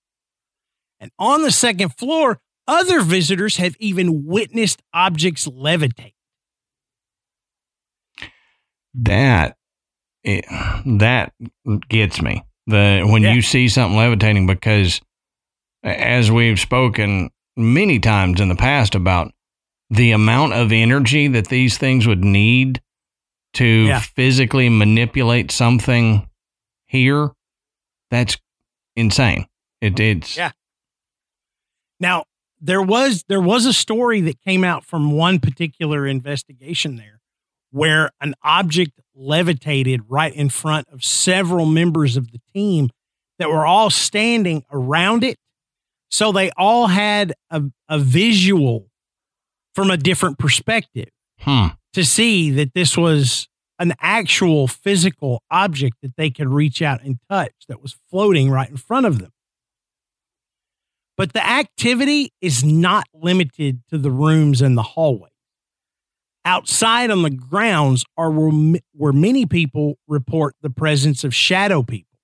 And 0.99 1.11
on 1.19 1.43
the 1.43 1.51
second 1.51 1.89
floor, 1.97 2.39
other 2.67 3.01
visitors 3.01 3.57
have 3.57 3.75
even 3.79 4.25
witnessed 4.25 4.81
objects 4.93 5.47
levitate. 5.47 6.13
That 8.95 9.55
it, 10.23 10.45
that 10.99 11.33
gets 11.89 12.21
me. 12.21 12.43
The 12.67 13.03
when 13.07 13.23
Yeah. 13.23 13.33
you 13.33 13.41
see 13.41 13.67
something 13.69 13.97
levitating 13.97 14.47
because 14.47 15.01
as 15.83 16.29
we've 16.29 16.59
spoken 16.59 17.31
many 17.57 17.99
times 17.99 18.39
in 18.39 18.49
the 18.49 18.55
past 18.55 18.93
about 18.95 19.31
the 19.91 20.11
amount 20.11 20.53
of 20.53 20.71
energy 20.71 21.27
that 21.27 21.49
these 21.49 21.77
things 21.77 22.07
would 22.07 22.23
need 22.23 22.81
to 23.53 23.65
Yeah. 23.65 23.99
physically 23.99 24.69
manipulate 24.69 25.51
something 25.51 26.27
here, 26.87 27.31
that's 28.09 28.37
insane. 28.95 29.45
It, 29.81 29.99
it's 29.99 30.35
Yeah. 30.37 30.51
Now, 31.99 32.23
there 32.59 32.81
was 32.81 33.23
there 33.27 33.41
was 33.41 33.65
a 33.65 33.73
story 33.73 34.21
that 34.21 34.41
came 34.41 34.63
out 34.63 34.85
from 34.85 35.11
one 35.11 35.39
particular 35.39 36.07
investigation 36.07 36.95
there 36.95 37.19
where 37.71 38.11
an 38.21 38.35
object 38.43 38.99
levitated 39.15 40.01
right 40.07 40.33
in 40.33 40.49
front 40.49 40.87
of 40.89 41.03
several 41.03 41.65
members 41.65 42.17
of 42.17 42.31
the 42.31 42.39
team 42.53 42.89
that 43.39 43.49
were 43.49 43.65
all 43.65 43.89
standing 43.89 44.63
around 44.71 45.23
it. 45.23 45.37
So 46.09 46.31
they 46.31 46.51
all 46.51 46.87
had 46.87 47.33
a, 47.49 47.63
a 47.89 47.97
visual 47.97 48.90
from 49.73 49.91
a 49.91 49.97
different 49.97 50.37
perspective 50.37 51.09
hmm. 51.39 51.67
to 51.93 52.03
see 52.03 52.51
that 52.51 52.73
this 52.73 52.97
was 52.97 53.47
an 53.79 53.93
actual 53.99 54.67
physical 54.67 55.41
object 55.49 55.97
that 56.03 56.15
they 56.15 56.29
could 56.29 56.49
reach 56.49 56.81
out 56.81 57.03
and 57.03 57.17
touch 57.29 57.53
that 57.67 57.81
was 57.81 57.95
floating 58.09 58.49
right 58.49 58.69
in 58.69 58.77
front 58.77 59.05
of 59.05 59.19
them. 59.19 59.31
But 61.17 61.33
the 61.33 61.45
activity 61.45 62.31
is 62.41 62.63
not 62.63 63.05
limited 63.13 63.81
to 63.89 63.97
the 63.97 64.11
rooms 64.11 64.61
and 64.61 64.77
the 64.77 64.83
hallway. 64.83 65.29
Outside 66.45 67.11
on 67.11 67.21
the 67.21 67.29
grounds 67.29 68.03
are 68.17 68.31
where, 68.31 68.79
where 68.93 69.13
many 69.13 69.45
people 69.45 69.97
report 70.07 70.55
the 70.61 70.69
presence 70.69 71.23
of 71.23 71.35
shadow 71.35 71.83
people. 71.83 72.17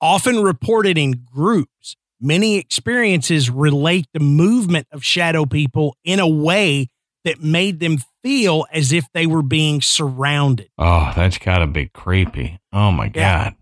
Often 0.00 0.42
reported 0.42 0.98
in 0.98 1.24
groups, 1.24 1.96
many 2.22 2.56
experiences 2.56 3.50
relate 3.50 4.06
the 4.14 4.20
movement 4.20 4.86
of 4.92 5.04
shadow 5.04 5.44
people 5.44 5.96
in 6.04 6.20
a 6.20 6.28
way 6.28 6.88
that 7.24 7.42
made 7.42 7.80
them 7.80 7.98
feel 8.22 8.66
as 8.72 8.92
if 8.92 9.04
they 9.12 9.26
were 9.26 9.42
being 9.42 9.80
surrounded. 9.82 10.68
Oh, 10.78 11.12
that's 11.14 11.38
got 11.38 11.58
to 11.58 11.66
be 11.66 11.86
creepy. 11.88 12.58
Oh 12.72 12.90
my 12.92 13.10
Yeah. 13.14 13.44
god. 13.44 13.54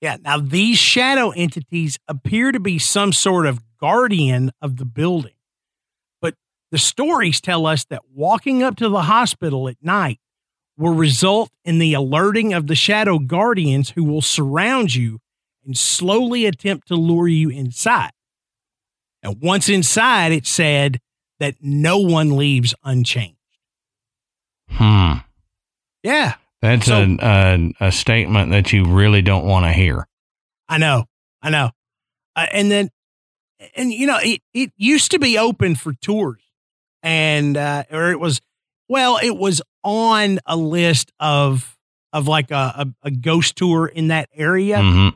Yeah. 0.00 0.16
Now, 0.20 0.38
these 0.38 0.78
shadow 0.78 1.30
entities 1.30 1.98
appear 2.08 2.52
to 2.52 2.60
be 2.60 2.78
some 2.78 3.12
sort 3.12 3.46
of 3.46 3.60
guardian 3.80 4.52
of 4.60 4.76
the 4.76 4.84
building. 4.84 5.32
But 6.20 6.34
the 6.70 6.78
stories 6.78 7.40
tell 7.40 7.66
us 7.66 7.84
that 7.86 8.02
walking 8.12 8.62
up 8.62 8.76
to 8.76 8.88
the 8.88 9.02
hospital 9.02 9.68
at 9.68 9.76
night 9.82 10.18
will 10.76 10.94
result 10.94 11.50
in 11.64 11.78
the 11.78 11.94
alerting 11.94 12.52
of 12.52 12.66
the 12.66 12.74
shadow 12.74 13.18
guardians 13.18 13.90
who 13.90 14.04
will 14.04 14.22
surround 14.22 14.94
you 14.94 15.18
and 15.66 15.76
slowly 15.76 16.46
attempt 16.46 16.88
to 16.88 16.94
lure 16.94 17.28
you 17.28 17.50
inside. 17.50 18.12
And 19.22 19.40
once 19.42 19.68
inside, 19.68 20.32
it 20.32 20.46
said 20.46 21.00
that 21.40 21.56
no 21.60 21.98
one 21.98 22.36
leaves 22.36 22.74
unchanged. 22.84 23.36
Hmm. 24.70 25.14
Yeah. 26.02 26.34
That's 26.62 26.86
So- 26.86 27.16
a, 27.20 27.26
a 27.80 27.86
a 27.88 27.92
statement 27.92 28.50
that 28.52 28.72
you 28.72 28.84
really 28.84 29.22
don't 29.22 29.44
want 29.44 29.66
to 29.66 29.72
hear. 29.72 30.06
I 30.68 30.78
know, 30.78 31.04
I 31.42 31.50
know. 31.50 31.70
Uh, 32.34 32.46
and 32.52 32.70
then, 32.70 32.90
and 33.76 33.92
you 33.92 34.06
know, 34.06 34.18
it 34.20 34.40
it 34.54 34.72
used 34.76 35.10
to 35.12 35.18
be 35.18 35.38
open 35.38 35.74
for 35.76 35.92
tours, 35.94 36.42
and 37.02 37.56
uh, 37.56 37.84
or 37.90 38.10
it 38.10 38.18
was, 38.20 38.40
well, 38.88 39.18
it 39.22 39.36
was 39.36 39.62
on 39.84 40.38
a 40.46 40.56
list 40.56 41.12
of 41.20 41.76
of 42.12 42.26
like 42.26 42.50
a 42.50 42.54
a, 42.54 42.86
a 43.04 43.10
ghost 43.10 43.56
tour 43.56 43.86
in 43.86 44.08
that 44.08 44.28
area. 44.34 44.80
hmm 44.82 45.08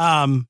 Um, 0.00 0.48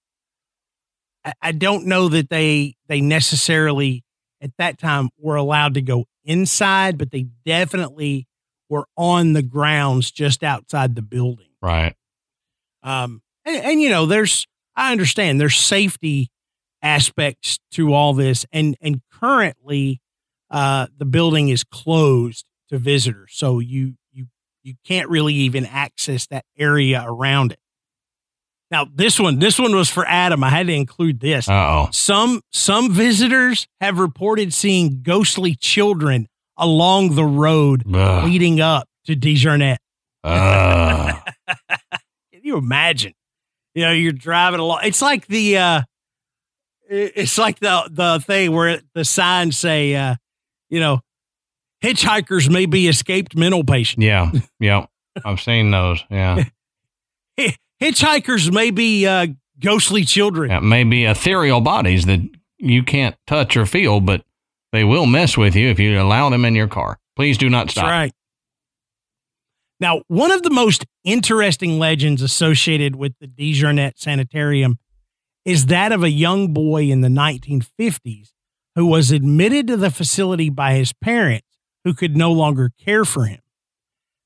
I, 1.25 1.33
I 1.43 1.53
don't 1.53 1.87
know 1.87 2.09
that 2.09 2.31
they 2.31 2.77
they 2.89 3.01
necessarily 3.01 4.05
at 4.41 4.53
that 4.59 4.79
time 4.79 5.11
were 5.19 5.37
allowed 5.37 5.75
to 5.75 5.83
go 5.83 6.07
inside, 6.25 6.97
but 6.97 7.11
they 7.11 7.27
definitely 7.45 8.29
were 8.69 8.87
on 8.97 9.33
the 9.33 9.43
grounds 9.43 10.11
just 10.13 10.45
outside 10.45 10.95
the 10.95 11.03
building. 11.03 11.49
Right. 11.61 11.95
Um, 12.83 13.23
and, 13.45 13.57
and 13.57 13.83
you 13.83 13.91
know, 13.91 14.07
there's 14.07 14.47
I 14.77 14.93
understand 14.93 15.41
there's 15.41 15.57
safety 15.57 16.31
aspects 16.81 17.59
to 17.73 17.93
all 17.93 18.15
this, 18.15 18.47
and 18.53 18.77
and 18.81 19.03
currently, 19.13 20.01
uh, 20.51 20.87
the 20.97 21.05
building 21.05 21.49
is 21.49 21.65
closed 21.65 22.47
to 22.69 22.79
visitors, 22.79 23.33
so 23.35 23.59
you 23.59 23.97
you 24.13 24.27
you 24.63 24.75
can't 24.85 25.09
really 25.09 25.35
even 25.35 25.67
access 25.67 26.27
that 26.29 26.45
area 26.57 27.05
around 27.05 27.53
it. 27.53 27.60
Now, 28.71 28.87
this 28.95 29.19
one, 29.19 29.41
this 29.41 29.59
one 29.59 29.75
was 29.75 29.91
for 29.91 30.07
Adam. 30.07 30.45
I 30.45 30.51
had 30.51 30.69
to 30.69 30.73
include 30.73 31.19
this. 31.21 31.49
Oh. 31.49 31.89
Some 31.93 32.41
some 32.53 32.93
visitors 32.93 33.67
have 33.81 33.99
reported 33.99 34.55
seeing 34.55 35.03
ghostly 35.03 35.55
children 35.57 36.29
along 36.57 37.17
the 37.17 37.25
road 37.25 37.83
Ugh. 37.93 38.25
leading 38.25 38.61
up 38.61 38.89
to 39.07 39.17
DeJarnette. 39.17 39.79
Can 40.23 41.17
you 42.43 42.59
imagine? 42.59 43.15
You 43.75 43.87
know, 43.87 43.93
you're 43.93 44.13
driving 44.13 44.61
along. 44.61 44.81
It's 44.85 45.03
like 45.03 45.27
the 45.27 45.59
uh 45.59 45.81
it's 46.89 47.39
like 47.39 47.59
the 47.61 47.89
the 47.91 48.21
thing 48.21 48.53
where 48.53 48.81
the 48.95 49.05
signs 49.05 49.57
say 49.59 49.95
uh, 49.95 50.17
you 50.69 50.81
know, 50.81 51.01
hitchhikers 51.83 52.51
may 52.51 52.67
be 52.67 52.89
escaped 52.89 53.37
mental 53.37 53.65
patients. 53.65 54.05
yeah. 54.05 54.31
yeah, 54.59 54.87
I've 55.25 55.41
seen 55.41 55.71
those. 55.71 56.05
Yeah. 56.11 56.45
Hitchhikers 57.81 58.53
may 58.53 58.71
be 58.71 59.07
uh 59.07 59.29
ghostly 59.59 60.05
children. 60.05 60.51
yeah. 60.51 60.61
Maybe 60.61 61.05
ethereal 61.05 61.61
bodies 61.61 62.07
that 62.07 62.21
you 62.59 62.83
can't 62.83 63.17
touch 63.27 63.57
or 63.57 63.67
feel, 63.67 64.01
but 64.01 64.23
they 64.73 64.85
will 64.85 65.07
mess 65.07 65.37
with 65.37 65.55
you 65.57 65.69
if 65.69 65.79
you 65.79 66.01
allow 66.01 66.31
them 66.31 66.45
in 66.45 66.55
your 66.55 66.69
car. 66.69 66.99
Please 67.17 67.37
do 67.39 67.49
not 67.51 67.67
That's 67.67 67.73
stop. 67.73 67.87
right. 67.87 68.13
Now, 69.81 70.03
one 70.09 70.31
of 70.31 70.43
the 70.43 70.51
most 70.51 70.85
interesting 71.05 71.79
legends 71.79 72.21
associated 72.21 72.97
with 72.97 73.15
the 73.19 73.27
DeJarnette 73.27 73.95
Sanitarium 73.97 74.79
is 75.47 75.67
that 75.67 75.91
of 75.91 76.03
a 76.03 76.11
young 76.11 76.53
boy 76.53 76.85
in 76.85 77.01
the 77.01 77.09
1950s 77.09 78.33
who 78.75 78.85
was 78.87 79.11
admitted 79.11 79.67
to 79.69 79.77
the 79.79 79.91
facility 79.91 80.51
by 80.51 80.75
his 80.75 80.93
parents 80.93 81.47
who 81.85 81.95
could 81.95 82.15
no 82.15 82.31
longer 82.31 82.71
care 82.79 83.07
for 83.07 83.25
him. 83.25 83.41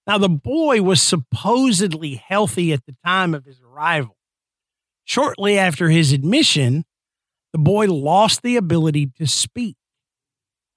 Now, 0.06 0.18
the 0.18 0.28
boy 0.28 0.82
was 0.82 1.00
supposedly 1.00 2.16
healthy 2.16 2.72
at 2.72 2.84
the 2.86 2.94
time 3.04 3.34
of 3.34 3.44
his 3.44 3.60
arrival. 3.60 4.16
Shortly 5.04 5.58
after 5.58 5.88
his 5.88 6.12
admission, 6.12 6.84
the 7.52 7.58
boy 7.58 7.86
lost 7.86 8.42
the 8.42 8.56
ability 8.56 9.06
to 9.18 9.26
speak. 9.26 9.76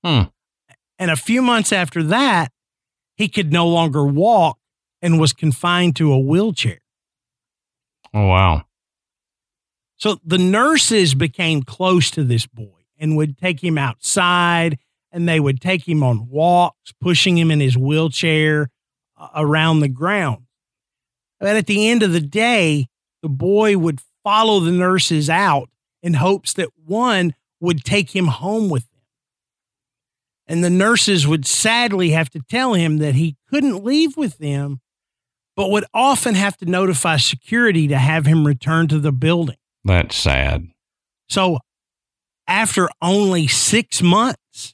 Hmm. 0.04 0.24
And 1.00 1.12
a 1.12 1.16
few 1.16 1.42
months 1.42 1.74
after 1.74 2.04
that, 2.04 2.52
he 3.16 3.28
could 3.28 3.52
no 3.52 3.68
longer 3.68 4.06
walk 4.06 4.60
and 5.02 5.20
was 5.20 5.34
confined 5.34 5.96
to 5.98 6.14
a 6.14 6.20
wheelchair. 6.20 6.80
Oh, 8.14 8.28
wow. 8.28 8.64
So 9.98 10.20
the 10.24 10.38
nurses 10.38 11.16
became 11.16 11.64
close 11.64 12.12
to 12.12 12.24
this 12.24 12.46
boy 12.46 12.86
and 12.98 13.18
would 13.18 13.38
take 13.38 13.64
him 13.64 13.78
outside 13.78 14.78
and 15.12 15.28
they 15.28 15.40
would 15.40 15.62
take 15.62 15.88
him 15.88 16.04
on 16.04 16.30
walks, 16.30 16.94
pushing 17.02 17.38
him 17.38 17.50
in 17.50 17.60
his 17.60 17.78
wheelchair 17.78 18.70
around 19.36 19.80
the 19.80 19.88
ground. 19.88 20.44
But 21.40 21.56
at 21.56 21.68
the 21.68 21.90
end 21.90 22.04
of 22.04 22.14
the 22.14 22.22
day, 22.22 22.88
the 23.22 23.30
boy 23.30 23.78
would 23.78 24.02
follow 24.24 24.60
the 24.60 24.72
nurses 24.72 25.30
out 25.30 25.70
in 26.02 26.16
hopes 26.16 26.54
that 26.54 26.70
one 26.86 27.34
would 27.60 27.84
take 27.84 28.16
him 28.16 28.28
home 28.28 28.70
with 28.70 28.90
them. 28.92 29.02
And 30.48 30.64
the 30.64 30.70
nurses 30.70 31.28
would 31.28 31.46
sadly 31.46 32.12
have 32.12 32.30
to 32.32 32.42
tell 32.50 32.74
him 32.74 33.00
that 33.00 33.16
he 33.16 33.36
couldn't 33.50 33.84
leave 33.84 34.16
with 34.16 34.38
them, 34.38 34.80
but 35.56 35.70
would 35.72 35.86
often 35.94 36.36
have 36.36 36.56
to 36.58 36.66
notify 36.66 37.18
security 37.18 37.88
to 37.88 37.98
have 37.98 38.26
him 38.26 38.48
return 38.48 38.88
to 38.88 39.00
the 39.00 39.12
building. 39.12 39.58
That's 39.84 40.16
sad. 40.16 40.68
So 41.28 41.60
after 42.48 42.88
only 43.02 43.48
six 43.48 44.02
months, 44.02 44.74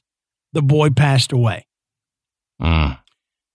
the 0.52 0.62
boy 0.62 0.90
passed 0.90 1.32
away. 1.32 1.66
Mm. 2.60 2.98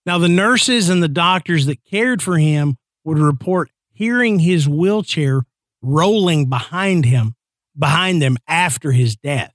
Now, 0.10 0.18
the 0.18 0.28
nurses 0.28 0.90
and 0.90 1.04
the 1.04 1.08
doctors 1.08 1.68
that 1.68 1.86
cared 1.86 2.20
for 2.24 2.40
him 2.40 2.78
would 3.04 3.20
report 3.20 3.70
hearing 3.94 4.40
his 4.40 4.68
wheelchair 4.68 5.44
rolling 5.84 6.50
behind 6.50 7.06
him, 7.06 7.36
behind 7.78 8.20
them 8.20 8.38
after 8.48 8.92
his 8.92 9.16
death. 9.16 9.54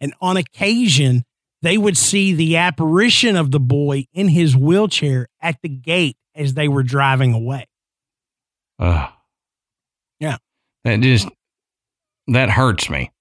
And 0.00 0.14
on 0.20 0.36
occasion, 0.36 1.22
they 1.62 1.78
would 1.78 1.96
see 1.96 2.32
the 2.32 2.56
apparition 2.56 3.36
of 3.36 3.52
the 3.52 3.60
boy 3.60 4.06
in 4.12 4.26
his 4.26 4.56
wheelchair 4.56 5.28
at 5.40 5.58
the 5.62 5.68
gate 5.68 6.16
as 6.34 6.54
they 6.54 6.66
were 6.66 6.82
driving 6.82 7.32
away. 7.32 7.68
Ugh. 8.80 9.12
Yeah. 10.18 10.38
That 10.82 11.02
just 11.02 11.28
that 12.26 12.50
hurts 12.50 12.90
me. 12.90 13.12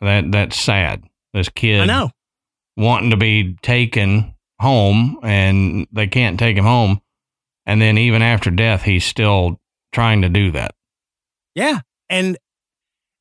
That 0.00 0.32
that's 0.32 0.58
sad. 0.58 1.04
This 1.34 1.50
kid 1.50 1.82
I 1.82 1.84
know. 1.84 2.10
wanting 2.78 3.10
to 3.10 3.18
be 3.18 3.58
taken 3.60 4.31
home 4.62 5.18
and 5.22 5.86
they 5.92 6.06
can't 6.06 6.38
take 6.38 6.56
him 6.56 6.64
home. 6.64 7.00
And 7.66 7.80
then 7.80 7.98
even 7.98 8.22
after 8.22 8.50
death, 8.50 8.82
he's 8.82 9.04
still 9.04 9.60
trying 9.92 10.22
to 10.22 10.28
do 10.28 10.50
that. 10.52 10.74
Yeah, 11.54 11.80
and 12.08 12.36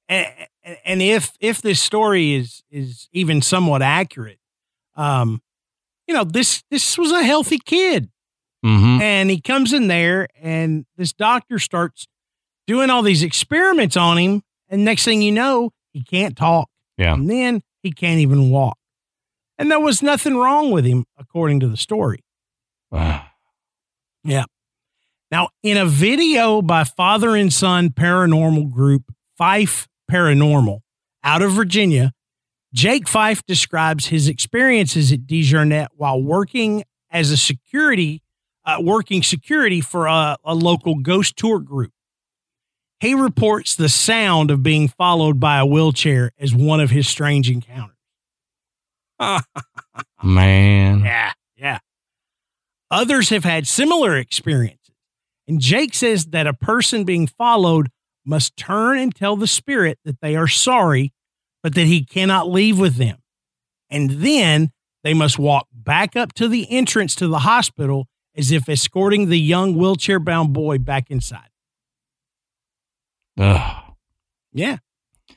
and, 0.10 0.28
and 0.86 1.02
if 1.02 1.34
if 1.40 1.62
this 1.62 1.80
story 1.80 2.34
is 2.34 2.64
is 2.72 3.08
even 3.12 3.42
somewhat 3.42 3.82
accurate, 3.82 4.40
um, 4.96 5.42
you 6.08 6.14
know 6.14 6.24
this 6.24 6.64
this 6.72 6.98
was 6.98 7.12
a 7.12 7.24
healthy 7.24 7.60
kid, 7.60 8.10
Mm-hmm. 8.66 9.02
and 9.02 9.30
he 9.30 9.42
comes 9.42 9.74
in 9.74 9.88
there, 9.88 10.28
and 10.42 10.86
this 10.98 11.14
doctor 11.14 11.60
starts 11.60 12.08
doing 12.68 12.90
all 12.90 13.02
these 13.02 13.24
experiments 13.24 13.98
on 13.98 14.18
him, 14.18 14.44
and 14.70 14.86
next 14.86 15.04
thing 15.04 15.22
you 15.22 15.32
know, 15.32 15.72
he 15.94 16.04
can't 16.04 16.38
talk, 16.38 16.70
Yeah. 16.98 17.14
and 17.16 17.30
then 17.30 17.62
he 17.84 17.92
can't 17.92 18.20
even 18.20 18.50
walk, 18.52 18.78
and 19.62 19.70
there 19.70 19.80
was 19.80 20.02
nothing 20.02 20.36
wrong 20.36 20.72
with 20.72 20.86
him 20.86 21.06
according 21.20 21.60
to 21.60 21.68
the 21.68 21.78
story. 21.78 22.24
Ugh. 22.92 23.22
Now, 25.30 25.50
in 25.62 25.78
a 25.78 25.86
video 25.86 26.64
by 26.64 26.84
father 26.84 27.36
and 27.36 27.54
son 27.54 27.92
paranormal 27.92 28.72
group 28.72 29.14
Fife 29.38 29.88
Paranormal 30.12 30.80
out 31.24 31.44
of 31.44 31.52
Virginia, 31.52 32.12
Jake 32.74 33.08
Fife 33.08 33.46
describes 33.46 34.08
his 34.08 34.28
experiences 34.28 35.12
at 35.12 35.28
DeJarnette 35.28 35.90
while 35.96 36.20
working 36.20 36.84
as 37.12 37.30
a 37.30 37.38
security, 37.38 38.24
uh, 38.66 38.78
working 38.82 39.22
security 39.22 39.80
for 39.80 40.08
a, 40.08 40.38
a 40.44 40.56
local 40.56 40.96
ghost 40.96 41.38
tour 41.38 41.60
group. 41.60 41.92
He 43.00 43.14
reports 43.14 43.76
the 43.76 43.90
sound 43.90 44.50
of 44.50 44.64
being 44.64 44.88
followed 44.88 45.40
by 45.40 45.60
a 45.60 45.68
wheelchair 45.68 46.32
as 46.40 46.52
one 46.56 46.80
of 46.80 46.90
his 46.90 47.08
strange 47.08 47.48
encounters. 47.48 47.91
Man. 50.24 51.00
Yeah, 51.00 51.34
yeah. 51.56 51.80
Others 52.90 53.30
have 53.30 53.44
had 53.44 53.68
similar 53.68 54.18
experiences. 54.18 54.80
And 55.48 55.60
Jake 55.60 55.94
says 55.94 56.28
that 56.28 56.48
a 56.48 56.54
person 56.54 57.04
being 57.04 57.28
followed 57.28 57.90
must 58.26 58.56
turn 58.58 58.98
and 58.98 59.14
tell 59.14 59.36
the 59.36 59.48
spirit 59.48 60.00
that 60.06 60.22
they 60.22 60.36
are 60.36 60.48
sorry, 60.48 61.14
but 61.64 61.76
that 61.76 61.88
he 61.88 62.04
cannot 62.04 62.50
leave 62.50 62.80
with 62.80 62.96
them. 62.96 63.18
And 63.90 64.10
then 64.10 64.72
they 65.04 65.14
must 65.14 65.40
walk 65.40 65.68
back 65.74 66.16
up 66.16 66.34
to 66.34 66.48
the 66.48 66.70
entrance 66.72 67.16
to 67.16 67.28
the 67.28 67.40
hospital 67.40 68.08
as 68.36 68.52
if 68.52 68.70
escorting 68.70 69.30
the 69.30 69.40
young 69.40 69.76
wheelchair 69.76 70.20
bound 70.20 70.54
boy 70.54 70.78
back 70.78 71.10
inside. 71.10 71.50
Ugh. 73.40 73.84
Yeah. 74.54 74.78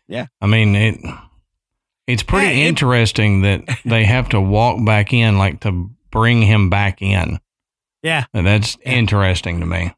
Yeah. 0.07 0.27
I 0.41 0.47
mean, 0.47 0.77
it. 0.77 1.01
It's 2.07 2.23
pretty 2.23 2.47
Hey, 2.49 2.63
it- 2.65 2.69
interesting 2.69 3.43
that 3.43 3.63
they 3.85 4.05
have 4.05 4.29
to 4.31 4.41
walk 4.41 4.85
back 4.85 5.13
in, 5.13 5.39
like 5.39 5.61
to 5.61 5.91
bring 6.11 6.43
him 6.43 6.71
back 6.71 7.01
in. 7.03 7.41
Yeah. 8.03 8.25
That's 8.35 8.77
Yeah. 8.85 8.93
interesting 8.93 9.61
to 9.61 9.67
me. 9.67 9.93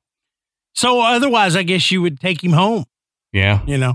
So 0.74 1.00
otherwise, 1.00 1.56
I 1.56 1.62
guess 1.62 1.90
you 1.90 2.02
would 2.02 2.20
take 2.20 2.42
him 2.44 2.52
home, 2.52 2.84
Yeah. 3.32 3.60
you 3.66 3.78
know. 3.78 3.94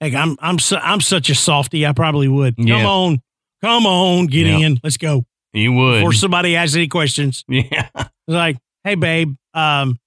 Like 0.00 0.14
I'm 0.14 0.36
I'm 0.40 0.58
su- 0.58 0.76
I'm 0.76 1.00
such 1.00 1.30
a 1.30 1.34
softy, 1.34 1.86
I 1.86 1.92
probably 1.92 2.28
would. 2.28 2.56
Come 2.56 2.70
on. 2.86 3.20
Come 3.62 3.86
on, 3.86 4.26
get 4.26 4.46
Yeah. 4.46 4.58
in. 4.58 4.80
Let's 4.82 4.96
go. 4.96 5.24
You 5.52 5.72
would. 5.72 5.98
Before 5.98 6.12
somebody 6.12 6.56
asks 6.56 6.74
any 6.76 6.88
questions. 6.88 7.44
Yeah. 7.48 7.88
It's 7.96 8.08
like, 8.28 8.58
hey 8.84 8.94
babe, 8.94 9.34
um, 9.54 9.98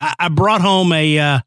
I, 0.00 0.14
I 0.18 0.28
brought 0.28 0.60
home 0.62 0.92
a, 0.92 1.18
uh, 1.18 1.40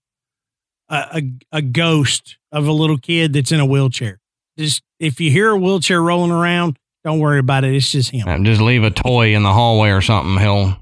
a 0.89 0.95
a 0.95 1.21
a 1.57 1.61
ghost 1.61 2.37
of 2.51 2.67
a 2.67 2.71
little 2.71 2.97
kid 2.97 3.33
that's 3.33 3.51
in 3.51 3.59
a 3.59 3.65
wheelchair. 3.65 4.19
Just 4.57 4.81
if 4.99 5.19
you 5.19 5.29
hear 5.31 5.49
a 5.51 5.57
wheelchair 5.57 6.01
rolling 6.01 6.31
around, 6.31 6.77
don't 7.03 7.19
worry 7.19 7.39
about 7.39 7.63
it. 7.63 7.75
It's 7.75 7.91
just 7.91 8.11
him. 8.11 8.27
Uh, 8.27 8.39
Just 8.39 8.61
leave 8.61 8.83
a 8.83 8.91
toy 8.91 9.35
in 9.35 9.43
the 9.43 9.51
hallway 9.53 9.89
or 9.89 10.01
something. 10.01 10.37
He'll 10.41 10.77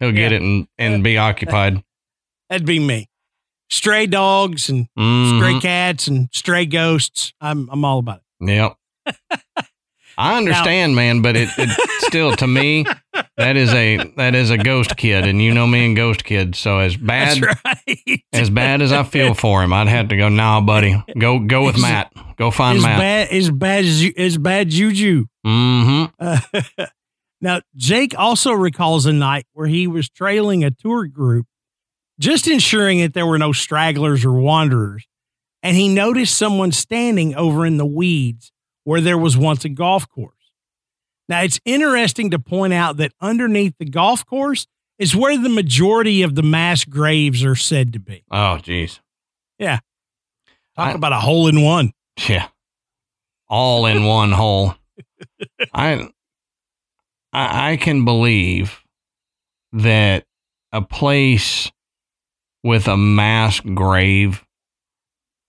he'll 0.00 0.12
get 0.12 0.30
Yeah. 0.30 0.36
it 0.38 0.42
and, 0.42 0.68
and 0.78 1.02
be 1.04 1.18
occupied. 1.18 1.82
That'd 2.48 2.66
be 2.66 2.78
me. 2.78 3.08
stray 3.70 4.06
dogs 4.06 4.70
and 4.70 4.86
Mhm. 4.98 5.36
stray 5.38 5.60
cats 5.60 6.08
and 6.08 6.28
stray 6.32 6.64
ghosts. 6.64 7.34
I'm 7.40 7.68
I'm 7.70 7.84
all 7.84 7.98
about 7.98 8.22
it. 8.40 8.46
Yep. 8.46 8.76
I 10.18 10.36
understand, 10.36 10.96
man, 10.96 11.22
but 11.22 11.36
it, 11.36 11.48
it 11.56 11.70
still 12.00 12.34
to 12.36 12.46
me 12.46 12.84
that 13.36 13.56
is 13.56 13.72
a 13.72 13.98
that 14.16 14.34
is 14.34 14.50
a 14.50 14.58
ghost 14.58 14.96
kid, 14.96 15.24
and 15.28 15.40
you 15.40 15.54
know 15.54 15.64
me 15.64 15.86
and 15.86 15.94
ghost 15.94 16.24
kids. 16.24 16.58
So 16.58 16.80
as 16.80 16.96
bad 16.96 17.40
right. 17.64 18.22
as 18.32 18.50
bad 18.50 18.82
as 18.82 18.90
I 18.92 19.04
feel 19.04 19.34
for 19.34 19.62
him, 19.62 19.72
I'd 19.72 19.86
have 19.86 20.08
to 20.08 20.16
go. 20.16 20.28
Nah, 20.28 20.60
buddy, 20.60 21.00
go 21.16 21.38
go 21.38 21.64
with 21.64 21.80
Matt. 21.80 22.12
Go 22.36 22.50
find 22.50 22.76
It's 22.76 22.84
Matt. 22.84 22.98
bad. 22.98 23.28
It's 23.30 23.48
bad. 23.48 23.84
It's 23.86 24.36
bad 24.36 24.70
juju. 24.70 25.26
Mm-hmm. 25.46 26.14
Uh, 26.18 26.86
now, 27.40 27.60
Jake 27.76 28.18
also 28.18 28.50
recalls 28.50 29.06
a 29.06 29.12
night 29.12 29.46
where 29.52 29.68
he 29.68 29.86
was 29.86 30.08
trailing 30.08 30.64
a 30.64 30.72
tour 30.72 31.06
group, 31.06 31.46
just 32.18 32.48
ensuring 32.48 32.98
that 33.00 33.14
there 33.14 33.26
were 33.26 33.38
no 33.38 33.52
stragglers 33.52 34.24
or 34.24 34.32
wanderers, 34.32 35.06
and 35.62 35.76
he 35.76 35.88
noticed 35.88 36.36
someone 36.36 36.72
standing 36.72 37.36
over 37.36 37.64
in 37.64 37.76
the 37.76 37.86
weeds 37.86 38.50
where 38.88 39.00
there 39.02 39.18
was 39.18 39.36
once 39.36 39.64
a 39.64 39.68
golf 39.68 40.08
course. 40.08 40.34
Now, 41.28 41.42
it's 41.42 41.60
interesting 41.66 42.30
to 42.30 42.38
point 42.38 42.72
out 42.72 42.96
that 42.96 43.12
underneath 43.20 43.74
the 43.78 43.84
golf 43.84 44.24
course 44.24 44.66
is 44.98 45.14
where 45.14 45.36
the 45.36 45.50
majority 45.50 46.22
of 46.22 46.34
the 46.34 46.42
mass 46.42 46.84
graves 46.84 47.44
are 47.44 47.54
said 47.54 47.92
to 47.92 47.98
be. 47.98 48.24
Oh, 48.30 48.58
jeez. 48.62 49.00
Yeah 49.58 49.80
talk 50.76 50.88
I- 50.88 50.92
about 50.92 51.12
a 51.12 51.20
hole 51.20 51.48
in 51.48 51.60
one. 51.62 51.92
Yeah. 52.28 52.48
All 53.48 53.86
in 53.86 54.04
one 54.04 54.32
hole. 54.32 54.74
I, 55.74 56.08
I 57.32 57.72
I 57.72 57.76
can 57.76 58.04
believe 58.04 58.80
that 59.72 60.24
a 60.72 60.82
place 60.82 61.70
with 62.62 62.88
a 62.88 62.96
mass 62.96 63.60
grave 63.60 64.44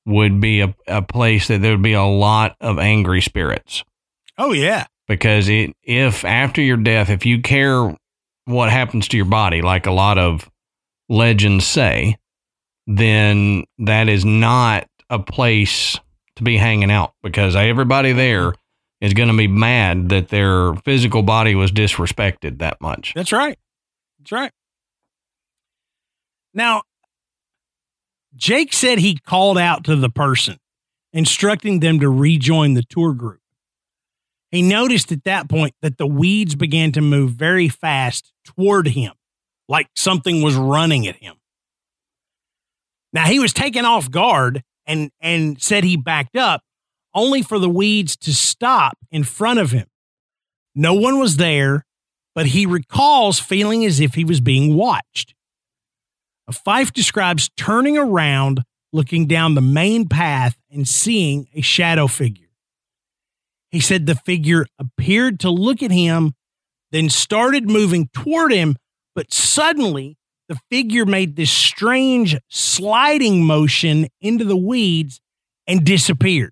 would 0.10 0.42
be 0.42 0.62
a, 0.62 0.76
a 0.88 1.02
place 1.02 1.48
that 1.48 1.62
there 1.62 1.72
would 1.72 1.84
be 1.84 1.94
a 1.94 2.04
lot 2.04 2.56
of 2.60 2.80
angry 2.80 3.22
spirits. 3.22 3.84
Oh, 4.38 4.52
yeah. 4.52 4.88
Because 5.08 5.48
it 5.48 5.76
if 5.84 6.26
after 6.26 6.62
your 6.62 6.78
death, 6.78 7.10
if 7.10 7.26
you 7.26 7.42
care 7.42 7.96
what 8.46 8.72
happens 8.72 9.08
to 9.10 9.18
your 9.18 9.26
body, 9.26 9.62
like 9.62 9.86
a 9.86 9.92
lot 9.92 10.18
of 10.18 10.50
legends 11.08 11.66
say, 11.66 12.18
then 12.88 13.64
that 13.78 14.10
is 14.10 14.26
not 14.26 14.88
a 15.10 15.20
place 15.20 15.98
to 16.36 16.44
be 16.44 16.58
hanging 16.58 16.92
out 16.92 17.14
because 17.22 17.56
everybody 17.56 18.12
there 18.12 18.54
is 19.02 19.14
going 19.14 19.30
to 19.30 19.38
be 19.38 19.48
mad 19.48 20.10
that 20.10 20.30
their 20.30 20.74
physical 20.86 21.24
body 21.24 21.56
was 21.56 21.72
disrespected 21.72 22.60
that 22.60 22.82
much. 22.82 23.14
That's 23.16 23.32
right. 23.32 23.58
That's 24.20 24.32
right. 24.32 24.52
Now, 26.54 26.84
Jake 28.36 28.74
said 28.74 29.00
he 29.00 29.18
called 29.18 29.58
out 29.58 29.84
to 29.86 29.96
the 29.96 30.10
person, 30.10 30.58
instructing 31.14 31.80
them 31.80 32.00
to 32.00 32.10
rejoin 32.10 32.74
the 32.74 32.84
tour 32.84 33.14
group. 33.14 33.42
He 34.52 34.62
noticed 34.62 35.12
at 35.12 35.26
that 35.26 35.50
point 35.50 35.76
that 35.82 35.98
the 35.98 36.08
weeds 36.08 36.56
began 36.56 36.92
to 36.94 37.02
move 37.02 37.32
very 37.32 37.70
fast 37.70 38.32
toward 38.44 38.88
him, 38.88 39.14
like 39.68 39.88
something 39.96 40.42
was 40.42 40.56
running 40.56 41.08
at 41.08 41.18
him. 41.18 41.36
Now, 43.14 43.26
he 43.26 43.40
was 43.40 43.54
taken 43.54 43.86
off 43.86 44.10
guard 44.10 44.64
and, 44.86 45.12
and 45.22 45.62
said 45.62 45.84
he 45.84 45.98
backed 45.98 46.36
up, 46.36 46.62
only 47.14 47.42
for 47.42 47.60
the 47.60 47.70
weeds 47.70 48.16
to 48.18 48.34
stop 48.34 48.98
in 49.12 49.24
front 49.24 49.60
of 49.60 49.72
him. 49.72 49.88
No 50.76 50.94
one 50.94 51.20
was 51.20 51.38
there, 51.38 51.86
but 52.36 52.48
he 52.48 52.66
recalls 52.66 53.40
feeling 53.40 53.84
as 53.86 54.00
if 54.00 54.14
he 54.14 54.24
was 54.24 54.42
being 54.42 54.76
watched. 54.76 55.36
Fife 56.52 56.92
describes 56.94 57.50
turning 57.58 57.98
around, 57.98 58.64
looking 58.92 59.28
down 59.28 59.56
the 59.56 59.62
main 59.62 60.08
path, 60.08 60.58
and 60.72 60.88
seeing 60.88 61.48
a 61.54 61.62
shadow 61.62 62.08
figure. 62.08 62.48
He 63.72 63.80
said 63.80 64.06
the 64.06 64.16
figure 64.16 64.66
appeared 64.80 65.40
to 65.42 65.50
look 65.52 65.84
at 65.84 65.92
him, 65.92 66.34
then 66.92 67.10
started 67.10 67.70
moving 67.70 68.10
toward 68.14 68.52
him, 68.52 68.76
but 69.14 69.32
suddenly 69.32 70.18
the 70.48 70.58
figure 70.72 71.06
made 71.06 71.36
this 71.36 71.52
strange 71.52 72.36
sliding 72.50 73.46
motion 73.46 74.08
into 74.22 74.44
the 74.44 74.58
weeds 74.58 75.22
and 75.68 75.86
disappeared. 75.86 76.52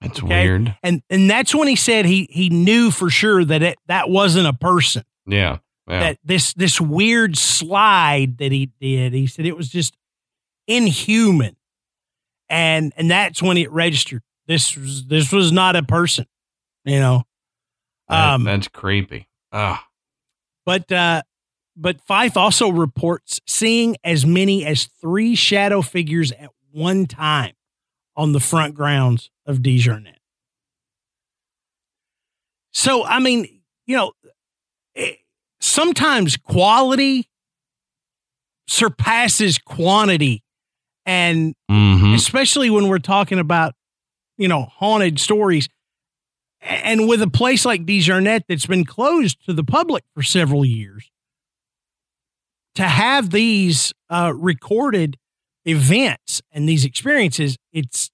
That's 0.00 0.18
Okay. 0.22 0.44
weird. 0.46 0.74
And 0.82 1.02
and 1.10 1.28
that's 1.28 1.54
when 1.54 1.68
he 1.68 1.76
said 1.76 2.06
he 2.06 2.26
he 2.30 2.48
knew 2.48 2.90
for 2.90 3.10
sure 3.10 3.44
that 3.44 3.62
it 3.62 3.76
that 3.86 4.08
wasn't 4.08 4.46
a 4.46 4.52
person 4.54 5.02
Yeah. 5.26 5.58
Yeah. 5.88 6.00
that 6.00 6.18
this 6.24 6.52
this 6.54 6.80
weird 6.80 7.36
slide 7.38 8.38
that 8.38 8.50
he 8.52 8.70
did 8.80 9.12
he 9.12 9.26
said 9.28 9.46
it 9.46 9.56
was 9.56 9.68
just 9.68 9.96
inhuman 10.66 11.56
and 12.48 12.92
and 12.96 13.08
that's 13.10 13.40
when 13.40 13.56
it 13.56 13.70
registered 13.70 14.22
this 14.48 14.76
was 14.76 15.06
this 15.06 15.30
was 15.32 15.52
not 15.52 15.76
a 15.76 15.82
person 15.84 16.26
you 16.84 16.98
know 16.98 17.22
That- 18.08 18.34
um 18.34 18.44
that's 18.44 18.66
creepy. 18.68 19.28
Ah. 19.52 19.86
but 20.64 20.90
uh 20.90 21.22
but 21.76 22.00
Fife 22.00 22.36
also 22.36 22.68
reports 22.70 23.40
seeing 23.46 23.96
as 24.02 24.24
many 24.26 24.64
as 24.64 24.86
three 24.86 25.34
shadow 25.36 25.82
figures 25.82 26.32
at 26.32 26.50
one 26.72 27.06
time 27.06 27.52
on 28.16 28.32
the 28.32 28.40
front 28.40 28.74
grounds 28.74 29.30
of 29.44 29.58
DeJarnette. 29.58 30.14
So, 32.72 33.04
I 33.04 33.18
mean, 33.20 33.60
you 33.86 33.96
know, 33.96 34.12
sometimes 35.66 36.36
quality 36.36 37.28
surpasses 38.68 39.58
quantity. 39.58 40.42
And 41.04 41.54
Mm-hmm. 41.70 42.14
especially 42.14 42.68
when 42.70 42.88
we're 42.88 42.98
talking 42.98 43.38
about, 43.38 43.74
you 44.38 44.48
know, 44.48 44.62
haunted 44.62 45.18
stories. 45.18 45.68
And 46.60 47.08
with 47.08 47.22
a 47.22 47.28
place 47.28 47.64
like 47.64 47.84
DeJarnette 47.84 48.42
that's 48.48 48.66
been 48.66 48.84
closed 48.84 49.44
to 49.46 49.52
the 49.52 49.62
public 49.64 50.04
for 50.14 50.22
several 50.22 50.64
years, 50.64 51.10
to 52.74 52.82
have 52.84 53.30
these 53.30 53.92
uh, 54.10 54.32
recorded 54.34 55.16
events 55.64 56.42
and 56.52 56.68
these 56.68 56.84
experiences, 56.84 57.56
it's 57.72 58.10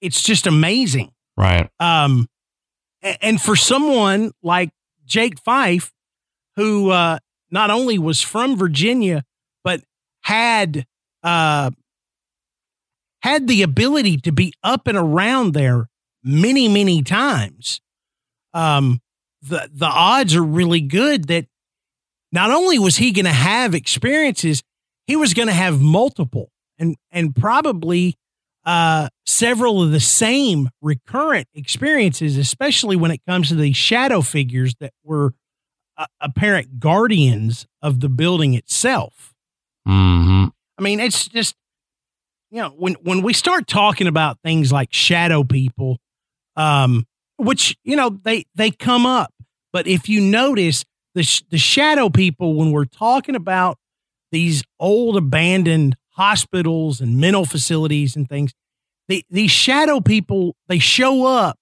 it's 0.00 0.22
just 0.22 0.46
amazing. 0.46 1.12
Right. 1.36 1.68
Um, 1.80 2.28
and 3.02 3.40
for 3.40 3.56
someone 3.56 4.32
like 4.42 4.70
Jake 5.06 5.38
Fife, 5.40 5.92
who 6.58 6.90
uh, 6.90 7.18
not 7.52 7.70
only 7.70 7.98
was 7.98 8.20
from 8.20 8.56
Virginia 8.56 9.22
but 9.62 9.80
had 10.22 10.84
uh, 11.22 11.70
had 13.22 13.46
the 13.46 13.62
ability 13.62 14.16
to 14.18 14.32
be 14.32 14.52
up 14.62 14.88
and 14.88 14.98
around 14.98 15.54
there 15.54 15.86
many, 16.24 16.68
many 16.68 17.02
times, 17.02 17.80
um, 18.54 19.00
the 19.40 19.70
the 19.72 19.86
odds 19.86 20.34
are 20.34 20.42
really 20.42 20.80
good 20.80 21.28
that 21.28 21.46
not 22.32 22.50
only 22.50 22.78
was 22.78 22.96
he 22.96 23.12
going 23.12 23.24
to 23.24 23.30
have 23.30 23.74
experiences, 23.74 24.62
he 25.06 25.14
was 25.14 25.34
going 25.34 25.48
to 25.48 25.54
have 25.54 25.80
multiple 25.80 26.50
and 26.76 26.96
and 27.12 27.36
probably 27.36 28.16
uh, 28.64 29.08
several 29.26 29.80
of 29.80 29.92
the 29.92 30.00
same 30.00 30.70
recurrent 30.82 31.46
experiences, 31.54 32.36
especially 32.36 32.96
when 32.96 33.12
it 33.12 33.20
comes 33.28 33.48
to 33.48 33.54
these 33.54 33.76
shadow 33.76 34.22
figures 34.22 34.74
that 34.80 34.92
were 35.04 35.34
apparent 36.20 36.80
guardians 36.80 37.66
of 37.82 38.00
the 38.00 38.08
building 38.08 38.54
itself. 38.54 39.34
Mm-hmm. 39.86 40.46
I 40.78 40.82
mean, 40.82 41.00
it's 41.00 41.28
just 41.28 41.54
you 42.50 42.62
know 42.62 42.70
when 42.70 42.94
when 43.02 43.22
we 43.22 43.32
start 43.32 43.66
talking 43.66 44.06
about 44.06 44.38
things 44.42 44.72
like 44.72 44.92
shadow 44.92 45.44
people, 45.44 45.98
um, 46.56 47.06
which 47.36 47.76
you 47.84 47.96
know 47.96 48.10
they 48.10 48.44
they 48.54 48.70
come 48.70 49.06
up, 49.06 49.32
but 49.72 49.86
if 49.86 50.08
you 50.08 50.20
notice 50.20 50.84
the 51.14 51.22
sh- 51.22 51.42
the 51.50 51.58
shadow 51.58 52.08
people 52.08 52.54
when 52.54 52.70
we're 52.70 52.84
talking 52.84 53.34
about 53.34 53.78
these 54.30 54.62
old 54.78 55.16
abandoned 55.16 55.96
hospitals 56.10 57.00
and 57.00 57.18
mental 57.18 57.44
facilities 57.44 58.14
and 58.14 58.28
things, 58.28 58.52
the 59.08 59.24
these 59.30 59.50
shadow 59.50 60.00
people 60.00 60.54
they 60.68 60.78
show 60.78 61.26
up 61.26 61.58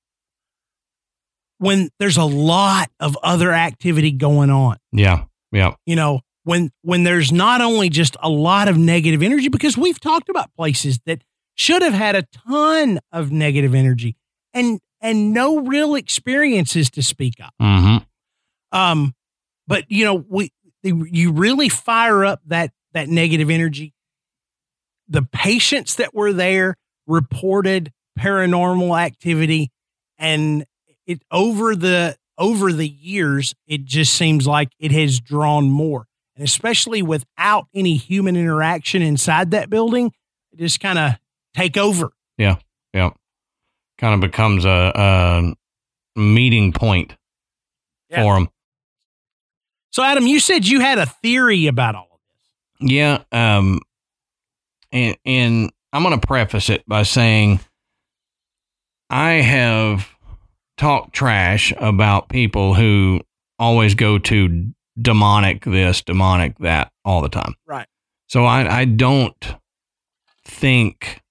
when 1.59 1.89
there's 1.99 2.17
a 2.17 2.25
lot 2.25 2.91
of 3.01 3.17
other 3.23 3.53
activity 3.53 4.13
going 4.13 4.51
on 4.51 4.77
Yeah. 4.93 5.25
Yeah. 5.53 5.75
you 5.87 5.97
know 5.97 6.21
when 6.45 6.71
when 6.83 7.03
there's 7.05 7.33
not 7.33 7.61
only 7.61 7.89
just 7.89 8.17
a 8.23 8.29
lot 8.29 8.69
of 8.69 8.77
negative 8.77 9.23
energy 9.23 9.49
because 9.49 9.77
we've 9.77 9.99
talked 10.01 10.29
about 10.29 10.55
places 10.57 10.99
that 11.07 11.23
should 11.55 11.83
have 11.83 11.95
had 11.95 12.15
a 12.15 12.23
ton 12.49 13.01
of 13.13 13.33
negative 13.33 13.75
energy 13.75 14.17
and 14.55 14.81
and 15.01 15.33
no 15.33 15.61
real 15.61 15.95
experiences 15.95 16.91
to 16.91 17.03
speak 17.03 17.35
of 17.41 17.51
Mm-hmm. 17.61 18.79
um 18.79 19.15
but 19.67 19.85
you 19.91 20.05
know 20.05 20.25
we 20.29 20.51
you 20.83 21.33
really 21.33 21.69
fire 21.69 22.25
up 22.25 22.41
that 22.47 22.71
that 22.93 23.09
negative 23.09 23.51
energy 23.51 23.93
the 25.09 25.23
patients 25.23 25.97
that 25.97 26.15
were 26.15 26.33
there 26.33 26.77
reported 27.07 27.93
paranormal 28.19 28.99
activity 29.01 29.71
and 30.19 30.65
it 31.07 31.23
over 31.31 31.75
the 31.77 32.17
over 32.39 32.73
the 32.73 32.89
years 32.89 33.55
it 33.67 33.85
just 33.85 34.13
seems 34.15 34.47
like 34.47 34.71
it 34.79 34.93
has 34.93 35.21
drawn 35.21 35.71
more 35.71 36.07
and 36.35 36.45
especially 36.45 37.01
without 37.03 37.67
any 37.75 37.97
human 37.97 38.37
interaction 38.37 39.01
inside 39.03 39.51
that 39.53 39.71
building 39.71 40.13
it 40.53 40.59
just 40.59 40.81
kind 40.81 40.99
of 40.99 41.13
take 41.55 41.77
over. 41.79 42.11
Yeah. 42.39 42.57
Yeah. 42.93 43.11
Kind 43.99 44.15
of 44.15 44.21
becomes 44.21 44.65
a, 44.67 44.93
a 44.95 45.55
meeting 46.21 46.73
point 46.73 47.17
Yeah. 48.11 48.23
for 48.23 48.35
them. 48.35 48.49
So, 49.91 50.03
Adam, 50.03 50.27
you 50.27 50.39
said 50.41 50.67
you 50.67 50.81
had 50.81 50.99
a 50.99 51.07
theory 51.07 51.67
about 51.67 51.95
all 51.95 52.09
of 52.13 52.21
this. 52.81 52.91
Yeah. 52.93 53.23
Um, 53.33 53.81
and, 54.93 55.17
and 55.25 55.71
I'm 55.95 56.03
going 56.03 56.19
to 56.21 56.27
preface 56.27 56.69
it 56.69 56.85
by 56.87 57.03
saying 57.05 57.61
I 59.09 59.33
have 59.35 60.07
talked 60.77 61.15
trash 61.15 61.73
about 61.79 62.29
people 62.29 62.75
who 62.75 63.21
always 63.59 63.95
go 63.95 64.19
to 64.19 64.73
demonic 65.01 65.65
this, 65.65 66.03
demonic 66.03 66.59
that 66.59 66.91
all 67.05 67.21
the 67.21 67.29
time. 67.29 67.55
Right. 67.67 67.87
So 68.29 68.45
I, 68.45 68.81
I 68.81 68.85
don't 68.85 69.57
think 70.45 71.23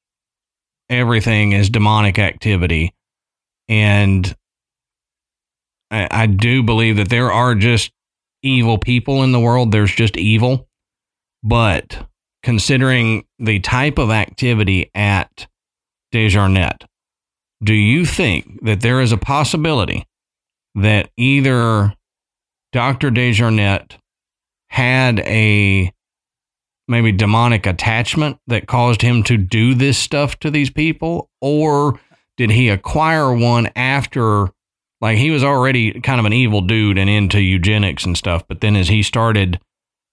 everything 0.89 1.51
is 1.51 1.69
demonic 1.69 2.19
activity. 2.19 2.93
And 3.67 4.35
I, 5.91 6.07
I 6.11 6.25
do 6.27 6.63
believe 6.63 6.97
that 6.97 7.09
there 7.09 7.31
are 7.31 7.55
just 7.55 7.91
evil 8.43 8.77
people 8.77 9.23
in 9.23 9.31
the 9.31 9.39
world. 9.39 9.71
There's 9.71 9.93
just 9.93 10.17
evil. 10.17 10.67
But 11.43 12.07
considering 12.43 13.25
the 13.39 13.59
type 13.59 13.97
of 13.97 14.11
activity 14.11 14.91
at 14.93 15.47
DeJarnette, 16.13 16.83
do 17.65 17.73
you 17.73 18.05
think 18.05 18.63
that 18.63 18.81
there 18.81 19.01
is 19.01 19.11
a 19.11 19.17
possibility 19.17 20.05
that 20.75 21.09
either 21.17 21.93
Dr. 22.71 23.09
DeJarnette 23.09 23.93
had 24.69 25.19
a 25.21 25.91
maybe 26.87 27.11
demonic 27.11 27.65
attachment 27.65 28.37
that 28.47 28.67
caused 28.67 29.01
him 29.01 29.23
to 29.23 29.37
do 29.37 29.73
this 29.73 29.97
stuff 29.97 30.37
to 30.39 30.51
these 30.51 30.69
people? 30.69 31.29
Or 31.41 31.99
did 32.37 32.51
he 32.51 32.69
acquire 32.69 33.33
one 33.33 33.69
after, 33.75 34.49
like, 35.01 35.17
he 35.17 35.31
was 35.31 35.43
already 35.43 35.99
kind 36.01 36.19
of 36.19 36.25
an 36.25 36.33
evil 36.33 36.61
dude 36.61 36.97
and 36.97 37.09
into 37.09 37.41
eugenics 37.41 38.05
and 38.05 38.17
stuff, 38.17 38.47
but 38.47 38.61
then 38.61 38.75
as 38.75 38.89
he 38.89 39.01
started 39.01 39.59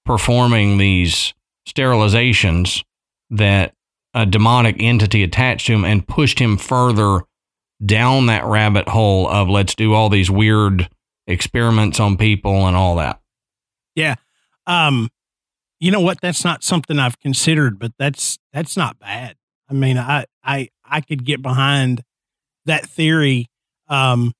performing 0.06 0.78
these 0.78 1.34
sterilizations, 1.68 2.82
that 3.28 3.74
a 4.14 4.24
demonic 4.24 4.76
entity 4.78 5.22
attached 5.22 5.66
to 5.66 5.74
him 5.74 5.84
and 5.84 6.06
pushed 6.06 6.38
him 6.38 6.56
further 6.56 7.24
down 7.84 8.26
that 8.26 8.44
rabbit 8.44 8.88
hole 8.88 9.28
of 9.28 9.48
let's 9.48 9.74
do 9.74 9.94
all 9.94 10.08
these 10.08 10.30
weird 10.30 10.88
experiments 11.26 12.00
on 12.00 12.16
people 12.16 12.66
and 12.66 12.76
all 12.76 12.96
that. 12.96 13.20
Yeah. 13.94 14.16
Um, 14.66 15.10
you 15.80 15.90
know 15.90 16.00
what? 16.00 16.20
That's 16.20 16.44
not 16.44 16.62
something 16.62 16.98
I've 16.98 17.18
considered, 17.18 17.78
but 17.78 17.92
that's 17.98 18.38
that's 18.52 18.76
not 18.76 18.98
bad. 18.98 19.36
I 19.68 19.74
mean, 19.74 19.98
I 19.98 20.26
I 20.44 20.68
I 20.84 21.00
could 21.00 21.24
get 21.24 21.42
behind 21.42 22.02
that 22.66 22.86
theory. 22.86 23.48
Um, 23.88 24.32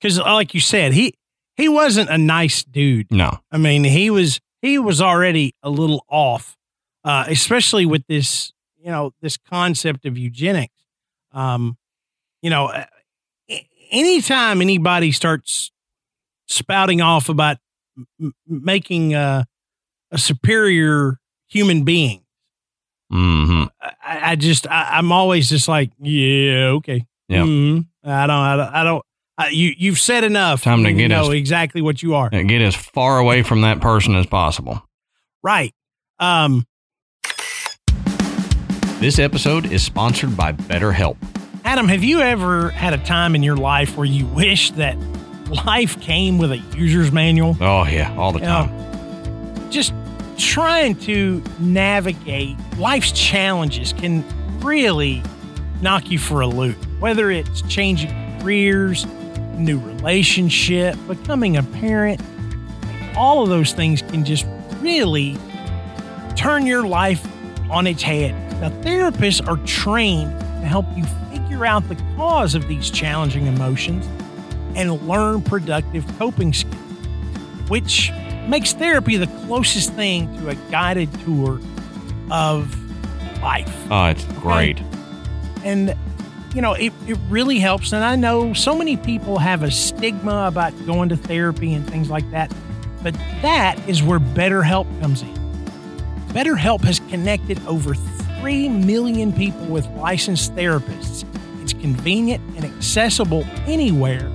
because 0.00 0.18
like 0.18 0.54
you 0.54 0.60
said, 0.60 0.94
he 0.94 1.14
he 1.56 1.68
wasn't 1.68 2.08
a 2.08 2.16
nice 2.16 2.64
dude. 2.64 3.08
No. 3.10 3.38
I 3.52 3.58
mean, 3.58 3.84
he 3.84 4.08
was 4.08 4.40
he 4.62 4.78
was 4.78 5.02
already 5.02 5.54
a 5.62 5.68
little 5.68 6.04
off, 6.08 6.56
uh, 7.04 7.26
especially 7.28 7.84
with 7.84 8.06
this 8.08 8.52
you 8.78 8.90
know 8.90 9.12
this 9.20 9.36
concept 9.36 10.06
of 10.06 10.16
eugenics. 10.16 10.74
Um, 11.32 11.76
you 12.42 12.50
know, 12.50 12.72
anytime 13.90 14.60
anybody 14.62 15.12
starts 15.12 15.70
spouting 16.48 17.00
off 17.00 17.28
about 17.28 17.58
m- 18.20 18.34
making 18.46 19.14
uh, 19.14 19.44
a 20.10 20.18
superior 20.18 21.18
human 21.48 21.84
being, 21.84 22.22
hmm 23.10 23.64
I, 23.80 24.32
I 24.32 24.36
just 24.36 24.66
I, 24.68 24.90
I'm 24.98 25.10
always 25.12 25.48
just 25.48 25.68
like, 25.68 25.90
yeah, 26.00 26.68
okay, 26.78 27.04
Yeah. 27.28 27.42
Mhm. 27.42 27.86
I 28.04 28.26
don't, 28.26 28.36
I 28.36 28.56
don't, 28.56 28.74
I 28.74 28.84
don't. 28.84 29.04
I, 29.38 29.48
you 29.48 29.74
you've 29.76 29.98
said 29.98 30.24
enough. 30.24 30.62
Time 30.62 30.84
to 30.84 30.90
You 30.90 30.96
get 30.96 31.08
know 31.08 31.26
us- 31.28 31.34
exactly 31.34 31.80
what 31.82 32.02
you 32.02 32.14
are. 32.14 32.30
Get 32.30 32.62
as 32.62 32.74
far 32.74 33.18
away 33.18 33.42
from 33.42 33.60
that 33.62 33.80
person 33.80 34.14
as 34.14 34.26
possible. 34.26 34.82
Right. 35.42 35.74
Um. 36.18 36.66
This 39.00 39.18
episode 39.18 39.64
is 39.72 39.82
sponsored 39.82 40.36
by 40.36 40.52
BetterHelp. 40.52 41.16
Adam, 41.70 41.86
have 41.86 42.02
you 42.02 42.20
ever 42.20 42.70
had 42.70 42.92
a 42.94 42.98
time 42.98 43.36
in 43.36 43.44
your 43.44 43.56
life 43.56 43.96
where 43.96 44.04
you 44.04 44.26
wish 44.26 44.72
that 44.72 44.98
life 45.64 46.00
came 46.00 46.36
with 46.36 46.50
a 46.50 46.56
user's 46.76 47.12
manual? 47.12 47.56
Oh, 47.60 47.86
yeah, 47.86 48.12
all 48.16 48.32
the 48.32 48.40
You 48.40 48.46
know, 48.46 48.66
time. 48.66 49.70
just 49.70 49.94
trying 50.36 50.96
to 50.96 51.40
navigate 51.60 52.56
life's 52.76 53.12
challenges 53.12 53.92
can 53.92 54.24
really 54.58 55.22
knock 55.80 56.10
you 56.10 56.18
for 56.18 56.40
a 56.40 56.46
loop. 56.48 56.74
Whether 56.98 57.30
it's 57.30 57.62
changing 57.62 58.10
careers, 58.40 59.06
new 59.54 59.78
relationship, 59.78 60.96
becoming 61.06 61.56
a 61.56 61.62
parent, 61.62 62.20
all 63.16 63.44
of 63.44 63.48
those 63.48 63.74
things 63.74 64.02
can 64.02 64.24
just 64.24 64.44
really 64.80 65.38
turn 66.34 66.66
your 66.66 66.84
life 66.84 67.24
on 67.70 67.86
its 67.86 68.02
head. 68.02 68.34
Now, 68.60 68.70
therapists 68.82 69.46
are 69.46 69.64
trained 69.68 70.36
to 70.40 70.66
help 70.66 70.86
you 70.96 71.04
figure 71.60 71.66
out 71.66 71.86
the 71.90 71.96
cause 72.16 72.54
of 72.54 72.66
these 72.68 72.90
challenging 72.90 73.46
emotions 73.46 74.08
and 74.76 75.06
learn 75.06 75.42
productive 75.42 76.06
coping 76.16 76.54
skills, 76.54 76.74
which 77.68 78.10
makes 78.48 78.72
therapy 78.72 79.18
the 79.18 79.26
closest 79.44 79.92
thing 79.92 80.34
to 80.38 80.48
a 80.48 80.54
guided 80.70 81.12
tour 81.20 81.60
of 82.30 82.74
life. 83.42 83.70
Oh, 83.90 84.06
it's 84.06 84.24
great. 84.40 84.80
And, 85.62 85.94
you 86.54 86.62
know, 86.62 86.72
it, 86.72 86.94
it 87.06 87.18
really 87.28 87.58
helps. 87.58 87.92
And 87.92 88.02
I 88.02 88.16
know 88.16 88.54
so 88.54 88.74
many 88.74 88.96
people 88.96 89.36
have 89.36 89.62
a 89.62 89.70
stigma 89.70 90.46
about 90.46 90.72
going 90.86 91.10
to 91.10 91.16
therapy 91.18 91.74
and 91.74 91.86
things 91.86 92.08
like 92.08 92.28
that, 92.30 92.50
but 93.02 93.12
that 93.42 93.78
is 93.86 94.02
where 94.02 94.18
BetterHelp 94.18 94.86
comes 95.02 95.20
in. 95.20 95.34
BetterHelp 96.28 96.84
has 96.84 97.00
connected 97.10 97.62
over 97.66 97.92
3 97.92 98.70
million 98.70 99.30
people 99.30 99.66
with 99.66 99.86
licensed 99.88 100.56
therapists. 100.56 101.26
Convenient 101.80 102.42
and 102.56 102.64
accessible 102.64 103.44
anywhere, 103.66 104.30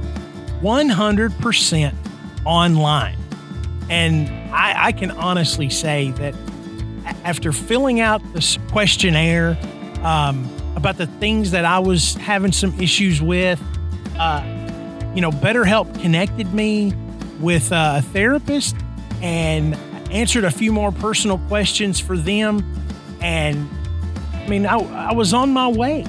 100% 0.61 1.93
online. 2.45 3.17
And 3.89 4.29
I, 4.53 4.87
I 4.87 4.91
can 4.91 5.11
honestly 5.11 5.69
say 5.69 6.11
that 6.11 6.33
after 7.23 7.51
filling 7.51 7.99
out 7.99 8.21
this 8.33 8.57
questionnaire 8.71 9.57
um, 10.03 10.49
about 10.75 10.97
the 10.97 11.07
things 11.07 11.51
that 11.51 11.65
I 11.65 11.79
was 11.79 12.15
having 12.15 12.51
some 12.51 12.79
issues 12.79 13.21
with, 13.21 13.61
uh, 14.17 14.43
you 15.13 15.21
know, 15.21 15.31
BetterHelp 15.31 16.01
connected 16.01 16.53
me 16.53 16.93
with 17.39 17.71
uh, 17.71 17.95
a 17.97 18.01
therapist 18.01 18.75
and 19.21 19.75
answered 20.11 20.43
a 20.43 20.51
few 20.51 20.71
more 20.71 20.91
personal 20.91 21.37
questions 21.47 21.99
for 21.99 22.17
them. 22.17 22.63
And 23.21 23.69
I 24.33 24.47
mean, 24.47 24.65
I, 24.65 24.77
I 24.77 25.13
was 25.13 25.33
on 25.33 25.51
my 25.51 25.67
way, 25.67 26.05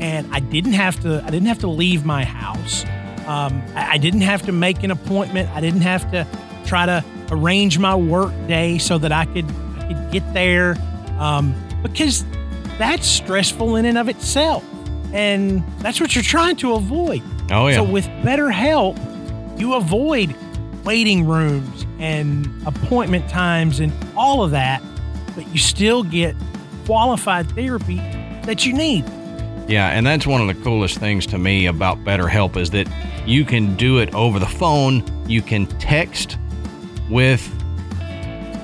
and 0.00 0.32
I 0.32 0.40
didn't 0.40 0.74
have 0.74 1.00
to. 1.00 1.22
I 1.24 1.30
didn't 1.30 1.48
have 1.48 1.60
to 1.60 1.68
leave 1.68 2.04
my 2.04 2.24
house. 2.24 2.84
Um, 3.26 3.62
I, 3.74 3.92
I 3.92 3.98
didn't 3.98 4.22
have 4.22 4.42
to 4.42 4.52
make 4.52 4.82
an 4.82 4.90
appointment. 4.90 5.50
I 5.50 5.60
didn't 5.60 5.82
have 5.82 6.10
to 6.12 6.26
try 6.66 6.86
to 6.86 7.04
arrange 7.30 7.78
my 7.78 7.94
work 7.94 8.32
day 8.46 8.78
so 8.78 8.98
that 8.98 9.12
I 9.12 9.24
could 9.26 9.46
I 9.78 9.88
could 9.88 10.12
get 10.12 10.34
there, 10.34 10.76
um, 11.18 11.54
because 11.82 12.24
that's 12.78 13.06
stressful 13.06 13.76
in 13.76 13.84
and 13.84 13.98
of 13.98 14.08
itself, 14.08 14.64
and 15.12 15.62
that's 15.80 16.00
what 16.00 16.14
you're 16.14 16.22
trying 16.24 16.56
to 16.56 16.74
avoid. 16.74 17.22
Oh, 17.50 17.66
yeah. 17.68 17.76
So 17.76 17.84
with 17.84 18.06
BetterHelp, 18.22 18.98
you 19.58 19.74
avoid 19.74 20.34
waiting 20.84 21.26
rooms 21.26 21.86
and 21.98 22.48
appointment 22.66 23.28
times 23.28 23.80
and 23.80 23.92
all 24.16 24.44
of 24.44 24.52
that, 24.52 24.82
but 25.34 25.46
you 25.48 25.58
still 25.58 26.02
get 26.02 26.36
qualified 26.86 27.50
therapy 27.52 27.96
that 28.44 28.64
you 28.64 28.72
need. 28.72 29.04
Yeah, 29.68 29.88
and 29.88 30.06
that's 30.06 30.26
one 30.26 30.40
of 30.40 30.48
the 30.48 30.62
coolest 30.64 30.96
things 30.96 31.26
to 31.26 31.38
me 31.38 31.66
about 31.66 31.98
BetterHelp 31.98 32.56
is 32.56 32.70
that 32.70 32.88
you 33.26 33.44
can 33.44 33.76
do 33.76 33.98
it 33.98 34.14
over 34.14 34.38
the 34.38 34.46
phone. 34.46 35.04
You 35.28 35.42
can 35.42 35.66
text 35.66 36.38
with 37.10 37.46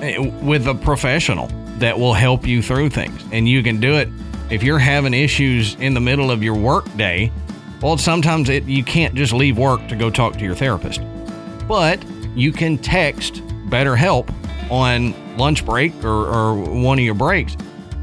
eh, 0.01 0.17
with 0.41 0.67
a 0.67 0.73
professional 0.73 1.47
that 1.77 1.97
will 1.97 2.13
help 2.13 2.47
you 2.47 2.63
through 2.63 2.89
things, 2.89 3.23
and 3.31 3.47
you 3.47 3.61
can 3.61 3.79
do 3.79 3.93
it 3.93 4.09
if 4.49 4.63
you're 4.63 4.79
having 4.79 5.13
issues 5.13 5.75
in 5.75 5.93
the 5.93 5.99
middle 5.99 6.31
of 6.31 6.41
your 6.41 6.55
work 6.55 6.85
day. 6.97 7.31
Well, 7.83 7.97
sometimes 7.99 8.49
it, 8.49 8.63
you 8.63 8.83
can't 8.83 9.13
just 9.13 9.31
leave 9.31 9.59
work 9.59 9.87
to 9.89 9.95
go 9.95 10.09
talk 10.09 10.33
to 10.37 10.43
your 10.43 10.55
therapist, 10.55 11.01
but 11.67 12.03
you 12.35 12.51
can 12.51 12.79
text 12.79 13.43
BetterHelp 13.69 14.33
on 14.71 15.13
lunch 15.37 15.63
break 15.63 15.93
or, 16.03 16.25
or 16.25 16.55
one 16.55 16.97
of 16.97 17.05
your 17.05 17.13
breaks 17.13 17.55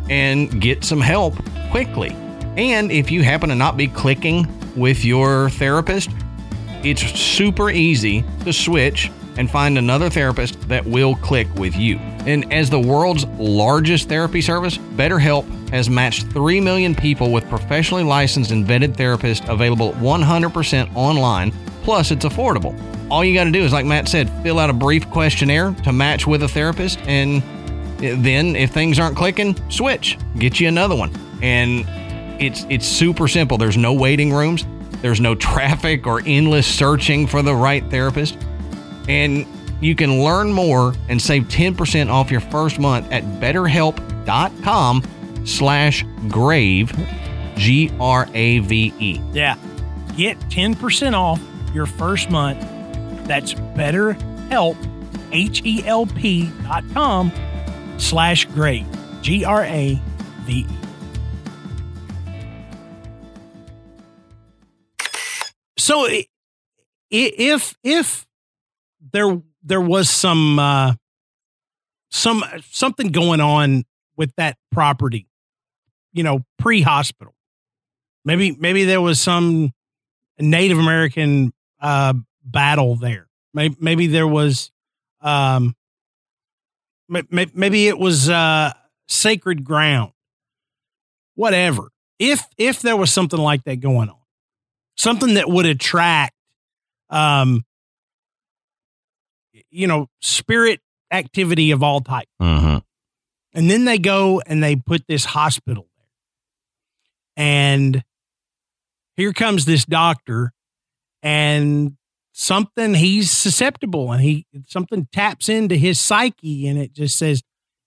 and 0.09 0.61
get 0.61 0.85
some 0.85 1.01
help 1.01 1.35
quickly. 1.71 2.17
And 2.57 2.93
if 2.93 3.11
you 3.11 3.23
happen 3.23 3.49
to 3.49 3.55
not 3.55 3.77
be 3.77 3.89
clicking 3.89 4.47
with 4.77 5.05
your 5.05 5.51
therapist, 5.51 6.11
it's 6.83 7.03
super 7.19 7.71
easy 7.71 8.25
to 8.45 8.53
switch 8.53 9.11
and 9.39 9.51
find 9.51 9.79
another 9.79 10.11
therapist 10.11 10.61
that 10.69 10.85
will 10.85 11.15
click 11.17 11.53
with 11.55 11.75
you. 11.77 11.97
And 12.27 12.53
as 12.53 12.69
the 12.69 12.79
world's 12.79 13.25
largest 13.39 14.09
therapy 14.09 14.41
service, 14.41 14.77
BetterHelp 14.79 15.71
has 15.71 15.89
matched 15.89 16.27
3 16.33 16.61
million 16.61 16.95
people 16.95 17.33
with 17.33 17.49
professionally 17.49 18.05
licensed 18.05 18.51
and 18.51 18.67
vetted 18.67 18.95
therapists 18.95 19.49
available 19.49 19.93
100% 19.95 20.95
online, 20.95 21.51
plus 21.83 22.11
it's 22.11 22.25
affordable. 22.25 22.79
All 23.11 23.25
you 23.25 23.35
got 23.35 23.45
to 23.45 23.51
do 23.51 23.63
is, 23.63 23.73
like 23.73 23.87
Matt 23.87 24.09
said, 24.09 24.31
fill 24.43 24.59
out 24.59 24.71
a 24.71 24.75
brief 24.75 25.09
questionnaire 25.11 25.73
to 25.85 25.93
match 25.93 26.27
with 26.27 26.43
a 26.43 26.49
therapist, 26.49 26.99
and 27.01 27.43
then 27.99 28.55
if 28.57 28.71
things 28.71 28.99
aren't 28.99 29.17
clicking, 29.17 29.57
switch, 29.71 30.19
get 30.39 30.61
you 30.61 30.69
another 30.69 30.97
one. 30.97 31.11
And 31.43 31.87
it's 32.43 32.67
it's 32.69 32.87
super 32.87 33.29
simple. 33.29 33.59
There's 33.59 33.77
no 33.77 33.93
waiting 33.93 34.33
rooms, 34.33 34.67
there's 35.01 35.21
no 35.21 35.35
traffic 35.35 36.07
or 36.07 36.23
endless 36.27 36.67
searching 36.67 37.27
for 37.27 37.43
the 37.43 37.55
right 37.55 37.85
therapist. 37.91 38.37
And 39.09 39.47
you 39.81 39.97
can 39.97 40.23
learn 40.23 40.53
more 40.53 40.95
and 41.09 41.21
save 41.21 41.45
10% 41.45 42.09
off 42.09 42.31
your 42.31 42.41
first 42.41 42.79
month 42.79 43.11
at 43.11 43.25
betterhelp.com 43.41 45.03
slash 45.45 46.05
grave, 46.29 46.93
G 47.57 47.91
R 47.99 48.29
A 48.33 48.61
V 48.61 48.95
E. 48.99 49.21
Yeah. 49.33 49.57
Get 50.17 50.39
10% 50.51 51.15
off 51.15 51.41
your 51.75 51.87
first 51.87 52.31
month. 52.31 52.61
That's 53.27 53.55
betterhelp, 53.55 54.77
H-E-L-P 55.33 56.51
dot 56.63 56.85
com 56.93 57.33
slash 57.99 58.45
grave, 58.47 58.87
G 59.23 59.45
So 65.83 66.07
if 67.11 67.75
if 67.83 68.27
there 69.13 69.43
there 69.65 69.81
was 69.81 70.09
some 70.09 70.61
uh, 70.61 70.95
some 72.09 72.45
something 72.71 73.09
going 73.09 73.41
on 73.41 73.83
with 74.17 74.33
that 74.37 74.57
property, 74.71 75.27
you 76.13 76.23
know, 76.23 76.45
pre 76.57 76.83
hospital, 76.83 77.35
maybe 78.25 78.53
maybe 78.53 78.85
there 78.85 79.01
was 79.01 79.21
some 79.21 79.73
Native 80.39 80.79
American 80.79 81.53
uh, 81.81 82.15
battle 82.45 82.95
there. 82.95 83.27
Maybe 83.53 83.75
maybe 83.81 84.07
there 84.07 84.29
was 84.29 84.71
um, 85.21 85.75
may- 87.09 87.27
may- 87.29 87.51
maybe 87.55 87.89
it 87.89 87.99
was 87.99 88.31
uh, 88.31 88.73
sacred 89.09 89.65
ground. 89.65 90.13
Whatever. 91.35 91.91
If 92.21 92.47
if 92.57 92.83
there 92.83 92.97
was 92.97 93.13
something 93.13 93.41
like 93.41 93.65
that 93.65 93.81
going 93.81 94.11
on, 94.11 94.22
something 94.97 95.35
that 95.35 95.49
would 95.49 95.67
attract 95.67 96.35
um 97.11 97.65
you 99.71 99.87
know 99.87 100.09
spirit 100.21 100.81
activity 101.11 101.71
of 101.71 101.83
all 101.83 102.01
types 102.01 102.31
Mm-hmm. 102.41 102.79
and 103.55 103.71
then 103.71 103.85
they 103.85 103.99
go 103.99 104.41
and 104.47 104.63
they 104.63 104.77
put 104.77 105.07
this 105.07 105.25
hospital 105.27 105.87
there. 105.97 107.45
And 107.45 108.03
here 109.17 109.33
comes 109.33 109.65
this 109.65 109.85
doctor 109.85 110.53
and 111.23 111.97
something 112.33 112.95
he's 112.95 113.31
susceptible 113.31 114.11
and 114.11 114.23
he 114.23 114.47
something 114.67 115.07
taps 115.13 115.49
into 115.51 115.77
his 115.77 116.01
psyche 116.01 116.67
and 116.67 116.79
it 116.79 116.93
just 116.95 117.19
says 117.19 117.43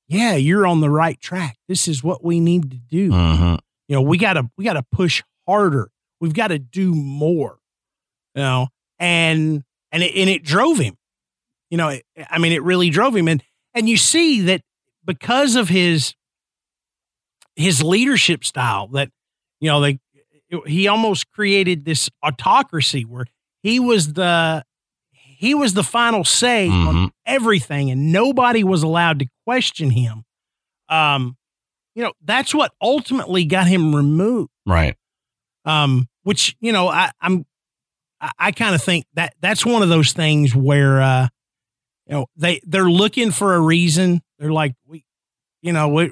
yeah 0.07 0.35
you're 0.35 0.67
on 0.67 0.81
the 0.81 0.89
right 0.89 1.19
track. 1.19 1.57
This 1.67 1.87
is 1.87 2.03
what 2.03 2.23
we 2.23 2.39
need 2.39 2.69
to 2.71 2.77
do. 2.77 3.09
Mm-hmm. 3.11 3.55
you 3.87 3.95
know 3.95 4.01
we 4.03 4.17
gotta 4.19 4.49
we 4.57 4.63
gotta 4.65 4.85
push 4.91 5.23
harder 5.47 5.89
we've 6.21 6.33
got 6.33 6.47
to 6.47 6.59
do 6.59 6.93
more 6.93 7.57
you 8.35 8.41
know 8.41 8.67
and 8.99 9.63
and 9.91 10.03
it, 10.03 10.15
and 10.15 10.29
it 10.29 10.43
drove 10.43 10.77
him 10.77 10.95
you 11.69 11.77
know 11.77 11.89
it, 11.89 12.03
i 12.29 12.37
mean 12.37 12.51
it 12.51 12.63
really 12.63 12.89
drove 12.89 13.15
him 13.15 13.27
and 13.27 13.43
and 13.73 13.87
you 13.89 13.97
see 13.97 14.41
that 14.41 14.61
because 15.05 15.55
of 15.55 15.69
his 15.69 16.13
his 17.55 17.81
leadership 17.83 18.43
style 18.43 18.87
that 18.87 19.09
you 19.59 19.69
know 19.69 19.79
they 19.81 19.99
he 20.67 20.87
almost 20.87 21.31
created 21.31 21.85
this 21.85 22.09
autocracy 22.23 23.03
where 23.03 23.25
he 23.63 23.79
was 23.79 24.13
the 24.13 24.63
he 25.11 25.53
was 25.53 25.73
the 25.73 25.83
final 25.83 26.23
say 26.23 26.69
on 26.69 26.95
Mhm. 26.95 27.11
everything 27.25 27.89
and 27.91 28.11
nobody 28.11 28.63
was 28.63 28.83
allowed 28.83 29.19
to 29.19 29.25
question 29.45 29.89
him 29.91 30.23
um 30.89 31.35
you 31.95 32.03
know 32.03 32.13
that's 32.23 32.53
what 32.53 32.73
ultimately 32.81 33.43
got 33.45 33.67
him 33.67 33.95
removed 33.95 34.49
Right. 34.67 34.95
Um 35.65 36.07
which 36.23 36.55
you 36.59 36.71
know 36.71 36.87
i 36.87 37.11
i'm 37.21 37.45
i, 38.21 38.31
I 38.37 38.51
kind 38.51 38.75
of 38.75 38.81
think 38.81 39.05
that 39.15 39.33
that's 39.41 39.65
one 39.65 39.83
of 39.83 39.89
those 39.89 40.13
things 40.13 40.55
where 40.55 41.01
uh 41.01 41.27
you 42.07 42.13
know 42.13 42.27
they 42.35 42.61
they're 42.65 42.89
looking 42.89 43.31
for 43.31 43.55
a 43.55 43.59
reason. 43.59 44.21
They're 44.39 44.51
like 44.51 44.73
we 44.85 45.05
you 45.61 45.73
know 45.73 45.89
we 45.89 46.11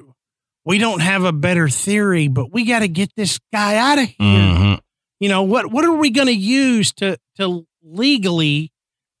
we 0.64 0.78
don't 0.78 1.00
have 1.00 1.24
a 1.24 1.32
better 1.32 1.68
theory 1.68 2.28
but 2.28 2.52
we 2.52 2.64
got 2.64 2.80
to 2.80 2.88
get 2.88 3.14
this 3.16 3.38
guy 3.52 3.76
out 3.76 3.98
of 3.98 4.06
here. 4.06 4.16
Mm-hmm. 4.20 4.74
you 5.20 5.28
know 5.28 5.42
what 5.42 5.70
what 5.70 5.84
are 5.84 5.94
we 5.94 6.10
going 6.10 6.28
to 6.28 6.34
use 6.34 6.92
to 6.94 7.18
to 7.36 7.66
legally 7.82 8.72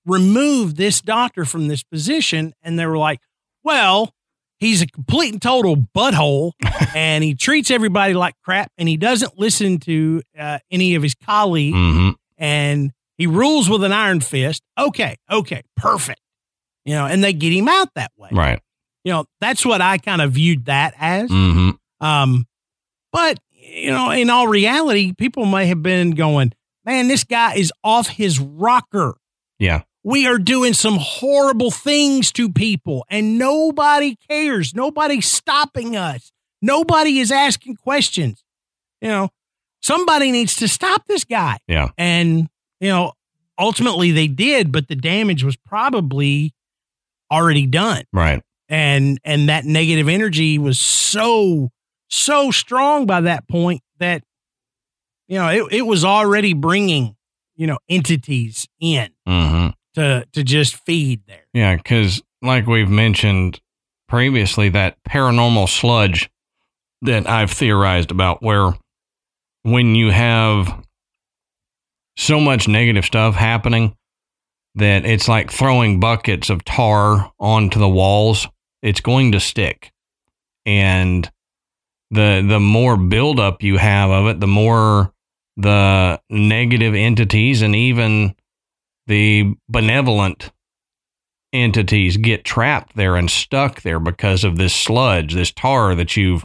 remove 0.06 0.76
this 0.76 1.00
doctor 1.00 1.44
from 1.44 1.68
this 1.68 1.82
position? 1.82 2.54
And 2.62 2.78
they 2.78 2.86
were 2.86 2.98
like 2.98 3.20
well 3.62 4.13
he's 4.64 4.82
a 4.82 4.86
complete 4.86 5.32
and 5.32 5.42
total 5.42 5.76
butthole 5.76 6.52
and 6.94 7.22
he 7.22 7.34
treats 7.34 7.70
everybody 7.70 8.14
like 8.14 8.34
crap 8.42 8.70
and 8.78 8.88
he 8.88 8.96
doesn't 8.96 9.38
listen 9.38 9.78
to 9.80 10.22
uh, 10.38 10.58
any 10.70 10.94
of 10.94 11.02
his 11.02 11.14
colleagues 11.14 11.76
Mm-hmm. 11.76 12.10
and 12.38 12.92
he 13.16 13.26
rules 13.26 13.68
with 13.70 13.84
an 13.84 13.92
iron 13.92 14.20
fist 14.20 14.62
okay 14.78 15.16
okay 15.30 15.62
perfect 15.76 16.20
you 16.84 16.94
know 16.94 17.06
and 17.06 17.22
they 17.22 17.32
get 17.32 17.52
him 17.52 17.68
out 17.68 17.88
that 17.94 18.10
way 18.16 18.28
Right. 18.32 18.60
you 19.04 19.12
know 19.12 19.24
that's 19.40 19.64
what 19.64 19.80
i 19.80 19.98
kind 19.98 20.20
of 20.20 20.32
viewed 20.32 20.64
that 20.66 20.94
as 20.98 21.30
Mm-hmm. 21.30 22.04
um, 22.04 22.46
but 23.12 23.38
you 23.66 23.90
know, 23.90 24.10
in 24.10 24.28
all 24.30 24.46
reality, 24.46 25.12
people 25.14 25.46
may 25.46 25.66
have 25.66 25.82
been 25.82 26.10
going, 26.10 26.52
"Man, 26.84 27.08
this 27.08 27.24
guy 27.24 27.54
is 27.54 27.72
off 27.82 28.08
his 28.08 28.38
rocker. 28.38 29.16
Yeah. 29.58 29.82
We 30.04 30.26
are 30.26 30.38
doing 30.38 30.74
some 30.74 30.98
horrible 31.00 31.70
things 31.70 32.30
to 32.32 32.50
people, 32.52 33.06
and 33.08 33.38
nobody 33.38 34.16
cares. 34.28 34.74
Nobody's 34.74 35.26
stopping 35.26 35.96
us. 35.96 36.30
Nobody 36.60 37.18
is 37.18 37.32
asking 37.32 37.76
questions. 37.76 38.44
You 39.00 39.08
know, 39.08 39.28
somebody 39.82 40.30
needs 40.30 40.56
to 40.56 40.68
stop 40.68 41.06
this 41.06 41.24
guy." 41.24 41.58
Yeah. 41.66 41.88
And 41.96 42.48
you 42.80 42.88
know, 42.90 43.12
ultimately 43.58 44.10
they 44.12 44.28
did, 44.28 44.70
but 44.72 44.88
the 44.88 44.96
damage 44.96 45.42
was 45.42 45.56
probably 45.56 46.52
already 47.32 47.66
done 47.66 48.02
Right. 48.12 48.42
and 48.68 49.18
and 49.24 49.48
that 49.48 49.64
negative 49.64 50.08
energy 50.08 50.58
was 50.58 50.78
so 50.78 51.70
so 52.08 52.50
strong 52.50 53.06
by 53.06 53.22
that 53.22 53.48
point 53.48 53.80
that 53.98 54.22
you 55.26 55.38
know 55.38 55.48
it, 55.48 55.72
it 55.72 55.82
was 55.82 56.04
already 56.04 56.52
bringing 56.52 57.16
you 57.56 57.66
know 57.66 57.78
entities 57.88 58.68
in 58.78 59.08
Mm-hmm. 59.26 59.68
To 59.94 60.26
to 60.32 60.42
just 60.42 60.76
feed 60.84 61.22
there 61.26 61.46
Yeah, 61.52 61.76
because 61.76 62.22
like 62.42 62.66
we've 62.66 62.90
mentioned 62.90 63.60
previously, 64.08 64.68
that 64.68 64.96
paranormal 65.08 65.68
sludge 65.68 66.30
that 67.02 67.28
I've 67.28 67.50
theorized 67.50 68.10
about, 68.10 68.42
where 68.42 68.74
when 69.62 69.94
you 69.94 70.10
have 70.10 70.84
so 72.16 72.38
much 72.38 72.68
negative 72.68 73.04
stuff 73.04 73.34
happening 73.34 73.96
that 74.76 75.04
it's 75.04 75.28
like 75.28 75.50
throwing 75.50 76.00
buckets 76.00 76.50
of 76.50 76.64
tar 76.64 77.32
onto 77.38 77.78
the 77.78 77.88
walls, 77.88 78.46
it's 78.82 79.00
going 79.00 79.32
to 79.32 79.40
stick. 79.40 79.92
And 80.66 81.30
the 82.10 82.44
the 82.46 82.60
more 82.60 82.96
buildup 82.96 83.62
you 83.62 83.78
have 83.78 84.10
of 84.10 84.26
it, 84.26 84.40
the 84.40 84.46
more 84.46 85.12
the 85.56 86.20
negative 86.30 86.94
entities 86.94 87.62
and 87.62 87.74
even 87.74 88.34
the 89.06 89.54
benevolent 89.68 90.52
entities 91.52 92.16
get 92.16 92.44
trapped 92.44 92.96
there 92.96 93.16
and 93.16 93.30
stuck 93.30 93.82
there 93.82 94.00
because 94.00 94.44
of 94.44 94.56
this 94.56 94.74
sludge, 94.74 95.34
this 95.34 95.52
tar 95.52 95.94
that 95.94 96.16
you've 96.16 96.44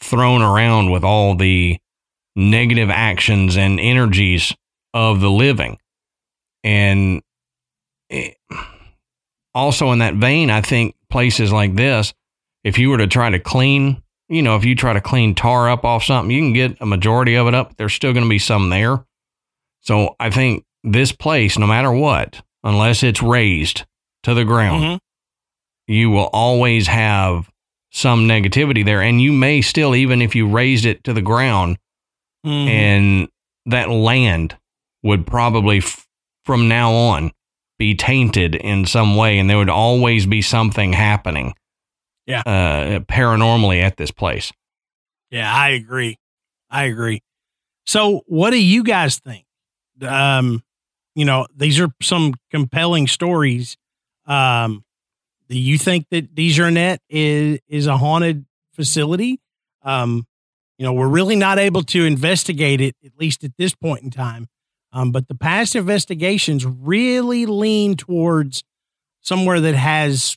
thrown 0.00 0.42
around 0.42 0.90
with 0.90 1.04
all 1.04 1.36
the 1.36 1.78
negative 2.34 2.90
actions 2.90 3.56
and 3.56 3.78
energies 3.78 4.54
of 4.94 5.20
the 5.20 5.30
living. 5.30 5.78
And 6.64 7.22
it, 8.08 8.36
also, 9.54 9.92
in 9.92 9.98
that 9.98 10.14
vein, 10.14 10.50
I 10.50 10.62
think 10.62 10.96
places 11.10 11.52
like 11.52 11.74
this, 11.74 12.14
if 12.64 12.78
you 12.78 12.88
were 12.88 12.98
to 12.98 13.06
try 13.06 13.28
to 13.28 13.38
clean, 13.38 14.02
you 14.28 14.42
know, 14.42 14.56
if 14.56 14.64
you 14.64 14.74
try 14.74 14.92
to 14.94 15.00
clean 15.00 15.34
tar 15.34 15.68
up 15.68 15.84
off 15.84 16.04
something, 16.04 16.30
you 16.30 16.40
can 16.40 16.52
get 16.52 16.80
a 16.80 16.86
majority 16.86 17.34
of 17.34 17.48
it 17.48 17.54
up. 17.54 17.76
There's 17.76 17.92
still 17.92 18.12
going 18.12 18.24
to 18.24 18.30
be 18.30 18.38
some 18.38 18.70
there. 18.70 19.04
So 19.80 20.16
I 20.18 20.30
think 20.30 20.64
this 20.84 21.12
place, 21.12 21.58
no 21.58 21.66
matter 21.66 21.92
what, 21.92 22.42
unless 22.64 23.02
it's 23.02 23.22
razed 23.22 23.84
to 24.22 24.34
the 24.34 24.44
ground, 24.44 24.82
Mhm. 24.84 24.98
you 25.86 26.10
will 26.10 26.30
always 26.32 26.86
have 26.88 27.50
some 27.90 28.26
negativity 28.26 28.84
there. 28.84 29.02
And 29.02 29.20
you 29.20 29.32
may 29.32 29.60
still, 29.60 29.94
even 29.94 30.22
if 30.22 30.34
you 30.34 30.46
razed 30.48 30.84
it 30.86 31.04
to 31.04 31.12
the 31.12 31.22
ground 31.22 31.78
Mhm. 32.46 32.68
and 32.68 33.28
that 33.66 33.90
land 33.90 34.56
would 35.02 35.26
probably 35.26 35.78
f- 35.78 36.06
from 36.44 36.68
now 36.68 36.92
on 36.92 37.32
be 37.78 37.94
tainted 37.94 38.54
in 38.54 38.86
some 38.86 39.16
way. 39.16 39.38
And 39.38 39.50
there 39.50 39.58
would 39.58 39.68
always 39.68 40.26
be 40.26 40.40
something 40.42 40.92
happening. 40.92 41.54
Yeah. 42.26 42.40
Uh, 42.46 43.00
paranormally 43.00 43.82
at 43.82 43.96
this 43.96 44.10
place. 44.12 44.52
Yeah, 45.30 45.52
I 45.52 45.70
agree. 45.70 46.18
I 46.70 46.84
agree. 46.84 47.22
So, 47.84 48.22
what 48.26 48.50
do 48.50 48.62
you 48.62 48.84
guys 48.84 49.18
think? 49.18 49.44
Um, 50.00 50.62
you 51.14 51.24
know, 51.24 51.46
these 51.54 51.80
are 51.80 51.88
some 52.00 52.34
compelling 52.50 53.06
stories. 53.06 53.76
Um, 54.26 54.84
do 55.48 55.58
you 55.58 55.76
think 55.78 56.06
that 56.10 56.34
DeJarnette 56.34 56.98
is 57.08 57.58
is 57.68 57.86
a 57.86 57.96
haunted 57.96 58.46
facility? 58.72 59.40
Um, 59.82 60.26
you 60.78 60.86
know, 60.86 60.92
we're 60.92 61.08
really 61.08 61.36
not 61.36 61.58
able 61.58 61.82
to 61.84 62.04
investigate 62.04 62.80
it 62.80 62.96
at 63.04 63.12
least 63.18 63.44
at 63.44 63.52
this 63.58 63.74
point 63.74 64.02
in 64.02 64.10
time. 64.10 64.48
Um, 64.92 65.10
but 65.10 65.28
the 65.28 65.34
past 65.34 65.74
investigations 65.74 66.66
really 66.66 67.46
lean 67.46 67.96
towards 67.96 68.64
somewhere 69.20 69.60
that 69.60 69.74
has 69.74 70.36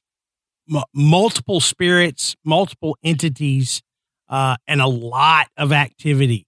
m- 0.74 0.84
multiple 0.94 1.60
spirits, 1.60 2.36
multiple 2.46 2.98
entities, 3.04 3.82
uh, 4.30 4.56
and 4.68 4.82
a 4.82 4.88
lot 4.88 5.48
of 5.58 5.72
activity. 5.72 6.48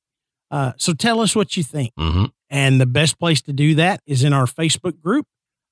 Uh, 0.50 0.72
so 0.78 0.94
tell 0.94 1.20
us 1.20 1.36
what 1.36 1.58
you 1.58 1.64
think. 1.64 1.94
Mm-hmm. 2.00 2.26
And 2.50 2.80
the 2.80 2.86
best 2.86 3.20
place 3.20 3.42
to 3.44 3.54
do 3.54 3.76
that 3.76 4.02
is 4.06 4.24
in 4.24 4.34
our 4.34 4.46
Facebook 4.46 5.02
group. 5.02 5.26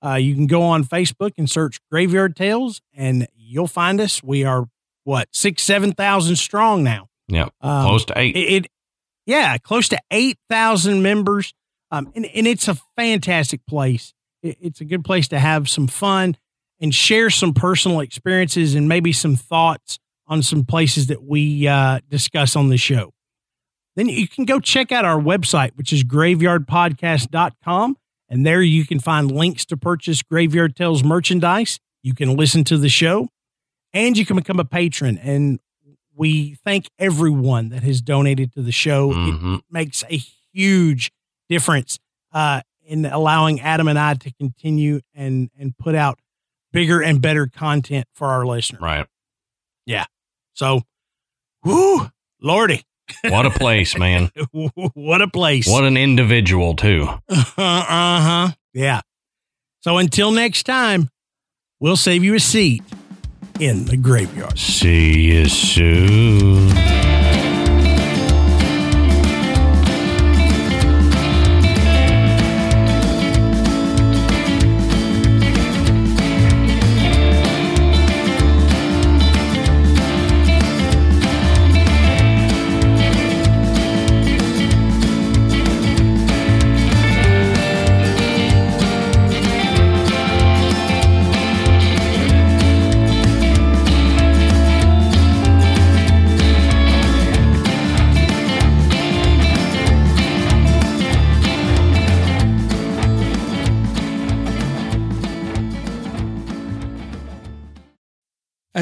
Uh, 0.03 0.15
you 0.15 0.36
can 0.36 0.45
go 0.45 0.61
on 0.61 0.84
Facebook 0.84 1.32
and 1.38 1.49
search 1.49 1.80
Graveyard 1.89 2.36
Tales, 2.36 2.82
and 2.93 3.28
you'll 3.36 3.67
find 3.67 4.01
us. 4.01 4.21
We 4.21 4.43
are 4.43 4.67
what 5.03 5.30
six, 5.32 5.63
seven 5.63 5.93
thousand 5.93 6.36
strong 6.36 6.84
now. 6.84 7.07
Yep. 7.30 7.53
Um, 7.61 7.86
Close 7.88 8.05
to 8.05 8.19
eight. 8.19 8.36
It, 8.36 8.39
it 8.39 8.67
yeah, 9.26 9.57
close 9.57 9.88
to 9.89 9.99
eight 10.11 10.38
thousand 10.49 11.01
members. 11.01 11.53
Um, 11.91 12.11
and, 12.15 12.26
and 12.26 12.45
it's 12.45 12.67
a 12.67 12.76
fantastic 12.97 13.65
place. 13.65 14.13
It, 14.43 14.57
it's 14.59 14.82
a 14.82 14.86
good 14.86 15.05
place 15.05 15.28
to 15.30 15.39
have 15.39 15.69
some 15.69 15.88
fun 15.88 16.38
and 16.80 16.93
share 16.93 17.30
some 17.30 17.53
personal 17.53 18.01
experiences 18.01 18.76
and 18.76 18.89
maybe 18.89 19.13
some 19.13 19.36
thoughts 19.36 19.97
on 20.28 20.43
some 20.43 20.65
places 20.65 21.07
that 21.07 21.23
we 21.23 21.67
uh, 21.67 21.99
discuss 22.09 22.55
on 22.55 22.69
the 22.69 22.78
show. 22.78 23.11
Then 23.96 24.10
you 24.10 24.28
can 24.28 24.46
go 24.46 24.60
check 24.60 24.91
out 24.91 25.06
our 25.06 25.20
website, 25.20 25.72
which 25.76 25.93
is 25.93 26.04
graveyardpodcast.com. 26.04 27.98
And 28.28 28.46
there 28.46 28.62
you 28.62 28.86
can 28.86 29.00
find 29.00 29.32
links 29.32 29.66
to 29.66 29.78
purchase 29.78 30.22
Graveyard 30.22 30.76
Tales 30.76 31.04
merchandise. 31.04 31.80
You 32.02 32.14
can 32.14 32.36
listen 32.36 32.64
to 32.66 32.78
the 32.78 32.89
show 32.89 33.30
and 33.93 34.18
you 34.18 34.26
can 34.26 34.36
become 34.36 34.60
a 34.60 34.66
patron. 34.66 35.18
And 35.20 35.60
we 36.16 36.56
thank 36.64 36.89
everyone 36.98 37.70
that 37.70 37.84
has 37.84 38.02
donated 38.02 38.52
to 38.54 38.62
the 38.62 38.72
show. 38.72 39.12
Mhm. 39.12 39.60
It 39.60 39.64
makes 39.70 40.04
a 40.10 40.18
huge 40.54 41.12
difference 41.50 42.00
uh, 42.34 42.62
in 42.84 43.06
allowing 43.06 43.62
Adam 43.62 43.88
and 43.88 43.98
I 44.00 44.16
to 44.16 44.32
continue 44.34 45.02
and, 45.14 45.50
and 45.58 45.78
put 45.78 45.96
out 45.96 46.20
bigger 46.72 47.02
and 47.02 47.22
better 47.22 47.48
content 47.48 48.08
for 48.14 48.28
our 48.28 48.46
listeners. 48.46 48.82
Right. 48.82 49.06
Yeah. 49.86 50.06
So, 50.54 50.82
whoo, 51.64 52.10
Lordy, 52.41 52.84
What 53.26 53.45
a 53.45 53.51
place, 53.51 53.97
man. 53.97 54.32
what 54.93 55.22
a 55.22 55.28
place. 55.28 55.68
What 55.68 55.84
an 55.84 55.97
individual, 55.97 56.76
too. 56.76 57.08
uh 57.30 57.49
huh. 57.58 58.49
Yeah. 58.74 59.01
So 59.82 59.97
until 59.97 60.32
next 60.32 60.64
time, 60.64 61.10
we'll 61.80 61.97
save 61.97 62.24
you 62.24 62.34
a 62.36 62.39
seat 62.39 62.84
in 63.60 63.86
the 63.86 63.97
graveyard. 63.97 64.58
See 64.58 65.22
you 65.32 65.47
soon. 65.47 67.14